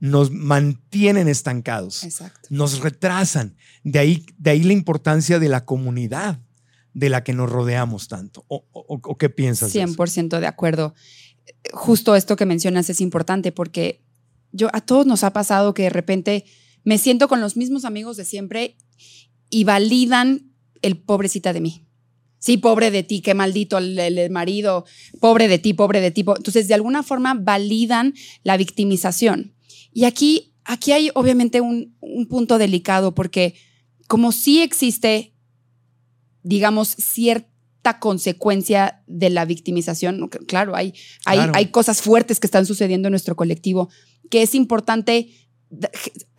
[0.00, 2.48] nos mantienen estancados, Exacto.
[2.50, 3.56] nos retrasan.
[3.84, 6.40] De ahí, de ahí la importancia de la comunidad
[6.92, 8.44] de la que nos rodeamos tanto.
[8.48, 9.72] ¿O, o- o qué piensas?
[9.72, 9.94] de eso?
[9.94, 10.94] 100% de acuerdo.
[11.72, 14.02] Justo esto que mencionas es importante porque
[14.52, 16.44] yo a todos nos ha pasado que de repente
[16.84, 18.76] me siento con los mismos amigos de siempre
[19.54, 20.50] y validan
[20.82, 21.86] el pobrecita de mí.
[22.40, 24.84] Sí, pobre de ti, qué maldito el, el- el marido,
[25.20, 26.22] pobre de ti, pobre de ti.
[26.26, 29.54] Entonces, de alguna forma validan la victimización.
[29.92, 33.54] Y aquí, aquí hay obviamente un, un punto delicado porque
[34.08, 35.34] como sí existe,
[36.42, 40.92] digamos, cierta consecuencia de la victimización, claro, hay,
[41.24, 41.52] hay, Claro.
[41.54, 43.88] hay cosas fuertes que están sucediendo en nuestro colectivo,
[44.30, 45.30] que es importante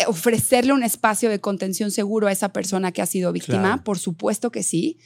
[0.08, 3.84] ofrecerle un espacio de contención seguro a esa persona que ha sido víctima, Claro.
[3.84, 5.00] por supuesto que sí.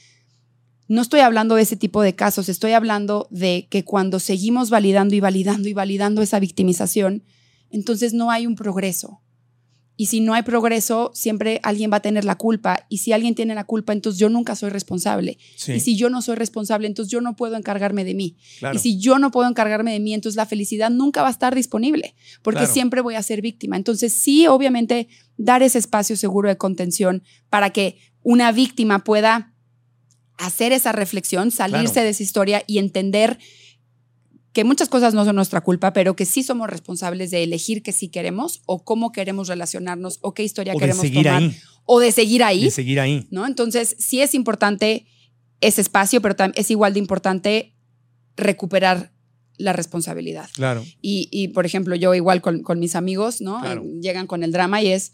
[0.88, 5.15] No estoy hablando de ese tipo de casos, estoy hablando de que cuando seguimos validando
[5.15, 7.23] y validando y validando esa victimización,
[7.69, 9.21] entonces no hay un progreso.
[10.02, 12.86] Y si no hay progreso, siempre alguien va a tener la culpa.
[12.88, 15.38] Y si alguien tiene la culpa, entonces yo nunca soy responsable.
[15.58, 18.38] Sí, Y si yo no soy responsable, entonces yo no puedo encargarme de mí.
[18.60, 18.78] claro.
[18.78, 21.54] Y si yo no puedo encargarme de mí, entonces la felicidad nunca va a estar
[21.54, 22.74] disponible, porque Claro.
[22.74, 23.76] siempre voy a ser víctima.
[23.76, 29.54] Entonces sí, obviamente, dar ese espacio seguro de contención para que una víctima pueda
[30.38, 32.06] hacer esa reflexión, salirse Claro.
[32.06, 33.38] de esa historia y entender
[34.54, 37.91] que muchas cosas no son nuestra culpa, pero que sí somos responsables de elegir que
[37.91, 41.58] sí queremos o cómo queremos relacionarnos o qué historia o de queremos seguir tomar ahí.
[41.86, 42.64] o de seguir ahí.
[42.66, 43.28] De seguir ahí.
[43.30, 43.45] ¿no?
[43.45, 45.06] Entonces, sí es importante
[45.62, 47.76] ese espacio, pero es igual de importante
[48.36, 49.12] recuperar
[49.58, 50.50] la responsabilidad.
[50.54, 50.84] Claro.
[51.02, 53.60] Y, y, por ejemplo, yo igual con, con mis amigos, ¿no?
[53.60, 53.84] Claro.
[54.02, 55.12] Llegan con el drama y es,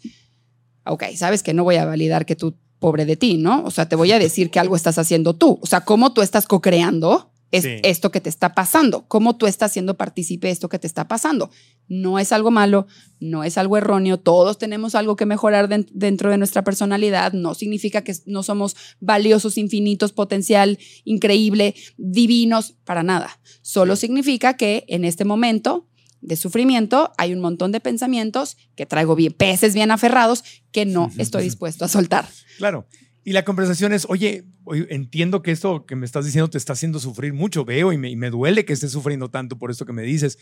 [0.86, 3.64] ok, sabes que no voy a validar que tú, pobre de ti, ¿no?
[3.64, 5.58] O sea, te voy a decir que algo estás haciendo tú.
[5.62, 7.76] O sea, cómo tú estás co-creando es Sí.
[7.84, 11.06] esto que te está pasando, cómo tú estás siendo partícipe de esto que te está
[11.08, 11.50] pasando.
[11.88, 12.86] No es algo malo,
[13.20, 17.54] no es algo erróneo, todos tenemos algo que mejorar den- dentro de nuestra personalidad, no
[17.54, 23.38] significa que no somos valiosos, infinitos, potencial, increíble, divinos, para nada.
[23.62, 25.86] Solo significa que en este momento
[26.20, 30.42] de sufrimiento hay un montón de pensamientos que traigo bien, peces bien aferrados
[30.72, 32.26] que no estoy dispuesto a soltar.
[32.58, 32.86] Claro.
[33.26, 34.44] Y la conversación es, oye,
[34.88, 38.08] entiendo que esto que me estás diciendo te está haciendo sufrir mucho, veo y me,
[38.08, 40.38] y me duele que estés sufriendo tanto por esto que me dices,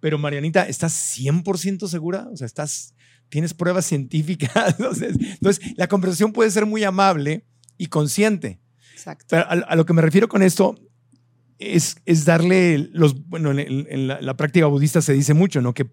[0.00, 2.28] pero Marianita, ¿estás 100% segura?
[2.30, 2.94] O sea, estás,
[3.30, 4.50] tienes pruebas científicas.
[4.78, 7.46] Entonces, entonces, la conversación puede ser muy amable
[7.78, 8.60] y consciente.
[8.92, 9.24] Exacto.
[9.30, 10.78] Pero a, a lo que me refiero con esto
[11.58, 15.72] es, es darle los, bueno, en, la, la práctica budista se dice mucho, ¿no?
[15.72, 15.90] Que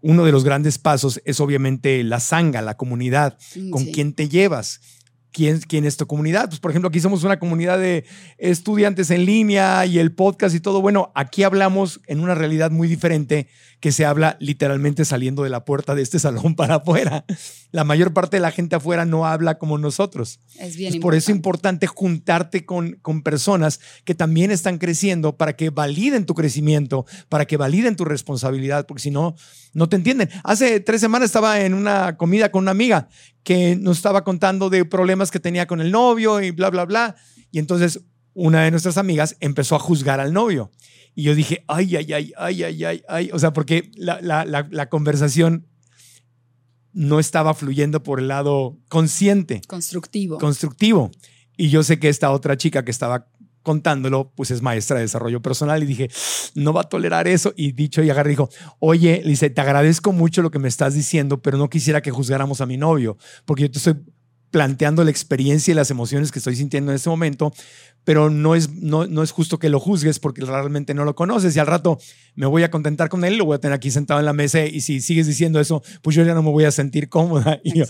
[0.00, 3.92] uno de los grandes pasos es obviamente la sangha, la comunidad Mm, con sí.
[3.92, 4.80] quién te llevas.
[5.32, 6.48] ¿Quién, ¿Quién es tu comunidad?
[6.48, 8.04] Pues, por ejemplo, aquí somos una comunidad de
[8.38, 10.80] estudiantes en línea y el podcast y todo.
[10.80, 13.48] Bueno, aquí hablamos en una realidad muy diferente
[13.80, 17.24] que se habla literalmente saliendo de la puerta de este salón para afuera.
[17.70, 20.40] La mayor parte de la gente afuera no habla como nosotros.
[20.58, 21.84] Es bien por eso importante.
[21.84, 27.46] importante juntarte con, con personas que también están creciendo para que validen tu crecimiento, para
[27.46, 29.36] que validen tu responsabilidad, porque si no,
[29.74, 30.28] no te entienden.
[30.44, 33.08] Hace tres semanas estaba en una comida con una amiga
[33.44, 37.16] que nos estaba contando de problemas que tenía con el novio y bla, bla, bla.
[37.50, 38.00] Y entonces
[38.34, 40.70] una de nuestras amigas empezó a juzgar al novio.
[41.18, 43.30] Y yo dije, ay, ay, ay, ay, ay, ay, ay.
[43.32, 45.66] O sea, porque la, la, la, la conversación
[46.92, 50.38] no estaba fluyendo por el lado consciente Constructivo.
[50.38, 51.10] constructivo.
[51.56, 53.26] Y yo sé que esta otra chica que estaba
[53.64, 56.08] contándolo, pues es maestra de desarrollo personal y dije,
[56.54, 57.52] no va a tolerar eso.
[57.56, 58.48] Y dicho y agarré y dijo,
[58.78, 62.60] oye, dice, te agradezco mucho lo que me estás diciendo, pero no quisiera que juzgáramos
[62.60, 63.96] a mi novio, porque yo te estoy
[64.50, 67.52] planteando la experiencia y las emociones que estoy sintiendo en este momento,
[68.08, 71.54] pero no es, no, no es justo que lo juzgues porque realmente no lo conoces
[71.54, 71.98] y al rato
[72.36, 74.64] me voy a contentar con él, lo voy a tener aquí sentado en la mesa
[74.64, 77.60] y si sigues diciendo eso, pues yo ya no me voy a sentir cómoda.
[77.64, 77.84] Y yo,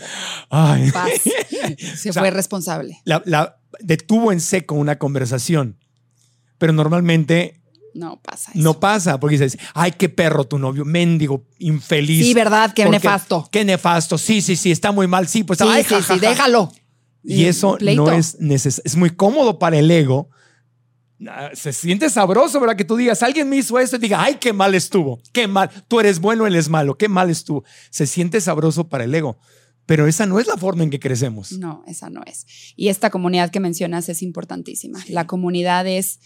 [0.51, 1.11] ay, Paz.
[1.95, 2.99] Se O sea, fue responsable.
[3.05, 5.77] la, la- detuvo en seco una conversación,
[6.59, 7.61] pero normalmente
[7.95, 8.61] No pasa eso.
[8.61, 12.27] no pasa porque dices, ay, qué perro tu novio, mendigo, infeliz.
[12.27, 12.73] Sí, ¿verdad?
[12.75, 13.49] Qué Porque- nefasto.
[13.53, 14.19] Qué nefasto.
[14.19, 15.29] Sí, sí, sí, está muy mal.
[15.29, 16.29] Sí, pues Sí, ay, sí, ja, sí, ja, ja.
[16.31, 16.73] déjalo.
[17.25, 18.05] Y eso pleito.
[18.05, 18.83] no es necesario.
[18.85, 20.31] Es muy cómodo para el ego.
[21.27, 22.77] Ah, Se siente sabroso, ¿verdad?
[22.77, 25.69] Que tú digas, alguien me hizo esto y diga, ay, qué mal estuvo, qué mal,
[25.89, 27.65] tú eres bueno, él es malo, qué mal estuvo.
[27.91, 29.39] Se siente sabroso para el ego,
[29.85, 31.53] pero esa no es la forma en que crecemos.
[31.53, 32.47] No, esa no es.
[32.77, 35.05] Y esta comunidad que mencionas es importantísima.
[35.09, 36.21] La comunidad es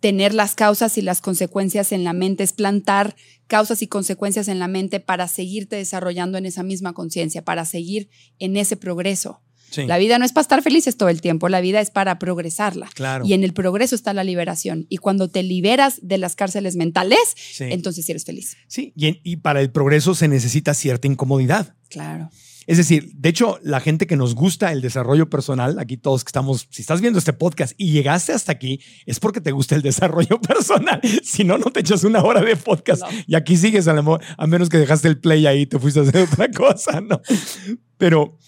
[0.00, 4.58] tener las causas y las consecuencias en la mente, es plantar causas y consecuencias en
[4.58, 9.42] la mente para seguirte desarrollando en esa misma conciencia, para seguir en ese progreso.
[9.70, 12.18] Sí, La vida no es para estar felices todo el tiempo, la vida es para
[12.18, 12.88] progresarla.
[12.94, 13.24] claro.
[13.26, 14.86] Y en el progreso está la liberación.
[14.88, 17.64] Y cuando te liberas de las cárceles mentales, Sí.
[17.70, 18.56] entonces eres feliz.
[18.66, 21.74] Sí, y, para el progreso se necesita cierta incomodidad.
[21.88, 22.30] Claro.
[22.66, 26.28] Es decir, de hecho, la gente que nos gusta el desarrollo personal, aquí todos que
[26.28, 29.82] estamos, si estás viendo este podcast y llegaste hasta aquí, es porque te gusta el
[29.82, 31.00] desarrollo personal.
[31.24, 33.08] Si no, no te echas una hora de podcast No.
[33.26, 35.78] y aquí sigues a, lo mejor, a menos que dejaste el play ahí y te
[35.80, 37.20] fuiste a hacer otra cosa, ¿no?
[37.98, 38.38] Pero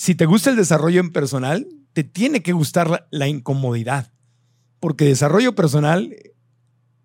[0.00, 4.12] si te gusta el desarrollo en personal, te tiene que gustar la, la incomodidad,
[4.78, 6.14] porque desarrollo personal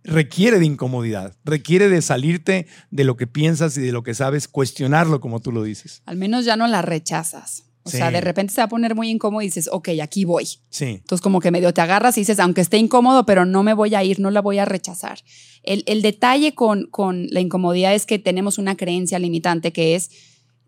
[0.03, 4.47] requiere de incomodidad, requiere de salirte de lo que piensas y de lo que sabes,
[4.47, 6.03] cuestionarlo como tú lo dices.
[6.05, 7.63] Al menos ya no la rechazas.
[7.85, 7.97] O Sí.
[7.97, 10.45] sea, de repente se va a poner muy incómodo y dices, ok, aquí voy.
[10.69, 10.85] Sí.
[10.85, 13.95] Entonces como que medio te agarras y dices, aunque esté incómodo, pero no me voy
[13.95, 15.19] a ir, no la voy a rechazar.
[15.63, 20.11] El, el detalle con, con la incomodidad es que tenemos una creencia limitante que es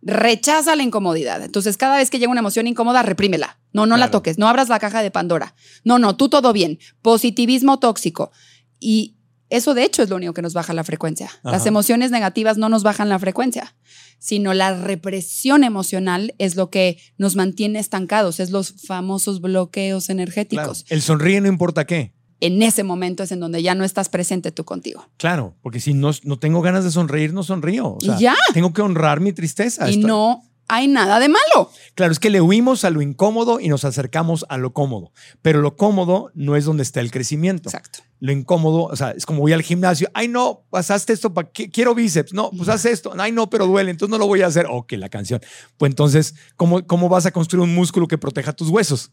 [0.05, 1.43] rechaza la incomodidad.
[1.43, 3.59] Entonces cada vez que llega una emoción incómoda, reprímela.
[3.73, 5.55] No, no la toques, no abras la caja de Pandora.
[5.83, 6.79] No, no, tú todo bien.
[7.01, 8.31] Positivismo tóxico.
[8.79, 9.17] Y
[9.49, 11.29] eso de hecho es lo único que nos baja la frecuencia.
[11.43, 13.75] Las emociones negativas no nos bajan la frecuencia,
[14.17, 20.19] sino la represión emocional es lo que nos mantiene estancados, es los famosos bloqueos Claro.
[20.21, 20.85] energéticos.
[20.89, 22.14] El sonríe no importa qué.
[22.41, 25.07] En ese momento es en donde ya no estás presente tú contigo.
[25.17, 27.93] Claro, porque si no, no tengo ganas de sonreír, no sonrío.
[27.95, 28.35] O sea, ya.
[28.53, 29.89] Tengo que honrar mi tristeza.
[29.89, 31.69] Y Esto- no hay nada de malo.
[31.93, 35.11] Claro, es que le huimos a lo incómodo y nos acercamos a lo cómodo.
[35.41, 37.69] Pero lo cómodo no es donde está el crecimiento.
[37.69, 37.99] Exacto.
[38.19, 40.09] Lo incómodo, o sea, es como voy al gimnasio.
[40.13, 42.33] Ay, no, pasaste esto, para quiero bíceps.
[42.33, 43.13] No, pues haz esto.
[43.17, 44.65] Ay, no, pero duele, entonces no lo voy a hacer.
[44.69, 45.39] Ok, la canción.
[45.77, 49.11] Pues entonces, ¿cómo, cómo vas a construir un músculo que proteja tus huesos?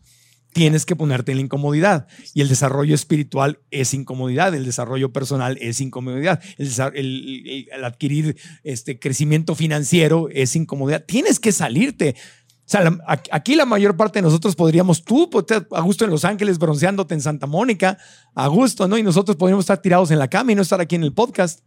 [0.52, 2.06] Tienes que ponerte en la incomodidad.
[2.34, 8.36] Y el desarrollo espiritual es incomodidad, el desarrollo personal es incomodidad, el, el- el- adquirir
[8.62, 11.04] este crecimiento financiero es incomodidad.
[11.06, 12.16] Tienes que salirte.
[12.64, 16.24] sea, la- aquí la mayor parte de nosotros podríamos, tú pues, a gusto en Los
[16.24, 17.98] Ángeles, bronceándote en Santa Mónica,
[18.34, 18.96] a gusto, ¿no?
[18.98, 21.60] Y nosotros podríamos estar tirados en la cama y no estar aquí en el podcast.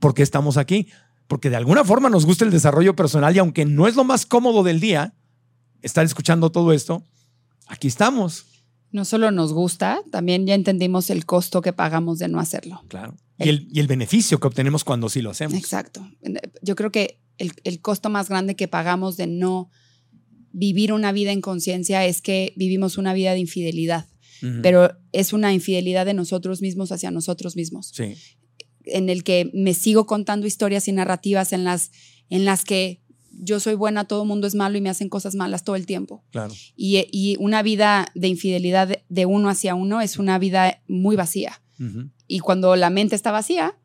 [0.00, 0.88] ¿Por qué estamos aquí?
[1.28, 4.26] Porque de alguna forma nos gusta el desarrollo personal y aunque no es lo más
[4.26, 5.14] cómodo del día,
[5.82, 7.02] estar escuchando todo esto,
[7.66, 8.46] aquí estamos.
[8.92, 12.82] No solo nos gusta, también ya entendimos el costo que pagamos de no hacerlo.
[12.88, 13.16] Claro.
[13.38, 15.54] Y el, y el beneficio que obtenemos cuando sí lo hacemos.
[15.58, 16.08] Exacto.
[16.62, 19.70] Yo creo que el, el costo más grande que pagamos de no
[20.52, 24.06] vivir una vida en conciencia es que vivimos una vida de infidelidad,
[24.62, 28.14] pero es una infidelidad de nosotros mismos hacia nosotros mismos, Sí.
[28.84, 31.90] en el que me sigo contando historias y narrativas en las,
[32.28, 33.00] en las que
[33.40, 35.86] yo soy buena, todo el mundo es malo y me hacen cosas malas todo el
[35.86, 36.24] tiempo.
[36.30, 36.52] Claro.
[36.76, 41.60] Y, y una vida de infidelidad de- uno hacia uno es una vida muy vacía.
[42.28, 43.76] Y cuando la mente está vacía,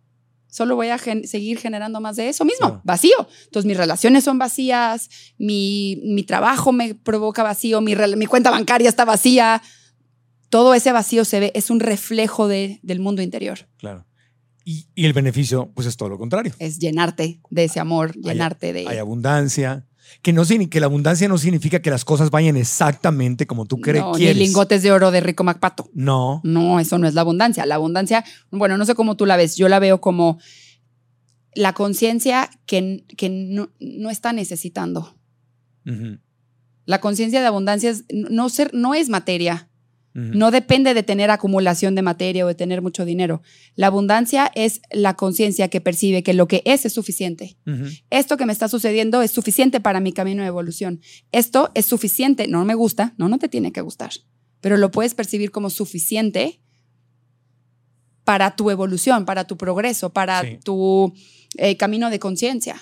[0.48, 2.82] solo voy a gen- seguir generando más de eso mismo, Claro.
[2.84, 3.28] vacío.
[3.46, 8.90] Entonces mis relaciones son vacías, mi, mi trabajo me provoca vacío, mi, mi cuenta bancaria
[8.90, 9.62] está vacía.
[10.50, 13.68] Todo ese vacío se ve, es un reflejo de- del mundo interior.
[13.78, 14.06] Claro.
[14.70, 16.54] Y, y el beneficio, pues es todo lo contrario.
[16.60, 18.88] Es llenarte de ese amor, llenarte de...
[18.88, 19.88] Hay abundancia.
[20.22, 24.04] Que, no, que la abundancia no significa que las cosas vayan exactamente como tú crees.
[24.04, 24.38] no, ni quieres.
[24.38, 25.90] lingotes de oro de Rico Macpato.
[25.96, 26.42] No.
[26.44, 27.66] No, eso no es la abundancia.
[27.66, 30.38] La abundancia, bueno, no sé cómo tú la ves, yo la veo como
[31.56, 35.18] la conciencia que, que no, no está necesitando.
[36.86, 39.69] La conciencia de abundancia es, no, ser, no es materia,
[40.38, 43.42] no depende de tener acumulación de materia o de tener mucho dinero.
[43.76, 47.58] La abundancia es la conciencia que percibe que lo que es es suficiente.
[48.10, 51.02] Esto que me está sucediendo es suficiente para mi camino de evolución.
[51.32, 54.12] Esto es suficiente, no me gusta, no, no te tiene que gustar,
[54.62, 56.60] pero lo puedes percibir como suficiente
[58.24, 60.60] para tu evolución, para tu progreso, para Sí.
[60.64, 61.14] tu
[61.58, 62.76] eh, camino de conciencia.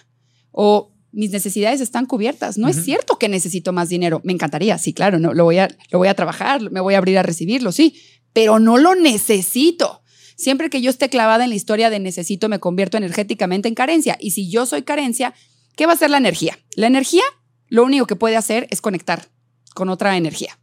[0.52, 2.58] O mis necesidades están cubiertas.
[2.58, 4.22] No es cierto que necesito más dinero.
[4.24, 6.98] Me encantaría, sí, claro, no, lo, voy a, lo voy a trabajar, me voy a
[7.00, 7.96] abrir a recibirlo, sí,
[8.34, 10.04] pero no lo necesito.
[10.36, 14.16] Siempre que yo esté clavada en la historia de necesito, me convierto energéticamente en carencia.
[14.20, 15.34] Y si yo soy carencia,
[15.76, 16.60] ¿qué va a hacer la energía?
[16.76, 17.24] La energía
[17.68, 19.30] lo único que puede hacer es conectar
[19.74, 20.60] con otra energía.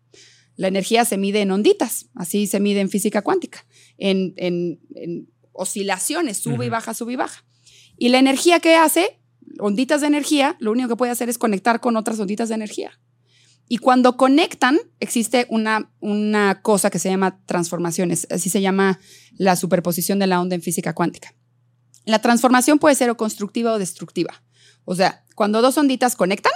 [0.57, 3.67] La energía se mide en onditas, así se mide en física cuántica,
[3.99, 7.45] en, en- en oscilaciones, sube y baja, sube y baja.
[7.99, 9.21] Y la energía que hace,
[9.59, 12.99] onditas de energía, lo único que puede hacer es conectar con otras onditas de energía.
[13.69, 19.01] Y cuando conectan, existe una, una cosa que se llama transformaciones, así se llama
[19.37, 21.35] la superposición de la onda en física cuántica.
[22.05, 24.43] La transformación puede ser o constructiva o destructiva.
[24.85, 26.53] O sea, cuando dos onditas conectan,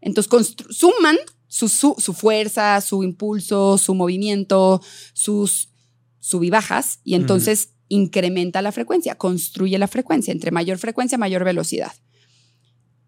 [0.00, 1.16] entonces suman
[1.46, 5.70] su, su, su fuerza, su impulso, su movimiento, sus
[6.18, 10.32] sub y bajas, y entonces incrementa la frecuencia, construye la frecuencia.
[10.32, 11.92] Entre mayor frecuencia, mayor velocidad.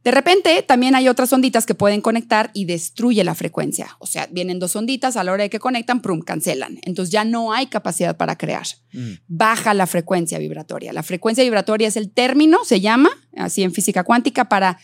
[0.03, 3.97] De repente, también hay otras onditas que pueden conectar y destruye la frecuencia.
[3.99, 6.79] O sea, vienen dos onditas, a la hora de que conectan, prum, cancelan.
[6.85, 9.13] Entonces ya no hay capacidad para crear Mm.
[9.29, 10.93] baja la frecuencia vibratoria.
[10.93, 14.79] La frecuencia vibratoria es el término, se llama, así en física cuántica, para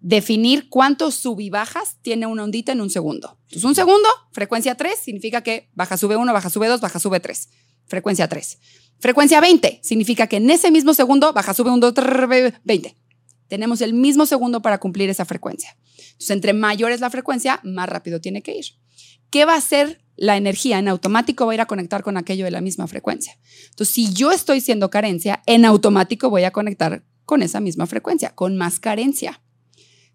[0.00, 3.38] definir cuántos sub y bajas tiene una ondita en un segundo.
[3.44, 7.20] Entonces, un segundo, frecuencia 3, significa que baja sube 1, baja sube 2, baja sube
[7.20, 7.48] 3.
[7.86, 8.58] Frecuencia 3.
[8.98, 12.96] Frecuencia 20 significa que en ese mismo segundo baja sube 1, 2, 3, 20.
[13.48, 15.76] Tenemos el mismo segundo para cumplir esa frecuencia.
[15.96, 18.64] Entonces, entre mayor es la frecuencia, más rápido tiene que ir.
[19.30, 20.78] ¿Qué va a hacer la energía?
[20.78, 23.38] En automático va a ir a conectar con aquello de la misma frecuencia.
[23.70, 28.34] Entonces, si yo estoy siendo carencia, en automático voy a conectar con esa misma frecuencia,
[28.34, 29.40] con más carencia.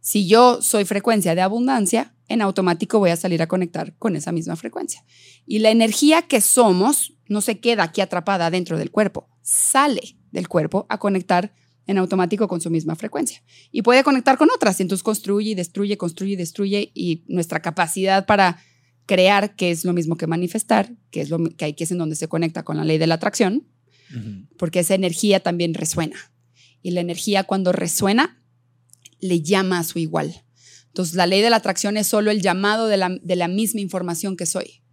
[0.01, 4.31] Si yo soy frecuencia de abundancia, en automático voy a salir a conectar con esa
[4.31, 5.03] misma frecuencia.
[5.45, 10.47] Y la energía que somos no se queda aquí atrapada dentro del cuerpo, sale del
[10.47, 11.53] cuerpo a conectar
[11.89, 13.41] en automático con su misma frecuencia.
[13.71, 17.63] Y puede conectar con otras, y entonces construye y destruye, construye y destruye, y nuestra
[17.63, 18.61] capacidad para
[19.07, 21.97] crear, que es lo mismo que manifestar, que es lo que hay que es en
[21.97, 23.67] donde se conecta con la ley de la atracción,
[24.57, 26.15] porque esa energía también resuena.
[26.83, 28.39] Y la energía cuando resuena,
[29.19, 30.43] le llama a su igual.
[30.87, 33.81] Entonces, la ley de la atracción es solo el llamado de la, de la misma
[33.81, 34.83] información que soy.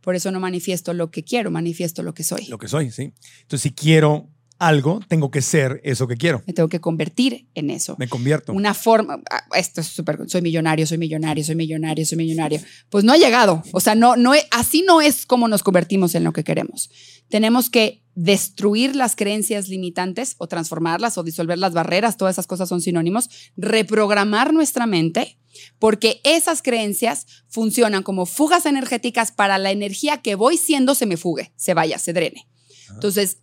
[0.00, 2.46] Por eso no manifiesto lo que quiero, manifiesto lo que soy.
[2.46, 3.12] Lo que soy, sí.
[3.42, 6.42] Entonces, si quiero algo, tengo que ser eso que quiero.
[6.46, 7.96] Me tengo que convertir en eso.
[7.98, 8.52] Me convierto.
[8.52, 12.60] Una forma, ah, esto es súper, soy millonario, soy millonario, soy millonario, soy millonario.
[12.88, 13.62] Pues no ha llegado.
[13.72, 16.90] O sea, no, no, así no es como nos convertimos en lo que queremos.
[17.28, 22.68] Tenemos que destruir las creencias limitantes o transformarlas o disolver las barreras, todas esas cosas
[22.68, 25.38] son sinónimos, reprogramar nuestra mente,
[25.78, 31.16] porque esas creencias funcionan como fugas energéticas para la energía que voy siendo se me
[31.16, 32.48] fugue, se vaya, se drene.
[32.90, 33.38] Entonces,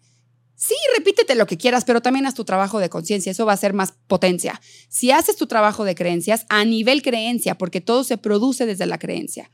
[0.62, 3.58] Sí, repítete lo que quieras, pero también haz tu trabajo de conciencia, eso va a
[3.58, 4.62] ser más potencia.
[4.90, 9.00] Si haces tu trabajo de creencias a nivel creencia, porque todo se produce desde la
[9.00, 9.50] creencia.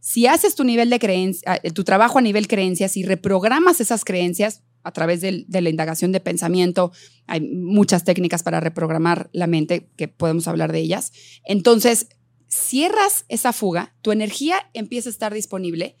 [0.00, 4.62] Si haces tu nivel de creencia, tu trabajo a nivel creencias y reprogramas esas creencias
[4.84, 6.92] a través de, de la indagación de pensamiento,
[7.26, 11.12] hay muchas técnicas para reprogramar la mente que podemos hablar de ellas.
[11.44, 12.08] Entonces,
[12.46, 15.98] cierras esa fuga, tu energía empieza a estar disponible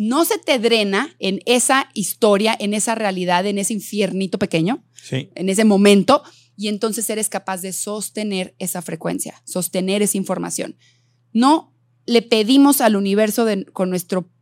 [0.00, 5.48] no se te drena en esa historia, en esa realidad, en ese infiernito pequeño, en
[5.50, 6.22] ese momento,
[6.56, 10.78] y entonces eres capaz de sostener esa frecuencia, sostener esa información.
[11.34, 14.32] No le pedimos al universo con nuestro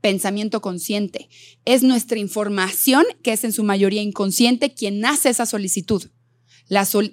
[0.00, 1.28] pensamiento consciente,
[1.66, 6.10] es nuestra información, que es en su mayoría inconsciente, quien hace esa solicitud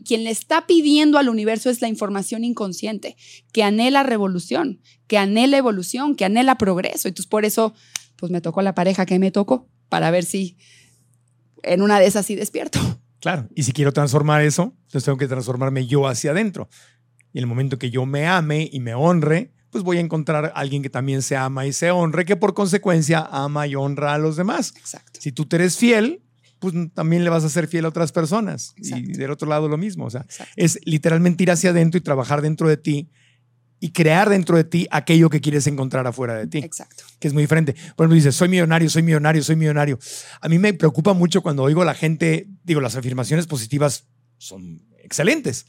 [0.05, 3.15] quien le está pidiendo al universo es la información inconsciente,
[3.51, 7.07] que anhela revolución, que anhela evolución, que anhela progreso.
[7.07, 7.73] Entonces, por eso,
[8.15, 10.57] pues me tocó la pareja que me tocó, para ver si
[11.61, 12.79] en una de esas sí despierto.
[13.19, 16.67] Claro, y si quiero transformar eso, entonces tengo que transformarme yo hacia adentro.
[17.31, 20.49] Y el momento que yo me ame y me honre, pues voy a encontrar a
[20.49, 24.17] alguien que también se ama y se honre, que por consecuencia ama y honra a
[24.17, 24.73] los demás.
[24.77, 25.19] Exacto.
[25.21, 26.22] Si tú te eres fiel,
[26.63, 28.73] pues también le vas a ser fiel a otras personas.
[28.77, 30.05] Y del otro lado lo mismo.
[30.05, 30.25] O sea,
[30.55, 33.09] es literalmente ir hacia adentro y trabajar dentro de ti
[33.81, 36.59] y crear dentro de ti aquello que quieres encontrar afuera de ti.
[36.59, 37.03] Exacto.
[37.19, 37.73] Que es muy diferente.
[37.97, 39.99] Por ejemplo, dices, soy millonario, soy millonario, soy millonario.
[40.39, 44.05] A mí me preocupa mucho cuando oigo a la gente, digo, las afirmaciones positivas
[44.37, 45.65] son excelentes.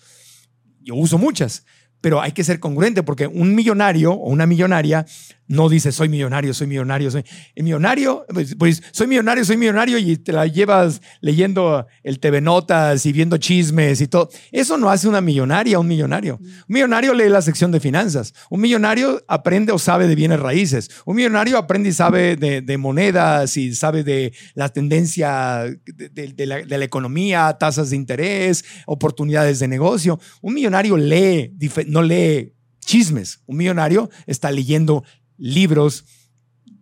[0.80, 1.64] Yo uso muchas,
[2.00, 5.06] pero hay que ser congruente porque un millonario o una millonaria
[5.46, 7.24] no dice soy millonario, soy millonario, soy
[7.56, 13.06] millonario, pues, pues, soy millonario, soy millonario y te la llevas leyendo el TV Notas
[13.06, 14.28] y viendo chismes y todo.
[14.52, 16.38] Eso no hace una millonaria un millonario.
[16.40, 18.34] Un millonario lee la sección de finanzas.
[18.50, 20.90] Un millonario aprende o sabe de bienes raíces.
[21.04, 26.32] Un millonario aprende y sabe de, monedas y sabe de la tendencia de,
[26.66, 30.18] de la economía, tasas de interés, oportunidades de negocio.
[30.42, 31.52] Un millonario lee,
[31.86, 32.54] no lee
[32.84, 33.40] chismes.
[33.46, 35.04] Un millonario está leyendo
[35.36, 36.04] libros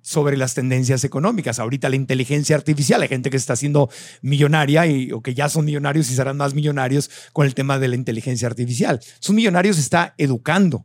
[0.02, 1.58] sobre las tendencias económicas.
[1.58, 3.88] Ahorita la inteligencia artificial, hay gente que está haciendo
[4.20, 7.88] millonaria y, o que ya son millonarios y serán más millonarios con el tema de
[7.88, 9.00] la inteligencia artificial.
[9.20, 10.84] Sus millonarios está educando,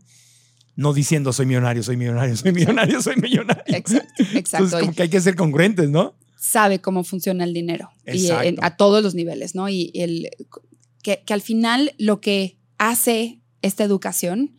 [0.76, 3.64] no diciendo soy millonario, soy millonario, soy millonario, soy millonario.
[3.76, 4.66] Exacto, exacto.
[4.66, 6.16] Entonces, como que hay que ser congruentes, ¿no?
[6.40, 9.68] Sabe cómo funciona el dinero y a todos los niveles, ¿no?
[9.68, 10.30] Y el,
[11.02, 14.56] que, que al final lo que hace esta educación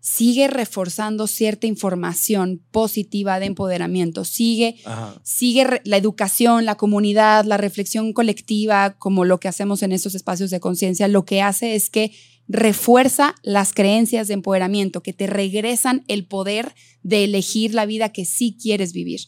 [0.00, 4.76] sigue reforzando cierta información positiva de empoderamiento, sigue,
[5.22, 10.50] sigue la educación, la comunidad, la reflexión colectiva, como lo que hacemos en estos espacios
[10.50, 12.12] de conciencia, lo que hace es que
[12.48, 18.24] refuerza las creencias de empoderamiento, que te regresan el poder de elegir la vida que
[18.24, 19.20] sí quieres vivir.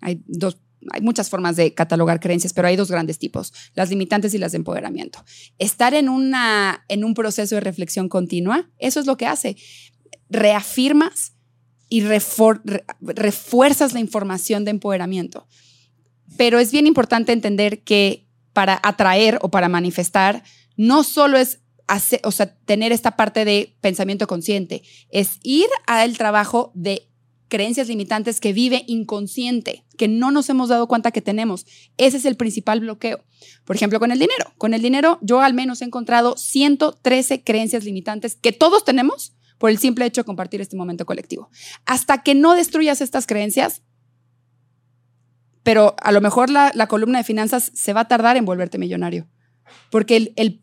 [0.00, 0.58] Hay dos
[0.92, 4.52] hay muchas formas de catalogar creencias, pero hay dos grandes tipos, las limitantes y las
[4.52, 5.24] de empoderamiento.
[5.58, 9.56] Estar en, una, en un proceso de reflexión continua, eso es lo que hace
[10.30, 11.32] reafirmas
[11.88, 15.46] y refuerzas la información de empoderamiento.
[16.36, 20.42] Pero es bien importante entender que para atraer o para manifestar,
[20.76, 21.60] no solo es
[22.22, 27.08] o sea, tener esta parte de pensamiento consciente, es ir al trabajo de
[27.48, 31.64] creencias limitantes que vive inconsciente, que no nos hemos dado cuenta que tenemos.
[31.96, 33.24] Ese es el principal bloqueo.
[33.64, 34.52] Por ejemplo, con el dinero.
[34.58, 39.70] Con el dinero yo al menos he encontrado 113 creencias limitantes que todos tenemos, por
[39.70, 41.50] el simple hecho de compartir este momento colectivo.
[41.84, 43.82] Hasta que no destruyas estas creencias,
[45.62, 49.28] pero a lo mejor la, columna de finanzas se va a tardar en volverte millonario,
[49.90, 50.62] porque el,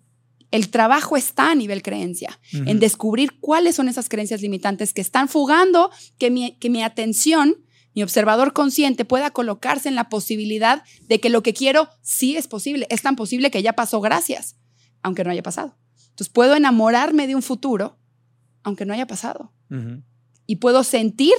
[0.52, 5.28] el, trabajo está a nivel creencia, en descubrir cuáles son esas creencias limitantes que están
[5.28, 7.58] fugando, que mi, que mi atención,
[7.94, 12.48] mi observador consciente pueda colocarse en la posibilidad de que lo que quiero sí es
[12.48, 14.56] posible, es tan posible que ya pasó gracias,
[15.04, 15.78] aunque no haya pasado.
[16.10, 18.00] Entonces puedo enamorarme de un futuro
[18.66, 19.54] aunque no haya pasado.
[20.48, 21.36] Y puedo sentir,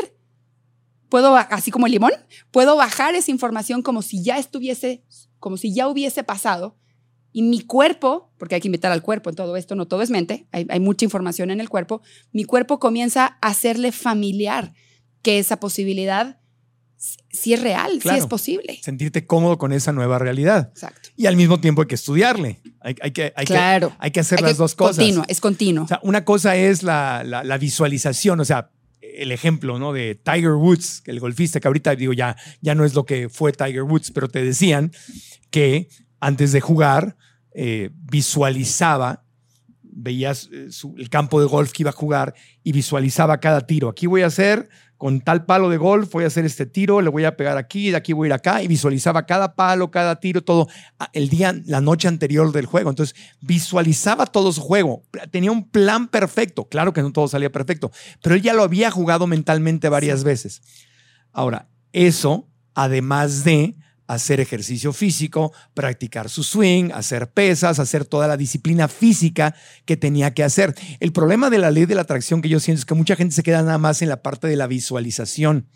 [1.11, 2.13] puedo, así como el limón,
[2.51, 5.05] puedo bajar esa información como si ya estuviese,
[5.39, 6.79] como si ya hubiese pasado.
[7.33, 10.11] Y mi cuerpo, porque hay que invitar al cuerpo en todo esto, no todo es
[10.11, 12.01] mente, hay, hay mucha información en el cuerpo,
[12.33, 14.73] mi cuerpo comienza a hacerle familiar
[15.21, 16.41] que esa posibilidad
[17.31, 18.79] si es real, si es posible.
[18.83, 20.71] Sentirte cómodo con esa nueva realidad.
[20.73, 21.11] Exacto.
[21.17, 22.61] Y al mismo tiempo hay que estudiarle.
[22.81, 23.91] Hay, que, hay, claro.
[23.91, 24.97] que, hay que hacer las dos cosas.
[24.97, 25.85] Continua, es continuo.
[25.85, 28.71] O sea, una cosa es la, la, visualización, o sea,
[29.01, 29.93] el ejemplo ¿no?
[29.93, 33.53] de Tiger Woods, el golfista que ahorita digo ya, ya no es lo que fue
[33.53, 34.93] Tiger Woods, pero te decían
[35.51, 35.89] que
[36.21, 37.17] antes de jugar
[37.55, 39.23] eh, visualizaba
[39.83, 43.89] veías eh, su- el campo de golf que iba a jugar y visualizaba cada tiro.
[43.89, 47.11] Aquí voy a hacer con tal palo de golf, voy a hacer este tiro, le
[47.11, 50.21] voy a pegar aquí, de aquí voy a ir acá y visualizaba cada palo, cada
[50.21, 50.69] tiro, todo
[51.13, 52.91] el día, la noche anterior del juego.
[52.91, 55.03] Entonces visualizaba todo su juego.
[55.31, 56.69] Tenía un plan perfecto.
[56.69, 57.91] Claro que no todo salía perfecto,
[58.23, 60.63] pero él ya lo había jugado mentalmente varias veces.
[61.33, 63.75] Ahora, eso, además de
[64.07, 69.55] hacer ejercicio físico, practicar su swing, hacer pesas, hacer toda la disciplina física
[69.85, 70.75] que tenía que hacer.
[71.01, 73.35] El problema de la ley de la atracción que yo siento es que mucha gente
[73.35, 75.67] se queda nada más en la parte de la visualización,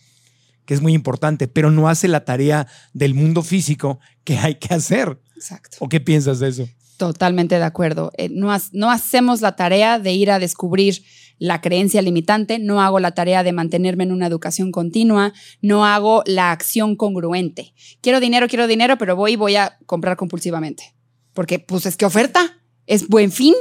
[0.64, 4.74] que es muy importante, pero no hace la tarea del mundo físico que hay que
[4.74, 5.18] hacer.
[5.34, 5.78] Exacto.
[5.80, 6.68] ¿O qué piensas de eso?
[6.96, 8.12] Totalmente de acuerdo.
[8.18, 11.02] Eh, no, no hacemos la tarea de ir a descubrir
[11.40, 16.22] la creencia limitante, no hago la tarea de mantenerme en una educación continua, no hago
[16.26, 17.72] la acción congruente.
[18.02, 20.94] Quiero dinero, quiero dinero, pero voy y voy a comprar compulsivamente.
[21.32, 23.54] Porque, pues es que oferta, es buen fin,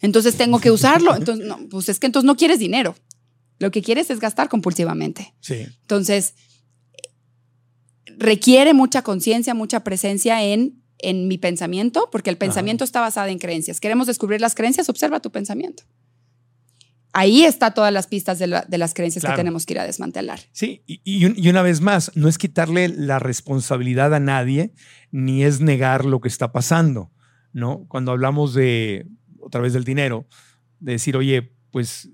[0.00, 1.14] entonces tengo que usarlo.
[1.16, 2.94] Entonces, no, pues es que entonces no quieres dinero.
[3.58, 5.34] Lo que quieres es gastar compulsivamente.
[5.40, 5.66] Sí.
[5.82, 6.34] Entonces,
[8.16, 13.38] requiere mucha conciencia, mucha presencia en, en mi pensamiento, porque el pensamiento está basado en
[13.38, 13.80] creencias.
[13.80, 15.84] Queremos descubrir las creencias, observa tu pensamiento.
[17.18, 19.36] Ahí está todas las pistas de, la- de las creencias Claro.
[19.36, 20.38] que tenemos que ir a desmantelar.
[20.52, 24.74] Sí, y, y un- y una vez más, no es quitarle la responsabilidad a nadie,
[25.10, 27.10] ni es negar lo que está pasando,
[27.52, 27.86] ¿no?
[27.88, 29.06] Cuando hablamos de,
[29.40, 30.26] otra vez del dinero,
[30.80, 32.10] de decir, oye, pues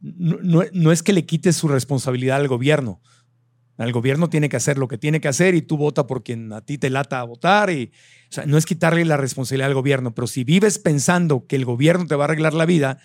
[0.00, 3.00] no, no- no es que le quites su responsabilidad al gobierno.
[3.78, 6.52] El gobierno tiene que hacer lo que tiene que hacer y tú vota por quien
[6.52, 7.70] a ti te lata a votar.
[7.70, 7.92] Y,
[8.28, 11.64] o sea, no es quitarle la responsabilidad al gobierno, pero si vives pensando que el
[11.64, 12.98] gobierno te va a arreglar la vida,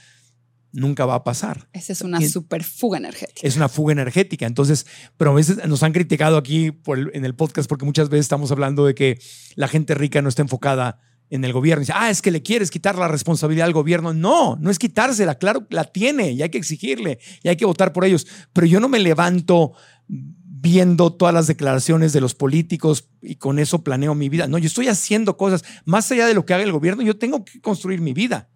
[0.74, 1.70] nunca va a pasar.
[1.72, 3.48] Esa es una super fuga energética.
[3.48, 4.46] Es una fuga energética.
[4.46, 4.86] Entonces,
[5.16, 8.26] pero a veces nos han criticado aquí por el- en el podcast porque muchas veces
[8.26, 9.20] estamos hablando de que
[9.56, 11.80] la gente rica no está enfocada en el gobierno.
[11.82, 14.14] Dice, ah, es que le quieres quitar la responsabilidad al gobierno.
[14.14, 15.36] No, no es quitársela.
[15.36, 18.28] Claro, la tiene y hay que exigirle y hay que votar por ellos.
[18.52, 19.74] Pero yo no me levanto
[20.08, 24.48] viendo todas las declaraciones de los políticos y con eso planeo mi vida.
[24.48, 27.04] No, yo estoy haciendo cosas más allá de lo que haga el gobierno.
[27.04, 28.50] Yo tengo que construir mi vida.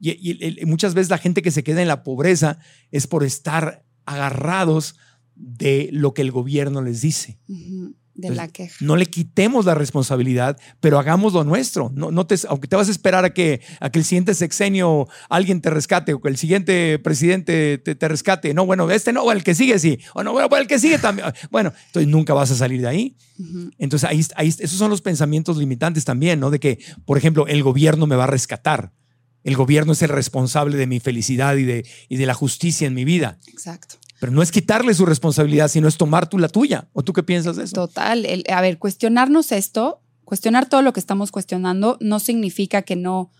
[0.00, 2.58] Y, y- y muchas veces la gente que se queda en la pobreza
[2.90, 4.96] es por estar agarrados
[5.34, 7.38] de lo que el gobierno les dice.
[7.46, 8.76] De Entonces, la queja.
[8.84, 11.90] No le quitemos la responsabilidad, pero hagamos lo nuestro.
[11.94, 15.06] No, no te, aunque te vas a esperar a que, a que el siguiente sexenio
[15.30, 18.52] alguien te rescate o que el siguiente presidente te, te rescate.
[18.52, 19.98] No, bueno, este no, o el que sigue sí.
[20.14, 21.28] O no, bueno, el que sigue también.
[21.50, 23.16] Bueno, entonces nunca vas a salir de ahí.
[23.78, 26.50] Entonces, ahí, ahí, esos son los pensamientos limitantes también, ¿no?
[26.50, 28.92] De que, por ejemplo, el gobierno me va a rescatar.
[29.44, 32.94] El gobierno es el responsable de mi felicidad y de, y de la justicia en
[32.94, 33.38] mi vida.
[33.46, 33.96] Exacto.
[34.18, 36.88] Pero no es quitarle su responsabilidad, sino es tomar tú la tuya.
[36.92, 37.74] ¿O tú qué piensas de eso?
[37.74, 38.26] Total.
[38.26, 43.30] El- a ver, cuestionarnos esto, cuestionar todo lo que estamos cuestionando, no significa que no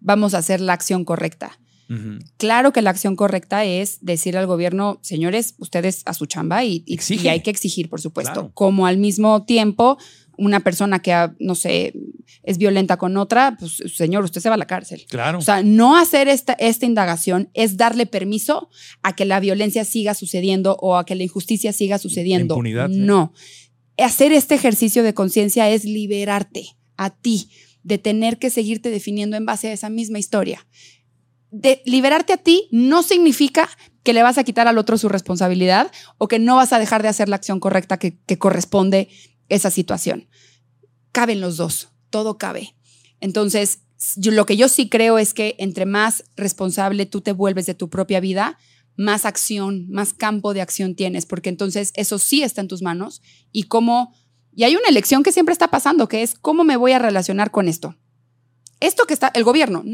[0.00, 1.58] vamos a hacer la acción correcta.
[2.36, 6.84] Claro que la acción correcta es decir al gobierno, señores, ustedes a su chamba y,
[6.86, 8.32] y- hay que exigir, por supuesto.
[8.34, 8.50] Claro.
[8.52, 9.96] Como al mismo tiempo,
[10.38, 11.92] una persona que, ah, no sé,
[12.44, 15.04] es violenta con otra, pues señor, usted se va a la cárcel.
[15.08, 15.38] Claro.
[15.38, 18.70] O sea, no hacer esta, esta indagación es darle permiso
[19.02, 22.54] a que la violencia siga sucediendo o a que la injusticia siga sucediendo.
[22.54, 22.88] impunidad.
[22.88, 23.34] No.
[23.98, 27.50] Hacer este ejercicio de conciencia es liberarte a ti
[27.82, 30.66] de tener que seguirte definiendo en base a esa misma historia.
[31.50, 33.68] De liberarte a ti no significa
[34.04, 37.02] que le vas a quitar al otro su responsabilidad o que no vas a dejar
[37.02, 39.08] de hacer la acción correcta que, que corresponde
[39.48, 40.28] esa situación.
[41.12, 42.74] Caben los dos, todo cabe.
[43.20, 43.80] Entonces,
[44.16, 47.90] lo que yo sí creo es que entre más responsable tú te vuelves de tu
[47.90, 48.58] propia vida,
[48.96, 53.22] más acción, más campo de acción tienes, porque entonces eso sí está en tus manos
[53.52, 54.14] y cómo,
[54.52, 57.50] y hay una elección que siempre está pasando, que es cómo me voy a relacionar
[57.50, 57.96] con esto.
[58.80, 59.84] Esto que está, el gobierno,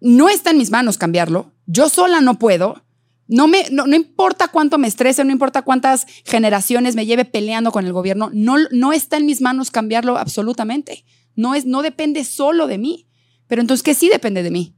[0.00, 2.85] no está en mis manos cambiarlo, yo sola no puedo,
[3.28, 7.72] no, me, no, no importa cuánto me estrese, no importa cuántas generaciones me lleve peleando
[7.72, 11.04] con el gobierno, no, no está en mis manos cambiarlo absolutamente.
[11.34, 13.08] No, es, no depende solo de mí.
[13.48, 14.76] Pero entonces, ¿qué sí depende de mí?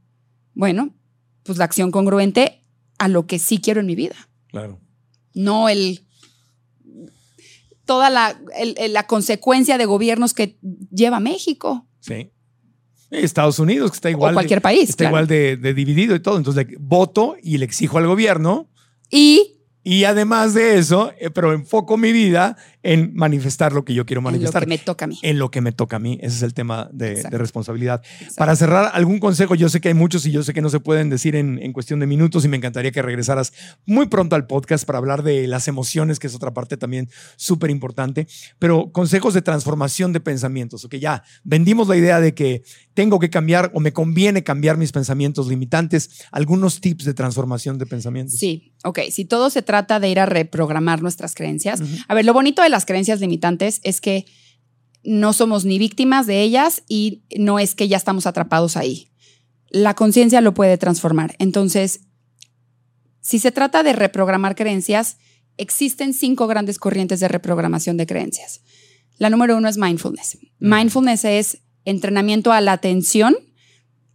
[0.53, 0.93] Bueno,
[1.43, 2.65] pues la acción congruente
[2.97, 4.15] a lo que sí quiero en mi vida.
[4.47, 4.79] Claro.
[5.33, 6.05] No el
[7.85, 10.59] toda la, el- la consecuencia de gobiernos que
[10.91, 12.31] lleva México Sí.
[13.11, 14.33] Estados Unidos, que está igual.
[14.33, 14.89] o cualquier de, país.
[14.89, 15.11] Está claro.
[15.11, 16.37] igual de, de dividido y todo.
[16.37, 18.69] Entonces, voto y le exijo al gobierno.
[19.09, 24.05] Y Y además de eso, eh, pero enfoco mi vida en manifestar lo que yo
[24.05, 24.63] quiero En lo manifestar.
[24.63, 25.19] que me toca a mí.
[25.21, 26.17] en lo que me toca a mí.
[26.21, 28.01] Ese es el tema de, de responsabilidad.
[28.13, 28.35] Exacto.
[28.37, 30.79] Para cerrar, algún consejo, yo sé que hay muchos y yo sé que no se
[30.79, 33.51] pueden decir en, en cuestión de minutos y me encantaría que regresaras
[33.85, 37.69] muy pronto al podcast para hablar de las emociones, que es otra parte también súper
[37.69, 38.27] importante,
[38.59, 43.29] pero consejos de transformación de pensamientos, ok, ya vendimos la idea de que tengo que
[43.29, 48.37] cambiar o me conviene cambiar mis pensamientos limitantes, algunos tips de transformación de pensamientos.
[48.37, 48.99] Sí, ok.
[49.11, 51.81] Si todo se trata de ir a reprogramar nuestras creencias.
[52.07, 54.25] A ver, lo bonito de las creencias limitantes es que
[55.03, 59.11] no somos ni víctimas de ellas y no es que ya estamos atrapados ahí.
[59.69, 61.35] La conciencia lo puede transformar.
[61.39, 62.01] Entonces,
[63.21, 65.17] si se trata de reprogramar creencias,
[65.57, 68.61] existen cinco grandes corrientes de reprogramación de creencias.
[69.17, 70.39] La número uno es mindfulness.
[70.59, 73.35] Mindfulness es entrenamiento a la atención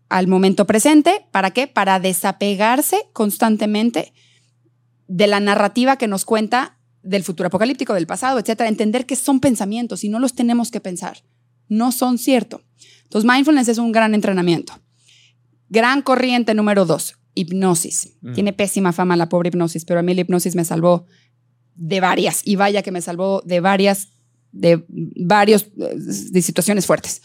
[0.09, 1.27] al momento presente.
[1.31, 1.67] ¿Para qué?
[1.67, 4.13] Para desapegarse constantemente
[5.07, 6.74] de la narrativa que nos cuenta
[7.05, 8.69] del futuro apocalíptico, del pasado, etcétera.
[8.69, 11.23] Entender que son pensamientos y no los tenemos que pensar.
[11.69, 12.63] No son cierto.
[13.05, 14.73] Entonces, mindfulness es un gran entrenamiento.
[15.69, 18.15] Gran corriente número dos, hipnosis.
[18.21, 18.33] Mm.
[18.33, 21.07] Tiene pésima fama la pobre hipnosis, pero a mí la hipnosis me salvó
[21.77, 24.09] de varias, y vaya que me salvó de varias,
[24.53, 27.23] de varios, de situaciones fuertes.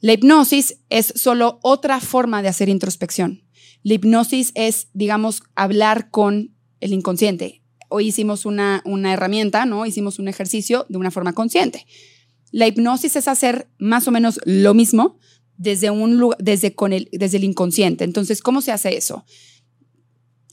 [0.00, 3.42] La hipnosis es solo otra forma de hacer introspección.
[3.82, 7.61] La hipnosis es, digamos, hablar con el inconsciente.
[7.92, 9.86] Hoy hicimos una, una herramienta, ¿no?
[9.86, 11.86] Hicimos un ejercicio de una forma consciente.
[12.50, 15.18] La hipnosis es hacer más o menos lo mismo
[15.56, 18.04] desde, un, lugar- desde, con el, desde el inconsciente.
[18.04, 19.24] Entonces, ¿cómo se hace eso?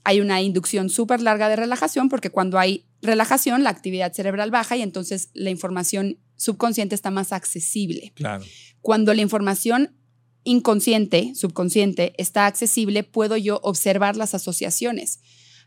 [0.04, 4.76] Hay una inducción súper larga de relajación porque cuando hay relajación, la actividad cerebral baja
[4.76, 8.12] y entonces la información subconsciente está más accesible.
[8.14, 8.44] Claro.
[8.80, 9.96] Cuando la información
[10.42, 15.20] inconsciente, subconsciente, está accesible, puedo yo observar las asociaciones.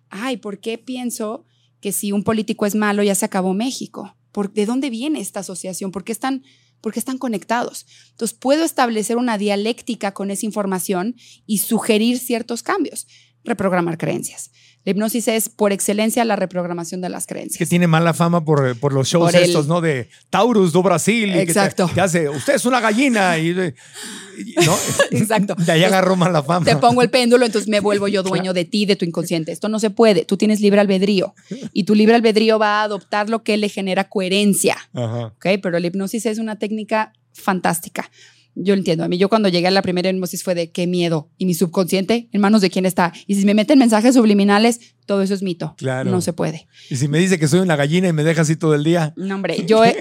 [0.09, 1.45] Ay, ¿por qué pienso
[1.83, 4.15] que si un político es malo ya se acabó México?
[4.31, 5.91] ¿Por, ¿De dónde viene esta asociación?
[5.91, 6.41] ¿Por qué, están,
[6.79, 7.85] ¿Por qué están conectados?
[8.11, 13.05] Entonces, puedo establecer una dialéctica con esa información y sugerir ciertos cambios.
[13.43, 14.51] Reprogramar creencias.
[14.85, 17.57] La hipnosis es, por excelencia, la reprogramación de las creencias.
[17.57, 19.79] que tiene mala fama por, por los shows Por el- estos, ¿no?
[19.79, 21.29] De Taurus do Brasil.
[21.29, 21.89] y que te- Exacto.
[21.93, 23.37] Que, hace, usted es una gallina.
[23.39, 24.75] Y, y- ¿no?
[25.11, 25.55] Exacto.
[25.57, 26.65] De ahí agarró mala fama.
[26.65, 29.51] te pongo el péndulo, entonces me vuelvo yo dueño de ti, de tu inconsciente.
[29.53, 30.25] Esto no se puede.
[30.25, 31.33] Tú tienes libre albedrío
[31.71, 34.75] y tu libre albedrío va a adoptar lo que le genera coherencia.
[34.93, 35.27] Ajá.
[35.27, 35.45] ¿ok?
[35.61, 38.11] Pero la hipnosis es una técnica fantástica.
[38.55, 39.03] Yo entiendo.
[39.03, 41.29] A mí, yo cuando llegué a la primera hipnosis fue de qué miedo.
[41.37, 43.11] Y mi subconsciente, en manos de quién está.
[43.25, 45.75] Y si me meten mensajes subliminales, todo eso es mito.
[45.77, 46.11] Claro.
[46.11, 46.67] No se puede.
[46.89, 49.13] Y si me dice que soy una gallina y me deja así todo el día,
[49.15, 49.95] No, hombre, yo he,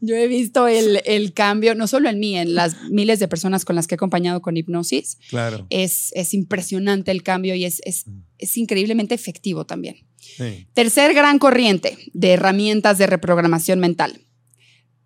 [0.28, 3.86] visto el, el cambio, no solo en mí, en las miles de personas con las
[3.86, 5.18] que he acompañado con hipnosis.
[5.30, 5.66] Claro.
[5.70, 8.04] Es, es impresionante el cambio y es, es,
[8.38, 10.06] es increíblemente efectivo también.
[10.18, 10.66] Sí.
[10.74, 14.20] Tercer gran corriente de herramientas de reprogramación mental.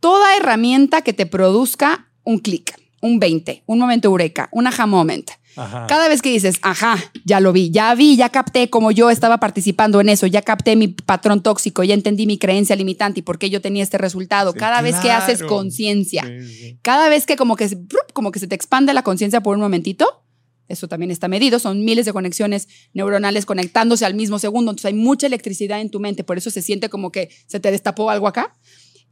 [0.00, 5.30] Toda herramienta que te produzca un clic, un 20, un momento eureka, un aha moment.
[5.56, 5.86] Ajá.
[5.88, 9.38] Cada vez que dices, ajá, ya lo vi, ya vi, ya capté como yo estaba
[9.40, 13.38] participando en eso, ya capté mi patrón tóxico, ya entendí mi creencia limitante y por
[13.40, 14.52] qué yo tenía este resultado.
[14.52, 16.78] Sí, Cada vez que haces conciencia, Sí, sí.
[16.82, 17.76] cada vez que como que,
[18.12, 20.22] como que se te expande la conciencia por un momentito,
[20.68, 24.94] eso también está medido, son miles de conexiones neuronales conectándose al mismo segundo, entonces hay
[24.94, 28.28] mucha electricidad en tu mente, por eso se siente como que se te destapó algo
[28.28, 28.54] acá.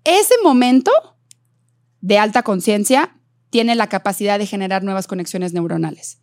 [0.06, 0.90] Ese momento
[2.00, 3.20] de alta conciencia
[3.50, 6.18] tiene la capacidad de generar nuevas conexiones neuronales.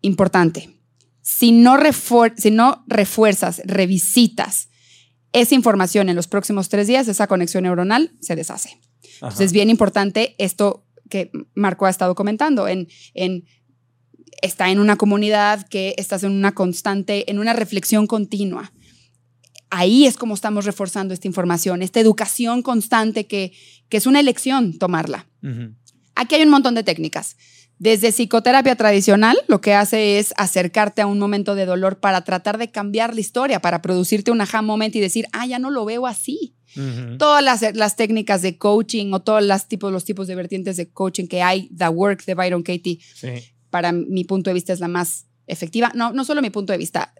[0.00, 0.78] Importante.
[1.20, 4.68] Si no, refuer- si no refuerzas, revisitas
[5.32, 8.70] esa información en los próximos tres días, esa conexión neuronal se deshace.
[8.70, 9.14] Ajá.
[9.14, 13.44] Entonces es bien importante esto que Marco ha estado comentando, en, en
[14.42, 18.72] está en una comunidad que estás en una constante, en una reflexión continua.
[19.70, 23.52] Ahí es como estamos reforzando esta información, esta educación constante que,
[23.88, 25.26] que es una elección tomarla.
[26.14, 27.36] Aquí hay un montón de técnicas.
[27.78, 32.58] Desde psicoterapia tradicional, lo que hace es acercarte a un momento de dolor para tratar
[32.58, 35.84] de cambiar la historia, para producirte un aha moment y decir, ah, ya no lo
[35.86, 36.54] veo así
[37.18, 40.88] todas las, las técnicas de coaching o todos los tipos, los tipos de vertientes de
[40.90, 43.28] coaching que hay, The Work de Byron Katie, Sí.
[43.70, 45.90] para mi punto de vista es la más efectiva.
[45.96, 47.12] No, no solo mi punto de vista.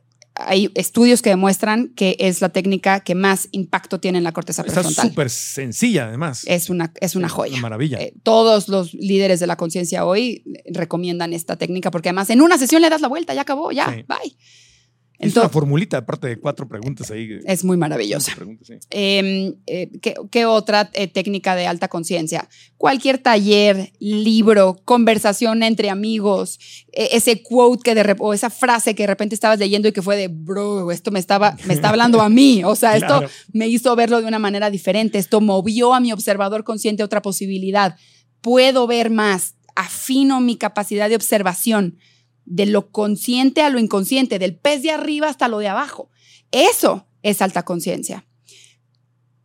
[0.47, 4.63] Hay estudios que demuestran que es la técnica que más impacto tiene en la corteza
[4.63, 5.09] Está prefrontal.
[5.09, 6.43] súper sencilla, además.
[6.47, 7.53] Es una, es una joya.
[7.55, 7.99] una maravilla.
[8.01, 10.43] Eh, todos los líderes de la conciencia hoy
[10.73, 13.87] recomiendan esta técnica porque además en una sesión le das la vuelta, ya acabó, ya,
[13.95, 14.05] Sí.
[14.09, 14.37] bye.
[15.21, 17.29] Es Entonces, una formulita, aparte de cuatro preguntas ahí.
[17.45, 18.33] es muy maravillosa.
[18.63, 18.75] Sí.
[18.89, 22.49] Eh, eh, ¿qué, qué otra eh, técnica de alta conciencia?
[22.79, 26.59] Cualquier taller, libro, conversación entre amigos,
[26.93, 30.01] eh, ese quote que de o esa frase que de repente estabas leyendo y que
[30.01, 32.65] fue de, bro, esto me estaba, me está hablando a mí.
[32.65, 33.27] O sea, Claro.
[33.27, 35.19] esto me hizo verlo de una manera diferente.
[35.19, 37.95] Esto movió a mi observador consciente a otra posibilidad.
[38.41, 41.99] Puedo ver más, afino mi capacidad de observación
[42.53, 46.11] de lo consciente a lo inconsciente, del pez de arriba hasta lo de abajo.
[46.51, 48.27] Eso es alta conciencia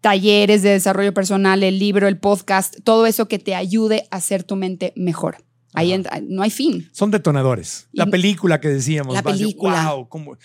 [0.01, 4.43] talleres de desarrollo personal, el libro, el podcast, todo eso que te ayude a hacer
[4.43, 5.37] tu mente mejor.
[5.73, 6.89] Ahí entra- no hay fin.
[6.93, 7.87] Son detonadores.
[7.91, 9.15] La Y- película que decíamos.
[9.15, 9.93] La película.
[9.95, 10.37] Wow, ¿cómo?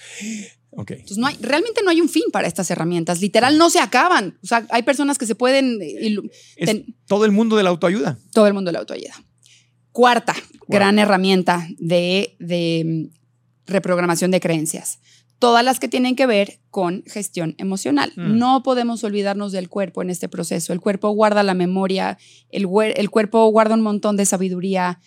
[0.70, 0.90] Ok.
[0.92, 3.20] Entonces, no hay, realmente no hay un fin para estas herramientas.
[3.20, 4.38] Literal, no se acaban.
[4.42, 5.78] O sea, hay personas que se pueden...
[5.82, 8.18] eh, ilu- Es ten- todo el mundo de la autoayuda.
[8.32, 9.12] todo el mundo de la autoayuda.
[9.92, 10.34] Cuarta
[10.70, 14.98] gran herramienta de, de mm, reprogramación de creencias.
[15.38, 18.12] Todas las que tienen que ver con gestión emocional.
[18.16, 18.36] Mm.
[18.38, 20.72] No podemos olvidarnos del cuerpo en este proceso.
[20.72, 22.18] El cuerpo guarda la memoria,
[22.50, 22.68] el,
[23.10, 25.00] cuerpo guarda un montón de sabiduría.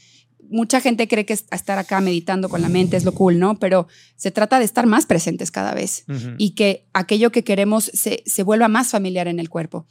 [0.49, 3.59] Mucha gente cree que es- estar acá meditando con la mente es lo cool, ¿no?
[3.59, 6.05] Pero se trata de estar más presentes cada vez
[6.37, 9.85] y que aquello que queremos se, se vuelva más familiar en el cuerpo.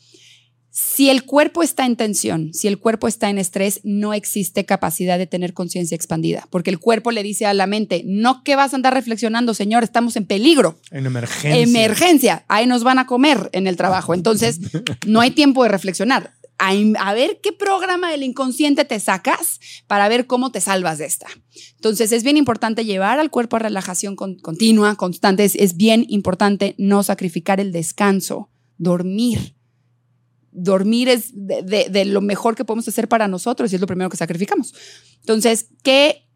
[0.74, 5.18] Si el cuerpo está en tensión, si el cuerpo está en estrés, no existe capacidad
[5.18, 8.72] de tener conciencia expandida, porque el cuerpo le dice a la mente, no que vas
[8.72, 11.60] a andar reflexionando, señor, estamos en peligro, En emergencia.
[11.60, 14.60] emergencia, ahí nos van a comer en el trabajo, entonces
[15.06, 16.32] no hay tiempo de reflexionar.
[16.58, 16.70] A,
[17.00, 19.58] a ver qué programa del inconsciente te sacas
[19.88, 21.26] para ver cómo te salvas de esta.
[21.74, 25.44] Entonces es bien importante llevar al cuerpo a relajación con- continua, constante.
[25.44, 29.54] Es, es bien importante no sacrificar el descanso, dormir.
[30.52, 33.86] Dormir es de, de- de lo mejor que podemos hacer para nosotros y es lo
[33.86, 34.74] primero que sacrificamos.
[35.20, 36.28] Entonces, ¿qué,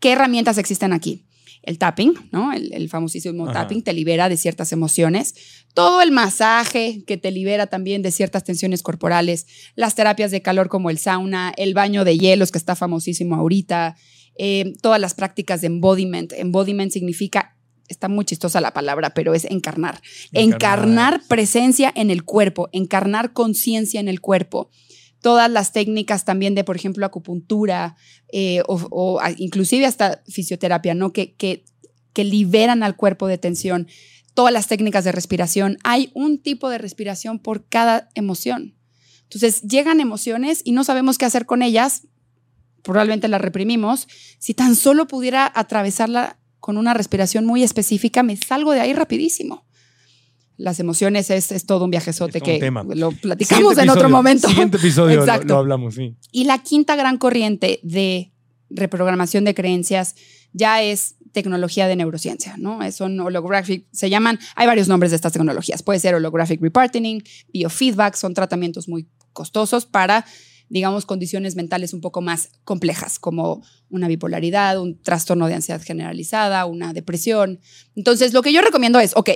[0.00, 1.26] qué herramientas existen aquí?
[1.62, 2.54] El tapping, ¿no?
[2.54, 3.52] El, el famosísimo Ajá.
[3.52, 5.34] tapping te libera de ciertas emociones.
[5.74, 9.46] Todo el masaje que te libera también de ciertas tensiones corporales.
[9.74, 13.94] Las terapias de calor como el sauna, el baño de hielos que está famosísimo ahorita.
[14.38, 16.32] eh, todas las prácticas de embodiment.
[16.32, 17.58] Embodiment significa,
[17.90, 20.00] está muy chistosa la palabra, pero es encarnar.
[20.32, 20.54] Encarnar.
[20.54, 24.70] Encarnar presencia en el cuerpo, encarnar conciencia en el cuerpo.
[25.20, 27.96] Todas las técnicas también de, por ejemplo, acupuntura
[28.32, 31.12] eh, o, o inclusive hasta fisioterapia, ¿no?
[31.12, 31.64] Que, que,
[32.14, 33.86] que liberan al cuerpo de tensión.
[34.32, 35.76] Todas las técnicas de respiración.
[35.84, 38.76] Hay un tipo de respiración por cada emoción.
[39.24, 42.06] Entonces llegan emociones y no sabemos qué hacer con ellas.
[42.82, 44.08] Probablemente las reprimimos.
[44.38, 49.64] Si tan solo pudiera atravesarla con una respiración muy específica, me salgo de ahí rapidísimo.
[50.56, 53.90] Las emociones es, es todo un viajezote Es todo un que lo platicamos Siguiente en
[53.90, 54.46] otro momento.
[54.48, 55.54] Siguiente episodio Exacto.
[55.54, 56.14] lo, hablamos, sí.
[56.32, 58.30] Y la quinta gran corriente de
[58.68, 60.14] reprogramación de creencias
[60.52, 62.82] ya es tecnología de neurociencia, ¿no?
[62.82, 65.82] Es- Son holographic, se llaman, hay varios nombres de estas tecnologías.
[65.82, 67.22] Puede ser holographic reparting,
[67.54, 70.26] biofeedback, son tratamientos muy costosos para,
[70.70, 76.64] digamos, condiciones mentales un poco más complejas, como una bipolaridad, un trastorno de ansiedad generalizada,
[76.64, 77.60] una depresión.
[77.96, 79.30] Entonces, lo que yo recomiendo es, ok,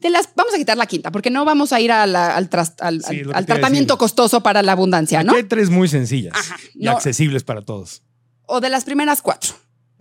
[0.00, 2.48] de las, vamos a quitar la quinta, porque no vamos a ir a la- al,
[2.48, 2.74] tras-
[3.08, 5.32] Sí, tratamiento costoso para la abundancia, ¿no?
[5.32, 6.92] Aquí hay tres muy sencillas Ajá, y no.
[6.92, 8.02] accesibles para todos.
[8.46, 9.54] O de las primeras cuatro.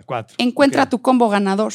[0.06, 0.36] Cuatro.
[0.40, 1.74] Encuentra tu combo ganador.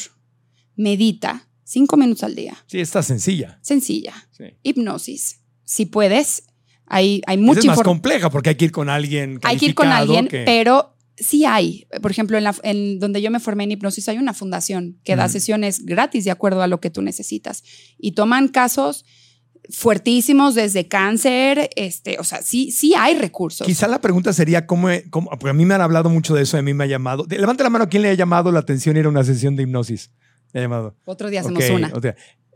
[0.75, 2.57] Medita cinco minutos al día.
[2.67, 3.59] Sí, está sencilla.
[3.61, 4.13] Sencilla.
[4.31, 4.45] Sí.
[4.63, 5.39] Hipnosis.
[5.63, 6.43] Si puedes,
[6.87, 9.39] hay, hay mucha es más compleja porque hay que ir con alguien.
[9.43, 11.87] Hay que ir con alguien, que- pero sí hay.
[12.01, 15.15] Por ejemplo, en, la, en donde yo me formé en hipnosis hay una fundación que
[15.15, 17.63] da sesiones gratis de acuerdo a lo que tú necesitas.
[17.97, 19.05] Y toman casos
[19.69, 23.65] fuertísimos desde cáncer, este, o sea, sí, sí hay recursos.
[23.65, 26.57] Quizá la pregunta sería cómo, cómo- porque a mí me han hablado mucho de eso,
[26.57, 27.25] a mí me ha llamado.
[27.29, 30.11] Levante la mano, ¿quién le ha llamado la atención ir a una sesión de hipnosis?
[30.51, 30.95] Le ha llamado.
[31.05, 31.91] Otro día hacemos Ok, una.
[31.95, 32.15] o sea,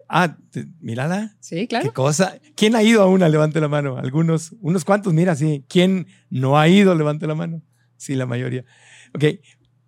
[0.10, 1.36] ah, te- mírala.
[1.40, 1.94] Sí, ¿Qué claro.
[1.94, 2.40] cosa?
[2.56, 3.30] ¿Quién ha ido a una?
[3.30, 3.98] Levante la mano.
[3.98, 5.66] Algunos, unos cuantos, mira, sí.
[5.70, 6.96] ¿Quién no ha ido?
[6.96, 7.62] Levante la mano.
[7.98, 8.64] Sí, la mayoría.
[9.16, 9.24] Ok.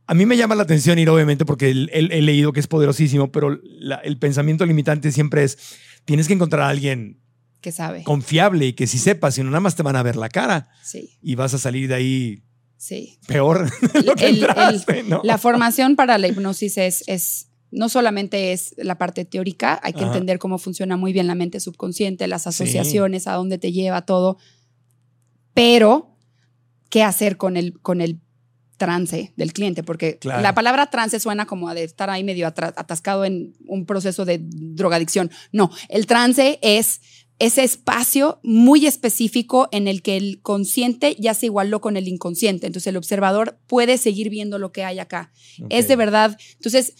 [0.07, 2.67] A mí me llama la atención ir, obviamente, porque el- el- he leído que es
[2.67, 5.57] poderosísimo, pero la- el pensamiento limitante siempre es,
[6.05, 7.21] tienes que encontrar a alguien
[7.61, 8.03] Que sabe.
[8.03, 10.69] confiable y que sí sepa, si no, nada más te van a ver la cara
[10.83, 12.43] Sí, y vas a salir de ahí
[12.77, 13.19] sí.
[13.27, 15.21] peor de lo que El- el- entraste, ¿no?
[15.23, 19.99] La formación para la hipnosis es, es no solamente es la parte teórica, hay que
[19.99, 20.07] Ajá.
[20.07, 24.37] entender cómo funciona muy bien la mente subconsciente, las asociaciones, a dónde te lleva todo,
[25.53, 26.15] pero
[26.89, 28.19] qué hacer con el, con el
[28.77, 30.41] trance del cliente, porque Claro.
[30.41, 34.39] la palabra trance suena como a de estar ahí medio atascado en un proceso de
[34.41, 35.29] drogadicción.
[35.51, 37.01] No, el trance es
[37.39, 42.67] ese espacio muy específico en el que el consciente ya se igualó con el inconsciente.
[42.67, 45.31] Entonces el observador puede seguir viendo lo que hay acá.
[45.69, 46.37] Es de verdad.
[46.55, 46.95] Entonces,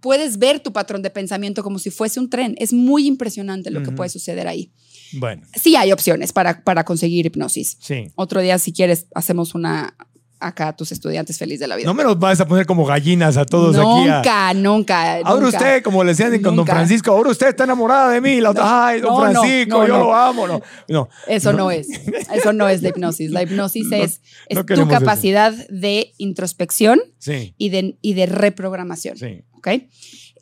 [0.00, 2.54] puedes ver tu patrón de pensamiento como si fuese un tren.
[2.58, 3.96] Es muy impresionante lo que Ujú.
[3.96, 4.70] puede suceder ahí.
[5.12, 7.76] Bueno, Sí hay opciones para, para conseguir hipnosis.
[7.80, 8.06] sí.
[8.14, 9.94] Otro día, si quieres, hacemos una
[10.42, 11.84] acá a tus estudiantes feliz de la vida.
[11.84, 14.08] No me los vas a poner como gallinas a todos aquí.
[14.08, 15.58] a- nunca, nunca, Ahora nunca.
[15.58, 16.72] usted, como le decían con don Nunca.
[16.72, 18.40] Francisco, ahora usted está enamorada de mí.
[18.40, 20.04] La otra, No, ay, don no, Francisco, no, yo no.
[20.04, 20.46] lo amo.
[20.48, 21.08] No, no.
[21.26, 21.70] Eso no.
[21.70, 21.88] es.
[22.32, 23.30] Eso no es la hipnosis.
[23.32, 25.00] La hipnosis No, es, es no tu queremos eso.
[25.00, 29.18] capacidad de introspección Sí, y de, y de reprogramación.
[29.18, 29.42] sí.
[29.60, 29.82] ¿Ok?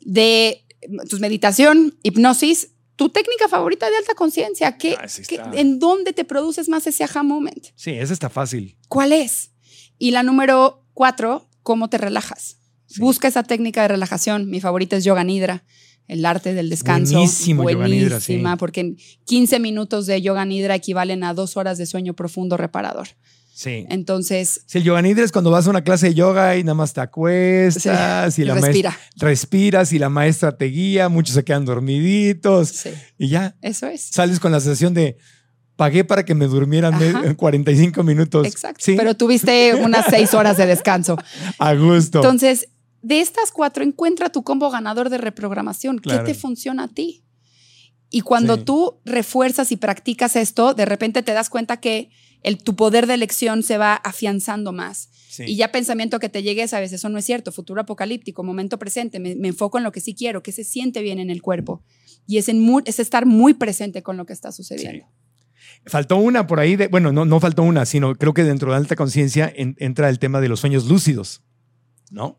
[0.01, 0.63] De
[1.09, 4.77] tu meditación, hipnosis, tu técnica favorita de alta conciencia.
[4.77, 5.39] ¿qué- Ah, qué-.
[5.59, 7.67] ¿En dónde te produces más ese aha moment?
[7.75, 8.77] Sí, esa está fácil.
[8.87, 9.51] ¿Cuál es?
[9.97, 12.57] Y la número cuatro, ¿cómo te relajas?
[12.87, 13.01] Sí.
[13.01, 14.49] Busca esa técnica de relajación.
[14.49, 15.63] Mi favorita es yoga nidra,
[16.07, 17.13] el arte del descanso.
[17.13, 18.41] Buenísimo yoga nidra, sí.
[18.57, 23.09] Porque en 15 minutos de yoga nidra equivalen a dos horas de sueño profundo reparador.
[23.61, 23.85] Sí.
[23.89, 26.75] Entonces, Si el yoga nidra es cuando vas a una clase de yoga y nada
[26.75, 28.97] más te acuestas Sí, y la respira.
[29.17, 34.01] respiras y la maestra te guía, muchos se quedan dormiditos sí, y ya eso es.
[34.11, 35.17] sales con la sensación de
[35.75, 37.33] pagué para que me durmieran me- Ajá.
[37.35, 38.47] 45 minutos.
[38.47, 38.81] Exacto.
[38.81, 41.17] Sí, Pero tuviste unas seis horas de descanso.
[41.59, 42.19] a gusto.
[42.19, 42.69] Entonces,
[43.01, 45.97] de estas cuatro, encuentra tu combo ganador de reprogramación.
[45.97, 46.23] Claro.
[46.23, 47.25] ¿Qué te funciona a ti?
[48.09, 52.09] Y cuando tú refuerzas y practicas esto, de repente te das cuenta que
[52.43, 55.09] el, tu poder de elección se va afianzando más.
[55.29, 55.43] Sí.
[55.47, 59.19] Y ya pensamiento que te llegue, sabes, eso no es cierto, futuro apocalíptico, momento presente,
[59.19, 61.83] me, me enfoco en lo que sí quiero, que se siente bien en el cuerpo.
[62.27, 65.05] Y es, en es estar muy presente con lo que está sucediendo.
[65.85, 68.77] Faltó una por ahí, de, bueno, no, no faltó una, sino creo que dentro de
[68.77, 71.41] alta conciencia en- entra el tema de los sueños lúcidos,
[72.11, 72.37] ¿no?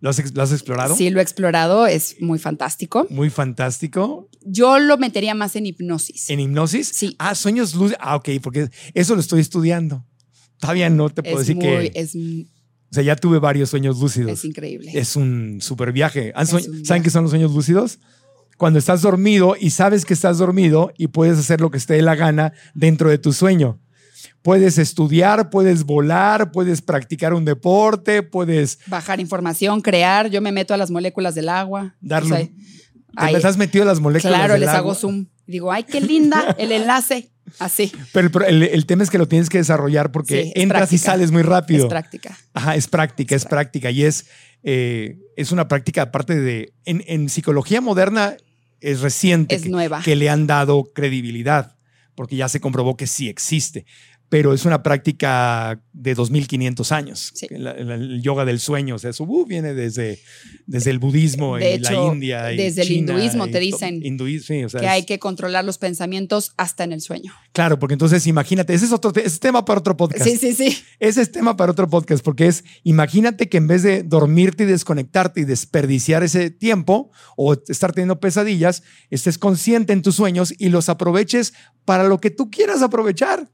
[0.00, 0.94] ¿Lo has, ex- lo has explorado?
[0.94, 3.06] Sí, lo he explorado, es muy fantástico.
[3.10, 4.28] Muy fantástico.
[4.44, 6.28] Yo lo metería más en hipnosis.
[6.30, 6.88] ¿En hipnosis?
[6.94, 7.16] Sí.
[7.18, 7.98] Ah, sueños lúcidos.
[8.00, 10.04] Ah, ok, porque eso lo estoy estudiando.
[10.60, 11.92] Todavía no te puedo es, decir muy, que...
[11.94, 14.30] es, O sea, ya tuve varios sueños lúcidos.
[14.32, 14.92] es increíble.
[14.94, 16.32] Es un super viaje.
[16.34, 17.98] ¿Han Es soñ- un ¿Saben qué son los sueños lúcidos?
[18.58, 22.02] Cuando estás dormido y sabes que estás dormido y puedes hacer lo que esté de
[22.02, 23.80] la gana dentro de tu sueño.
[24.46, 30.30] Puedes estudiar, puedes volar, puedes practicar un deporte, puedes Bajar información, crear.
[30.30, 31.96] Yo me meto a las moléculas del agua.
[32.00, 32.32] darle.
[32.32, 32.48] O sea,
[33.16, 34.36] ahí- has metido a las moléculas.
[34.38, 34.78] claro, del les agua.
[34.78, 35.26] hago zoom.
[35.48, 37.32] Digo, ay, qué linda el enlace.
[37.58, 37.90] Así.
[38.12, 40.98] Pero, pero el, el tema es que lo tienes que desarrollar porque Sí, entras y
[40.98, 41.84] sales muy rápido.
[41.86, 42.38] Es práctica.
[42.54, 43.90] Ajá, es práctica, es práctica.
[43.90, 44.26] Y es,
[44.62, 46.72] eh, es una práctica aparte de.
[46.84, 48.36] En, en psicología moderna
[48.80, 50.02] es reciente Es que, nueva.
[50.04, 51.76] que le han dado credibilidad,
[52.14, 53.86] porque ya se comprobó que sí existe.
[54.28, 57.30] Pero es una práctica de 2500 años.
[57.34, 57.46] Sí.
[57.50, 60.18] El, el- el yoga del sueño, o sea, eso uh, viene desde,
[60.66, 62.52] desde el budismo De y la hecho, India.
[62.52, 65.04] y desde el China hinduismo y te dicen hinduismo, sí, o sea, Que es- hay
[65.06, 67.32] que controlar los pensamientos hasta en el sueño.
[67.52, 70.24] Claro, porque entonces imagínate, ese es otro ese es tema para otro podcast.
[70.24, 70.76] Sí, sí, sí.
[70.98, 74.66] Ese es tema para otro podcast, porque es, imagínate que en vez de dormirte y
[74.66, 80.68] desconectarte y desperdiciar ese tiempo o estar teniendo pesadillas, estés consciente en tus sueños y
[80.70, 81.52] los aproveches
[81.84, 83.48] para lo que tú quieras aprovechar,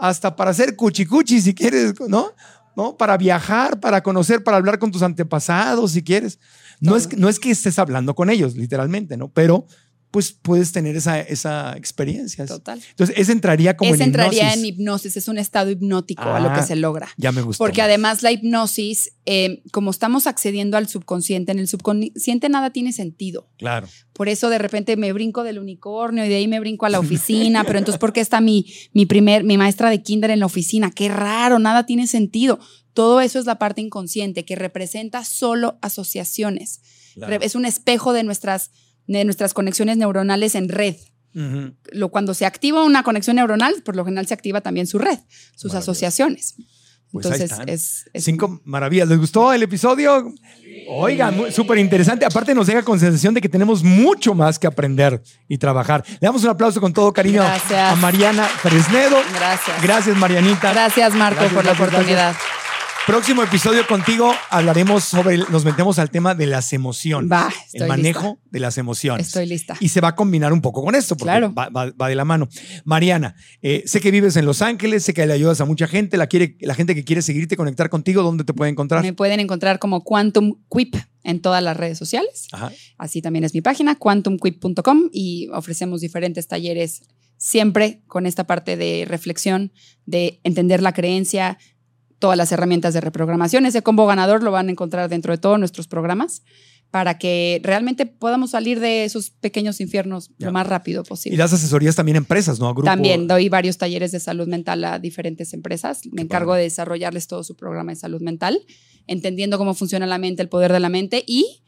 [0.00, 2.32] hasta para hacer cuchicuchi si quieres, ¿no?
[2.74, 2.96] ¿No?
[2.96, 6.38] Para viajar, para conocer, para hablar con tus antepasados si quieres.
[6.80, 9.28] No es, no es que estés hablando con ellos, literalmente, ¿no?
[9.28, 9.66] Pero
[10.10, 12.44] pues puedes tener esa, esa experiencia.
[12.46, 12.80] Total.
[12.90, 14.58] Entonces, ese entraría como Ese en entraría hipnosis.
[14.58, 17.08] en hipnosis, es un estado hipnótico a lo Ah, que se logra.
[17.16, 17.62] Ya me gustó.
[17.62, 17.86] Porque más.
[17.88, 23.48] además la hipnosis, eh, como estamos accediendo al subconsciente, en el subconsciente nada tiene sentido.
[23.56, 23.86] Claro.
[24.12, 26.98] Por eso de repente me brinco del unicornio y de ahí me brinco a la
[26.98, 30.46] oficina, pero entonces ¿por qué está mi, mi primer, mi maestra de kinder en la
[30.46, 30.90] oficina?
[30.90, 32.58] Qué raro, nada tiene sentido.
[32.94, 36.80] Todo eso es la parte inconsciente que representa solo asociaciones.
[37.14, 37.38] claro.
[37.40, 38.72] Es un espejo de nuestras,
[39.18, 40.96] de nuestras conexiones neuronales en red.
[41.92, 45.18] Lo, cuando se activa una conexión neuronal, por lo general se activa también su red,
[45.54, 46.56] sus asociaciones.
[47.12, 49.08] Pues Entonces es, es- Cinco maravillas.
[49.08, 50.32] ¿Les gustó el episodio?
[50.88, 52.24] Oigan, muy- súper interesante.
[52.24, 56.04] Aparte nos deja con sensación de que tenemos mucho más que aprender y trabajar.
[56.08, 57.92] Le damos un aplauso con todo cariño Gracias.
[57.92, 59.16] a Mariana Fresnedo.
[59.34, 59.82] Gracias.
[59.82, 60.72] Gracias, Marianita.
[60.72, 62.36] Gracias, Marco, Gracias, por la gracias, oportunidad.
[63.06, 67.30] Próximo episodio contigo hablaremos sobre, nos metemos al tema de las emociones.
[67.32, 68.40] Va, el estoy manejo lista.
[68.50, 69.26] de las emociones.
[69.26, 69.76] Estoy lista.
[69.80, 71.52] Y se va a combinar un poco con esto, porque Claro.
[71.52, 72.48] va, va- va de la mano.
[72.84, 76.16] Mariana, eh, sé que vives en Los Ángeles, sé que le ayudas a mucha gente,
[76.18, 79.02] la, quiere, la gente que quiere seguirte, conectar contigo, ¿dónde te puede encontrar?
[79.02, 80.94] Me pueden encontrar como Quantum Quip
[81.24, 82.46] en todas las redes sociales.
[82.52, 82.70] Ajá.
[82.96, 87.02] Así también es mi página, quantumquip.com, y ofrecemos diferentes talleres
[87.38, 89.72] siempre con esta parte de reflexión,
[90.06, 91.58] de entender la creencia,
[92.20, 93.66] todas las herramientas de reprogramación.
[93.66, 96.42] Ese combo ganador lo van a encontrar dentro de todos nuestros programas
[96.92, 101.36] para que realmente podamos salir de esos pequeños infiernos lo más rápido Y posible.
[101.38, 102.68] das asesorías también a empresas, ¿no?
[102.68, 102.74] A.
[102.82, 106.00] También doy varios talleres de salud mental a diferentes empresas.
[106.06, 106.62] Me Qué encargo padre.
[106.62, 108.60] de desarrollarles todo su programa de salud mental,
[109.06, 111.62] entendiendo cómo funciona la mente, el poder de la mente y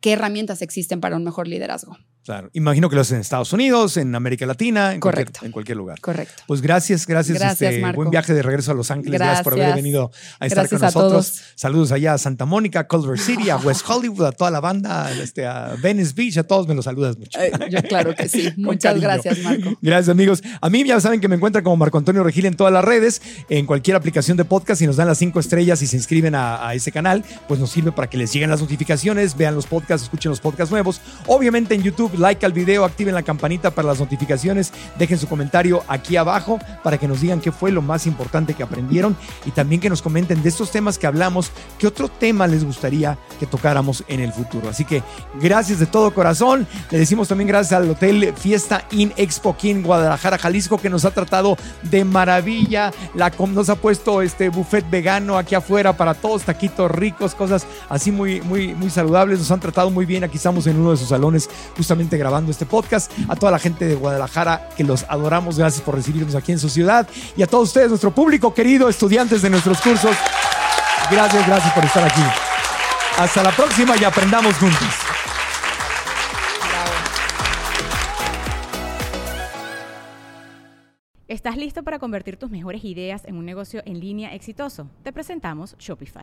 [0.00, 1.96] qué herramientas existen para un mejor liderazgo.
[2.24, 2.48] Claro.
[2.54, 5.32] Imagino que lo hacen en Estados Unidos, en América Latina, en, Correcto.
[5.32, 6.00] Cualquier, en cualquier lugar.
[6.00, 6.42] Correcto.
[6.46, 7.38] Pues gracias, gracias.
[7.38, 7.96] Gracias, este, Marco.
[7.96, 9.18] Buen viaje de regreso a Los Ángeles.
[9.20, 10.10] Gracias, por haber venido
[10.40, 11.32] a estar Gracias con a nosotros.
[11.32, 11.42] todos.
[11.54, 15.46] Saludos allá a Santa Mónica, Culver City, a West Hollywood, a toda la banda, este,
[15.46, 17.38] a Venice Beach, a todos me los saludas mucho.
[17.40, 18.52] Eh, yo claro que sí.
[18.56, 19.02] Muchas cariño.
[19.08, 19.76] gracias, Marco.
[19.82, 20.42] Gracias, amigos.
[20.60, 23.20] A mí ya saben que me encuentran como Marco Antonio Regil en todas las redes,
[23.50, 24.78] en cualquier aplicación de podcast.
[24.78, 27.70] Si nos dan las cinco estrellas y se inscriben a, a ese canal, pues nos
[27.70, 31.00] sirve para que les lleguen las notificaciones, vean los podcasts, escuchen los podcasts nuevos.
[31.26, 35.82] Obviamente en YouTube, like al video, activen la campanita para las notificaciones, dejen su comentario
[35.88, 39.80] aquí abajo para que nos digan qué fue lo más importante que aprendieron y también
[39.80, 44.04] que nos comenten de estos temas que hablamos, qué otro tema les gustaría que tocáramos
[44.08, 44.68] en el futuro.
[44.68, 45.02] Así que
[45.40, 46.66] gracias de todo corazón.
[46.90, 51.10] Le decimos también gracias al Hotel Fiesta In Expo en Guadalajara, Jalisco, que nos ha
[51.10, 52.92] tratado de maravilla.
[53.54, 58.40] Nos ha puesto este buffet vegano aquí afuera para todos, taquitos ricos, cosas así muy,
[58.42, 59.38] muy, muy saludables.
[59.38, 60.24] Nos han tratado muy bien.
[60.24, 63.10] Aquí estamos en uno de sus salones justamente grabando este podcast.
[63.28, 65.58] A toda la gente de Guadalajara que los adoramos.
[65.58, 67.08] Gracias por recibirnos aquí en su ciudad.
[67.36, 70.16] Y a todos ustedes, nuestro público querido, estudiantes de nuestros cursos.
[71.10, 72.22] Gracias, gracias por estar aquí.
[73.18, 74.88] Hasta la próxima y aprendamos juntos.
[81.28, 84.88] ¿Estás listo para convertir tus mejores ideas en un negocio en línea exitoso?
[85.02, 86.22] Te presentamos Shopify.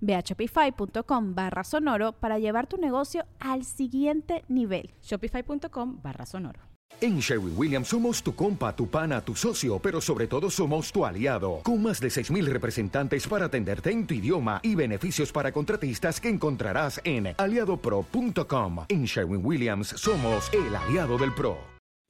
[0.00, 4.90] Ve a shopify.com barra sonoro para llevar tu negocio al siguiente nivel.
[5.02, 6.60] Shopify.com barra sonoro.
[7.00, 11.06] En Sherwin Williams somos tu compa, tu pana, tu socio, pero sobre todo somos tu
[11.06, 16.20] aliado, con más de 6.000 representantes para atenderte en tu idioma y beneficios para contratistas
[16.20, 18.84] que encontrarás en aliadopro.com.
[18.88, 21.56] En Sherwin Williams somos el aliado del PRO.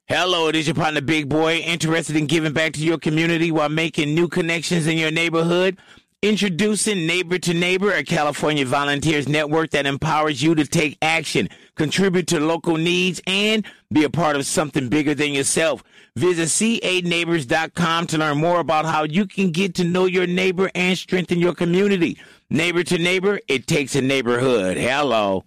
[0.08, 3.68] Hello, it is your partner Big Boy, interested in giving back to your community while
[3.68, 5.76] making new connections in your neighborhood.
[6.22, 12.26] Introducing Neighbor to Neighbor, a California volunteers network that empowers you to take action, contribute
[12.26, 15.82] to local needs, and be a part of something bigger than yourself.
[16.16, 20.98] Visit ca-neighbors.com to learn more about how you can get to know your neighbor and
[20.98, 22.18] strengthen your community.
[22.50, 24.76] Neighbor to Neighbor, it takes a neighborhood.
[24.76, 25.46] Hello.